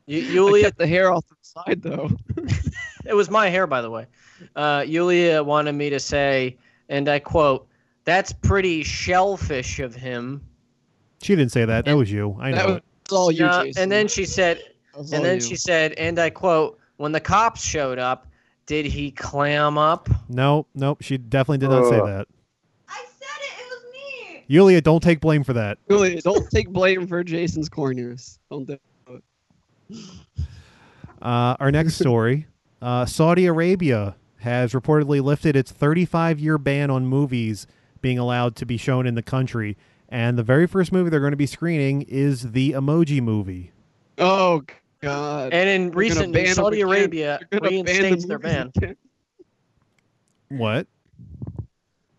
[0.07, 2.11] You, I Yulia, kept the hair off the side though.
[3.07, 4.07] it was my hair, by the way.
[4.57, 6.57] Uh, Yulia wanted me to say,
[6.89, 7.69] and I quote,
[8.05, 10.43] "That's pretty shellfish of him."
[11.23, 11.85] She didn't say that.
[11.85, 12.37] That was you.
[12.41, 12.73] I That know.
[12.75, 13.83] was all you, No, Jason.
[13.85, 14.61] and then she said,
[14.97, 15.41] and then you.
[15.43, 18.27] she said, and I quote, "When the cops showed up,
[18.71, 21.03] did he clam up?" No, nope.
[21.03, 22.29] She definitely did not say that.
[22.89, 23.53] I said it.
[23.59, 24.45] It was me.
[24.47, 25.79] Yulia, don't take blame for that.
[25.89, 28.39] Really, don't take blame for Jason's corniness.
[28.49, 28.79] Don't do
[29.11, 29.25] it.
[31.21, 32.47] Uh, our next story
[32.83, 37.67] uh, Saudi Arabia has reportedly lifted its 35 year ban on movies
[38.01, 39.77] being allowed to be shown in the country.
[40.09, 43.73] And the very first movie they're going to be screening is the Emoji Movie.
[44.17, 44.63] Oh
[45.03, 45.53] God.
[45.53, 46.81] And in They're recent news, Saudi.
[46.83, 48.71] Arabia They're ban the reinstates their ban.
[48.77, 48.97] again.
[50.49, 50.87] What?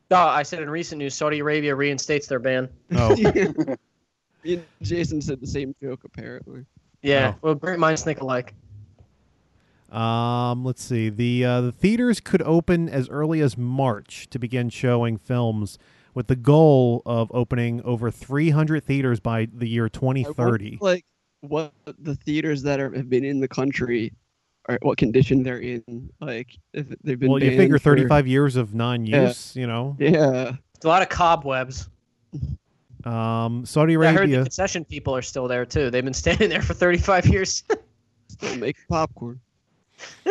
[0.10, 2.70] No, I said in recent news, Saudi Arabia reinstates their ban.
[2.96, 3.16] Oh,
[4.44, 6.66] Me and Jason said the same joke apparently.
[7.04, 7.40] Yeah, Oh.
[7.42, 8.54] well, great minds think alike.
[9.92, 11.10] um, let's see.
[11.10, 15.78] The uh, the theaters could open as early as March to begin showing films,
[16.14, 19.98] with the goal of opening over 300 theaters by the year I
[20.28, 20.78] wonder, 2030.
[20.82, 21.06] Like
[21.42, 24.14] what the theaters that are have been in the country
[24.70, 26.10] are what condition they're in.
[26.22, 29.96] Like if they've been Well, you banned figure for- 35 years of non-use, you know.
[30.00, 30.54] Yeah.
[30.76, 31.90] It's a lot of cobwebs.
[33.04, 34.10] Um, Saudi Arabia.
[34.10, 35.90] I heard the concession people are still there too.
[35.90, 37.64] They've been standing there for 35 years.
[38.28, 39.40] Still make popcorn.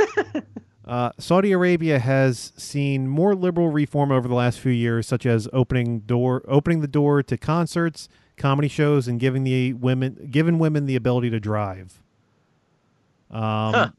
[0.87, 5.47] Uh, Saudi Arabia has seen more liberal reform over the last few years, such as
[5.53, 8.09] opening door, opening the door to concerts,
[8.41, 12.03] comedy shows, and giving the women, giving women the ability to drive.
[13.31, 13.91] Um, Huh.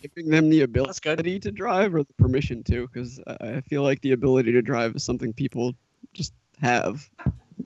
[0.00, 4.00] Giving them the ability to drive or the permission to, because I I feel like
[4.00, 5.74] the ability to drive is something people
[6.14, 7.08] just have.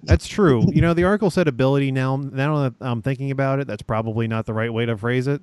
[0.03, 0.65] That's true.
[0.73, 1.93] you know, the article said ability.
[1.93, 5.29] Now, now that I'm thinking about it, that's probably not the right way to phrase
[5.29, 5.43] it.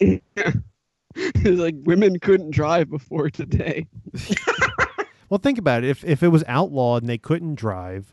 [1.16, 3.86] It's like women couldn't drive before today.
[5.30, 5.90] Well, think about it.
[5.90, 8.12] If if it was outlawed and they couldn't drive,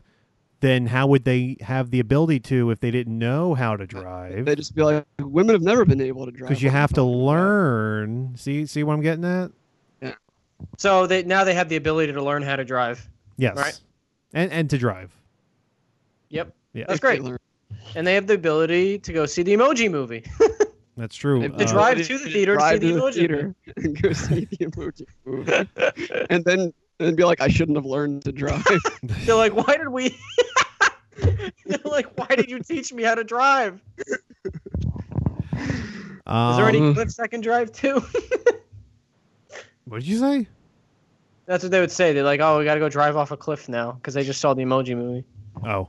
[0.60, 4.44] then how would they have the ability to if they didn't know how to drive?
[4.46, 6.48] They just be like, women have never been able to drive.
[6.48, 8.34] Because you have to talking about?" learn.
[8.36, 9.50] See, see what I'm getting at?
[10.02, 10.14] Yeah.
[10.76, 13.08] So they now they have the ability to learn how to drive.
[13.36, 13.56] Yes.
[13.56, 13.78] Right.
[14.34, 15.12] And and to drive.
[16.30, 17.22] Yep, Yeah, that's great.
[17.94, 20.24] And they have the ability to go see the Emoji Movie.
[20.96, 21.42] that's true.
[21.42, 24.02] If To they Uh, drive to the theater to see the to emoji theater and
[24.02, 28.32] go see the emoji movie, and then and be like, I shouldn't have learned to
[28.32, 28.64] drive.
[29.02, 30.16] They're like, why did we?
[31.66, 33.80] They're like, why did you teach me how to drive?
[34.04, 34.18] Is
[36.56, 38.00] there any um, cliffs I can drive to?
[39.86, 40.46] What did you say?
[41.46, 42.12] That's what they would say.
[42.12, 44.40] They're like, oh, we got to go drive off a cliff now because they just
[44.40, 45.24] saw the Emoji Movie.
[45.64, 45.88] Oh.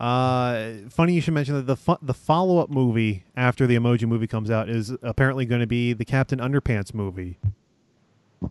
[0.00, 4.08] Uh, funny you should mention that the fu- the follow up movie after the Emoji
[4.08, 7.38] movie comes out is apparently going to be the Captain Underpants movie.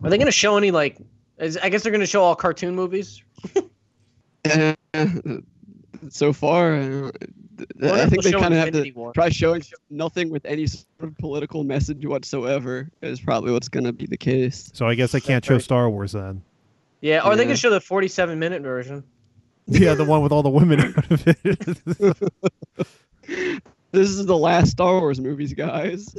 [0.02, 0.96] Are they going to show any like?
[1.38, 3.22] Is, I guess they're going to show all cartoon movies.
[6.10, 7.12] So far, uh,
[7.82, 9.12] I think they'll they show kind of have to War.
[9.12, 12.90] try showing nothing with any sort of political message whatsoever.
[13.00, 14.70] Is probably what's going to be the case.
[14.74, 15.58] So I guess I can't show.
[15.58, 16.42] Star Wars then.
[17.00, 19.04] Yeah, or they can show the 47 minute version.
[19.66, 22.18] Yeah, the one with all the women out of it.
[23.92, 26.14] This is the last Star Wars movies, guys.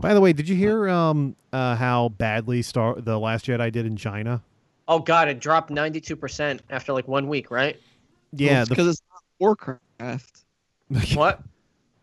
[0.00, 3.86] By the way, did you hear um uh, how badly Star the Last Jedi did
[3.86, 4.42] in China?
[4.86, 7.80] Oh God, it dropped 92% after like one week, right?
[8.32, 10.40] Yeah, the, because it's not Warcraft.
[11.14, 11.40] What?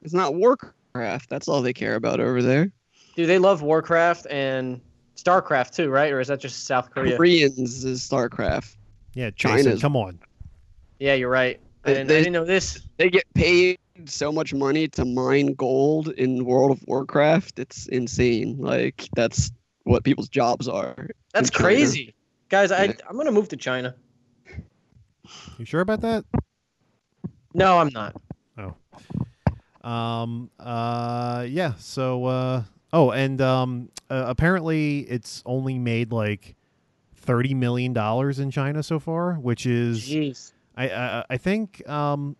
[0.01, 1.29] It's not Warcraft.
[1.29, 2.71] That's all they care about over there.
[3.15, 4.81] Dude, they love Warcraft and
[5.15, 6.11] StarCraft too, right?
[6.11, 7.15] Or is that just South Korea?
[7.17, 8.75] Koreans is StarCraft.
[9.13, 9.77] yeah, China.
[9.79, 10.17] Come on.
[10.99, 11.59] Yeah, you're right.
[11.85, 12.79] I They- didn't, I didn't know this.
[12.97, 13.77] They get paid
[14.09, 17.59] so much money to mine gold in World of Warcraft.
[17.59, 18.57] It's insane.
[18.59, 19.51] Like that's
[19.83, 21.09] what people's jobs are.
[21.33, 22.13] That's crazy.
[22.49, 23.95] Guys, I I'm gonna move to China.
[25.57, 26.25] You sure about that?
[27.53, 28.15] No, I'm not.
[28.57, 29.89] Oh.
[29.89, 30.49] Um.
[30.59, 31.45] Uh.
[31.47, 31.73] Yeah.
[31.77, 32.25] So.
[32.25, 32.63] Uh.
[32.93, 33.89] Oh, and um.
[34.09, 36.55] Uh, apparently, it's only made like
[37.15, 40.01] thirty million dollars in China so far, which is.
[40.01, 40.51] Jeez.
[40.75, 40.89] I.
[40.89, 41.87] I, I think.
[41.89, 42.35] Um.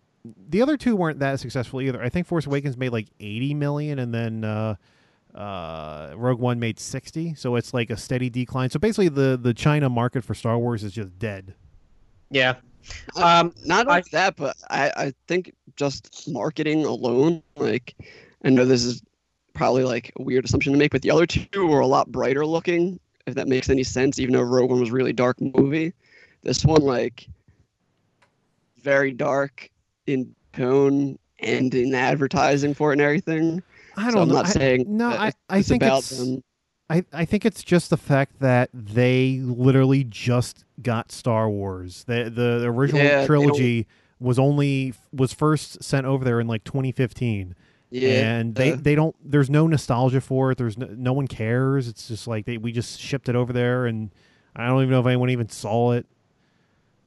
[0.50, 2.02] The other two weren't that successful either.
[2.02, 4.44] I think Force Awakens made like eighty million, and then.
[4.44, 4.76] Uh,
[5.34, 8.70] uh, Rogue One made sixty, so it's like a steady decline.
[8.70, 11.54] So basically, the the China market for Star Wars is just dead.
[12.30, 12.56] Yeah.
[13.16, 17.96] Um, not only that, but I, I think just marketing alone, like,
[18.44, 19.02] I know this is
[19.54, 22.46] probably like a weird assumption to make, but the other two were a lot brighter
[22.46, 25.94] looking, if that makes any sense, even though Rogue One was a really dark movie.
[26.44, 27.26] This one, like,
[28.82, 29.70] very dark
[30.08, 33.62] in tone and in advertising for it and everything.
[33.98, 34.34] I don't so I'm know.
[34.36, 35.10] not I- saying no.
[35.10, 36.18] that I I it's think about it's.
[36.18, 36.44] them.
[36.90, 42.04] I, I think it's just the fact that they literally just got Star Wars.
[42.04, 43.88] The the, the original Yeah, trilogy
[44.20, 47.56] was only was first sent over there in like 2015.
[47.92, 49.16] Yeah, and they uh, they don't.
[49.24, 50.58] There's no nostalgia for it.
[50.58, 51.88] There's no, no one cares.
[51.88, 54.12] It's just like they we just shipped it over there, and
[54.56, 56.06] I don't even know if anyone even saw it.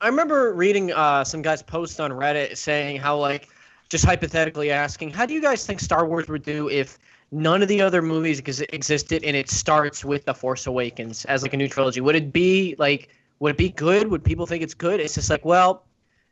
[0.00, 3.48] I remember reading uh, some guy's post on Reddit saying how, like,
[3.88, 6.98] just hypothetically asking, how do you guys think Star Wars would do if
[7.30, 11.42] none of the other movies ex- existed and it starts with The Force Awakens as
[11.42, 12.00] like a new trilogy?
[12.00, 13.08] Would it be like,
[13.38, 14.08] would it be good?
[14.08, 15.00] Would people think it's good?
[15.00, 15.84] It's just like, well,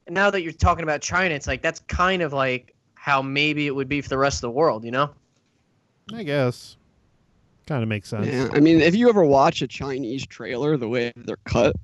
[0.09, 3.75] now that you're talking about China, it's like that's kind of like how maybe it
[3.75, 5.11] would be for the rest of the world, you know?
[6.13, 6.77] I guess.
[7.67, 8.27] Kind of makes sense.
[8.27, 11.77] Yeah, I mean, if you ever watch a Chinese trailer, the way they're cut,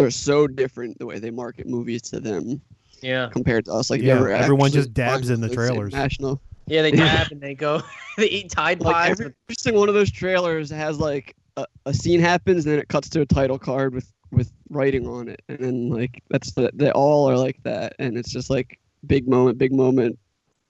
[0.00, 2.60] they're so different the way they market movies to them
[3.02, 3.28] Yeah.
[3.30, 3.90] compared to us.
[3.90, 5.92] Like, Yeah, everyone just dabs in the trailers.
[5.92, 6.96] International, Yeah, they Yeah.
[7.24, 7.82] dab and they go,
[8.16, 9.20] they eat Tide like Pods.
[9.20, 12.88] every single one of those trailers has like a, a scene happens, and then it
[12.88, 16.70] cuts to a title card with with writing on it, and then like that's the,
[16.74, 20.16] they all are like that, and it's just like big moment, big moment,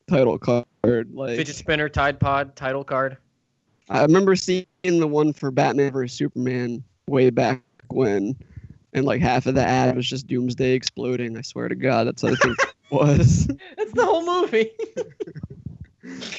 [0.09, 0.65] title card.
[1.12, 3.19] Like Fidget spinner, Tide Pod, title card.
[3.90, 8.35] I remember seeing the one for Batman vs Superman way back when,
[8.93, 11.37] and like half of the ad was just Doomsday exploding.
[11.37, 13.47] I swear to God, that's what I think it was.
[13.77, 14.71] That's the whole movie.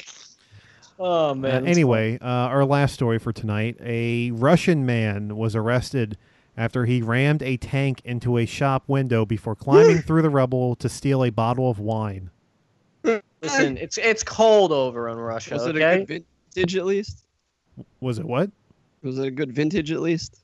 [0.98, 1.64] oh Uh, man.
[1.64, 6.16] that's anyway, uh, our last story for tonight: a Russian man was arrested
[6.56, 10.88] after he rammed a tank into a shop window before climbing through the rubble to
[10.88, 12.30] steal a bottle of wine.
[13.42, 15.54] Listen, it's it's cold over in Russia.
[15.54, 16.06] was it a good
[16.54, 17.24] vintage at least?
[18.00, 18.50] Was it what?
[19.02, 20.41] Was it a good vintage at least?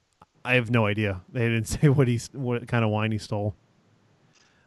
[0.48, 1.20] I have no idea.
[1.30, 3.54] They didn't say what he what kind of wine he stole.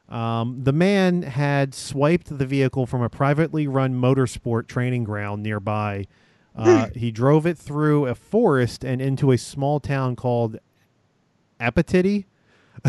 [0.08, 6.06] Um, the man had swiped the vehicle from a privately run motorsport training ground nearby.
[6.54, 10.60] Uh, he drove it through a forest and into a small town called
[11.62, 12.26] Apatity.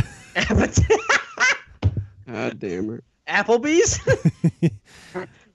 [2.27, 3.05] God damn it.
[3.28, 4.01] Applebee's.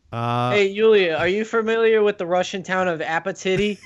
[0.10, 3.78] Uh, hey, Yulia, are you familiar with the Russian town of Apatity?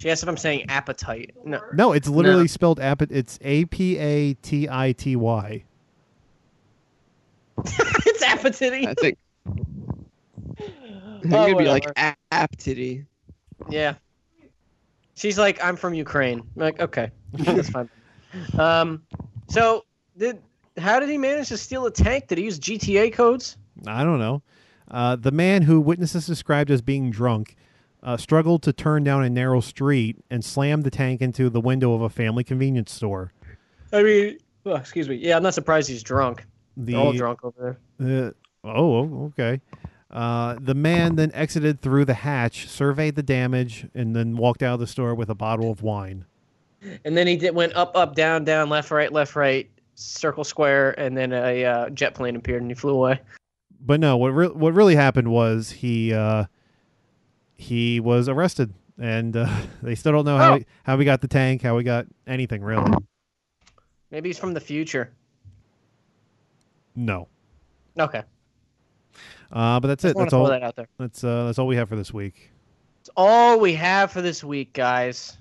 [0.00, 1.34] She asked if I'm saying appetite.
[1.44, 1.60] No.
[1.74, 2.46] No, it's literally No.
[2.46, 3.02] spelled app.
[3.02, 5.62] It's A P A T I T Y.
[7.66, 8.86] it's Apatity.
[8.86, 9.52] I think I
[11.22, 11.84] think Oh, it'd be like
[12.32, 13.04] aptity.
[13.68, 13.94] Yeah.
[15.14, 16.38] She's like, I'm from Ukraine.
[16.38, 17.90] I'm like, okay, that's fine.
[18.58, 19.02] Um,
[19.48, 19.84] so
[20.16, 20.38] did
[20.78, 22.28] how did he manage to steal a tank?
[22.28, 23.58] Did he use GTA codes?
[23.86, 24.40] I don't know.
[24.90, 27.54] Uh, the man who witnesses described as being drunk
[28.02, 31.94] uh, struggled to turn down a narrow street and slammed the tank into the window
[31.94, 33.32] of a family convenience store.
[33.92, 35.16] I mean, oh, excuse me.
[35.16, 36.44] Yeah, I'm not surprised he's drunk.
[36.76, 38.34] The They're all drunk over there.
[38.64, 39.60] Uh, oh, okay.
[40.10, 44.74] Uh, the man then exited through the hatch, surveyed the damage, and then walked out
[44.74, 46.24] of the store with a bottle of wine.
[47.04, 50.98] And then he did went up, up, down, down, left, right, left, right, circle, square,
[50.98, 53.20] and then a uh, jet plane appeared and he flew away.
[53.82, 56.44] But no, what re- what really happened was he uh,
[57.60, 59.48] he was arrested, and uh,
[59.82, 60.58] they still don't know how Oh.
[60.58, 62.90] he, how we got the tank, how we got anything really.
[64.10, 65.12] Maybe he's from the future.
[66.96, 67.28] No.
[67.98, 68.22] Okay.
[69.52, 70.16] Uh, but that's it.
[70.16, 70.46] That's all.
[70.48, 70.88] that out there.
[70.98, 72.50] That's uh, that's all we have for this week.
[73.00, 75.38] It's all we have for this week, guys.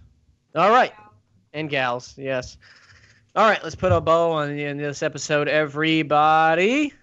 [0.55, 0.91] All right.
[1.53, 2.57] And gals, yes.
[3.35, 6.93] All right, let's put a bow on the end of this episode, everybody.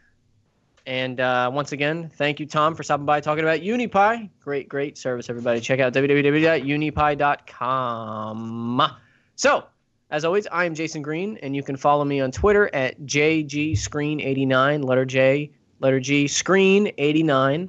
[0.86, 4.30] And uh, once again, thank you, Tom, for stopping by talking about Uneepi.
[4.40, 5.60] Great, great service, everybody.
[5.60, 8.92] Check out www.uneepi.com.
[9.34, 9.64] So,
[10.10, 14.84] as always, I am Jason Green, and you can follow me on Twitter at jgscreen89,
[14.84, 15.50] letter J,
[15.80, 17.68] letter G, screen89.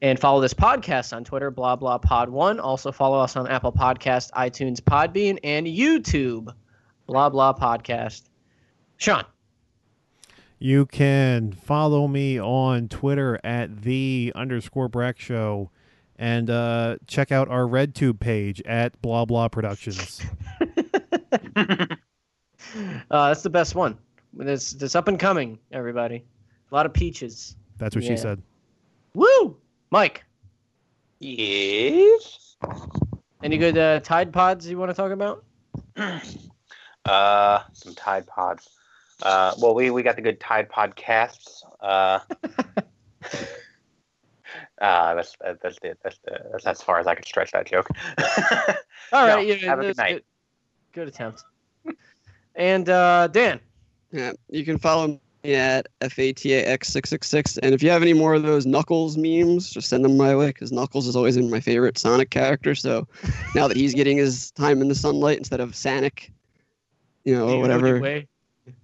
[0.00, 2.58] And follow this podcast on Twitter, blah blah pod one.
[2.58, 6.52] Also follow us on Apple Podcast, iTunes, Podbean, and YouTube,
[7.06, 8.22] blah blah podcast.
[8.96, 9.24] Sean.
[10.62, 15.72] You can follow me on Twitter at the underscore Brack Show,
[16.14, 20.22] and uh, check out our RedTube page at blah blah Productions.
[23.10, 23.98] Uh, that's the best one.
[24.32, 26.24] This it's up and coming, everybody.
[26.70, 27.56] A lot of peaches.
[27.76, 28.10] That's what Yeah.
[28.12, 28.40] she said.
[29.12, 29.56] Woo!
[29.90, 30.24] Mike,
[31.18, 32.56] Yes.
[33.42, 35.44] any good uh, Tide Pods you want to talk about?
[37.04, 38.68] Uh, some Tide Pods.
[39.22, 41.62] Uh, well, we, we got the good Tide Podcasts.
[41.80, 42.18] Uh,
[44.80, 47.88] uh, that's that's the, that's the, that's as far as I could stretch that joke.
[49.12, 50.12] All right, No, yeah, have a good night.
[50.12, 50.24] Good,
[50.92, 51.44] good attempt.
[52.54, 53.60] And uh, Dan,
[54.10, 57.58] Yeah, you can follow me at FATAX666.
[57.62, 60.48] And if you have any more of those Knuckles memes, just send them my way
[60.48, 62.74] because Knuckles is always been my favorite Sonic character.
[62.74, 63.06] So
[63.54, 66.32] now that he's getting his time in the sunlight instead of Sonic,
[67.24, 68.26] you know, do you whatever.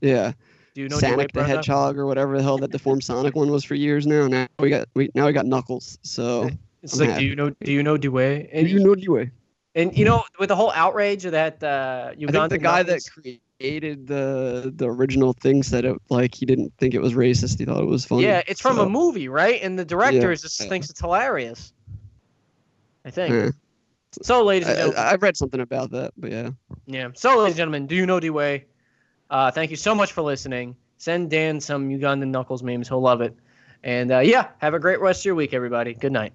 [0.00, 0.32] Yeah.
[0.74, 1.42] Do you know Sonic the?
[1.44, 4.28] Hedgehog or whatever the hell that deformed Sonic one was for years now.
[4.28, 5.98] Now we got we now we got Knuckles.
[6.02, 6.48] So
[6.82, 7.22] It's I'm like, happy.
[7.24, 7.50] do you know?
[7.50, 8.48] Do you know Dwayne?
[8.52, 9.32] And you know Dwayne?
[9.74, 13.00] And you know, with the whole outrage of that, uh, I think the guy that
[13.12, 17.58] created the the original thing said it like he didn't think it was racist.
[17.58, 18.22] He thought it was funny.
[18.22, 19.60] yeah, it's from a movie, right?
[19.62, 20.36] And the director Yeah.
[20.36, 21.72] just thinks it's hilarious.
[23.04, 23.34] I think.
[23.34, 23.50] yeah.
[24.22, 26.50] So, ladies and gentlemen, I, I read something about that, but yeah.
[26.86, 27.08] yeah.
[27.14, 28.64] So, ladies and gentlemen, do you know Dwayne?
[29.30, 30.76] Uh, thank you so much for listening.
[30.96, 33.36] Send Dan some Ugandan Knuckles memes; he'll love it.
[33.84, 35.94] And uh, yeah, have a great rest of your week, everybody.
[35.94, 36.32] Good night.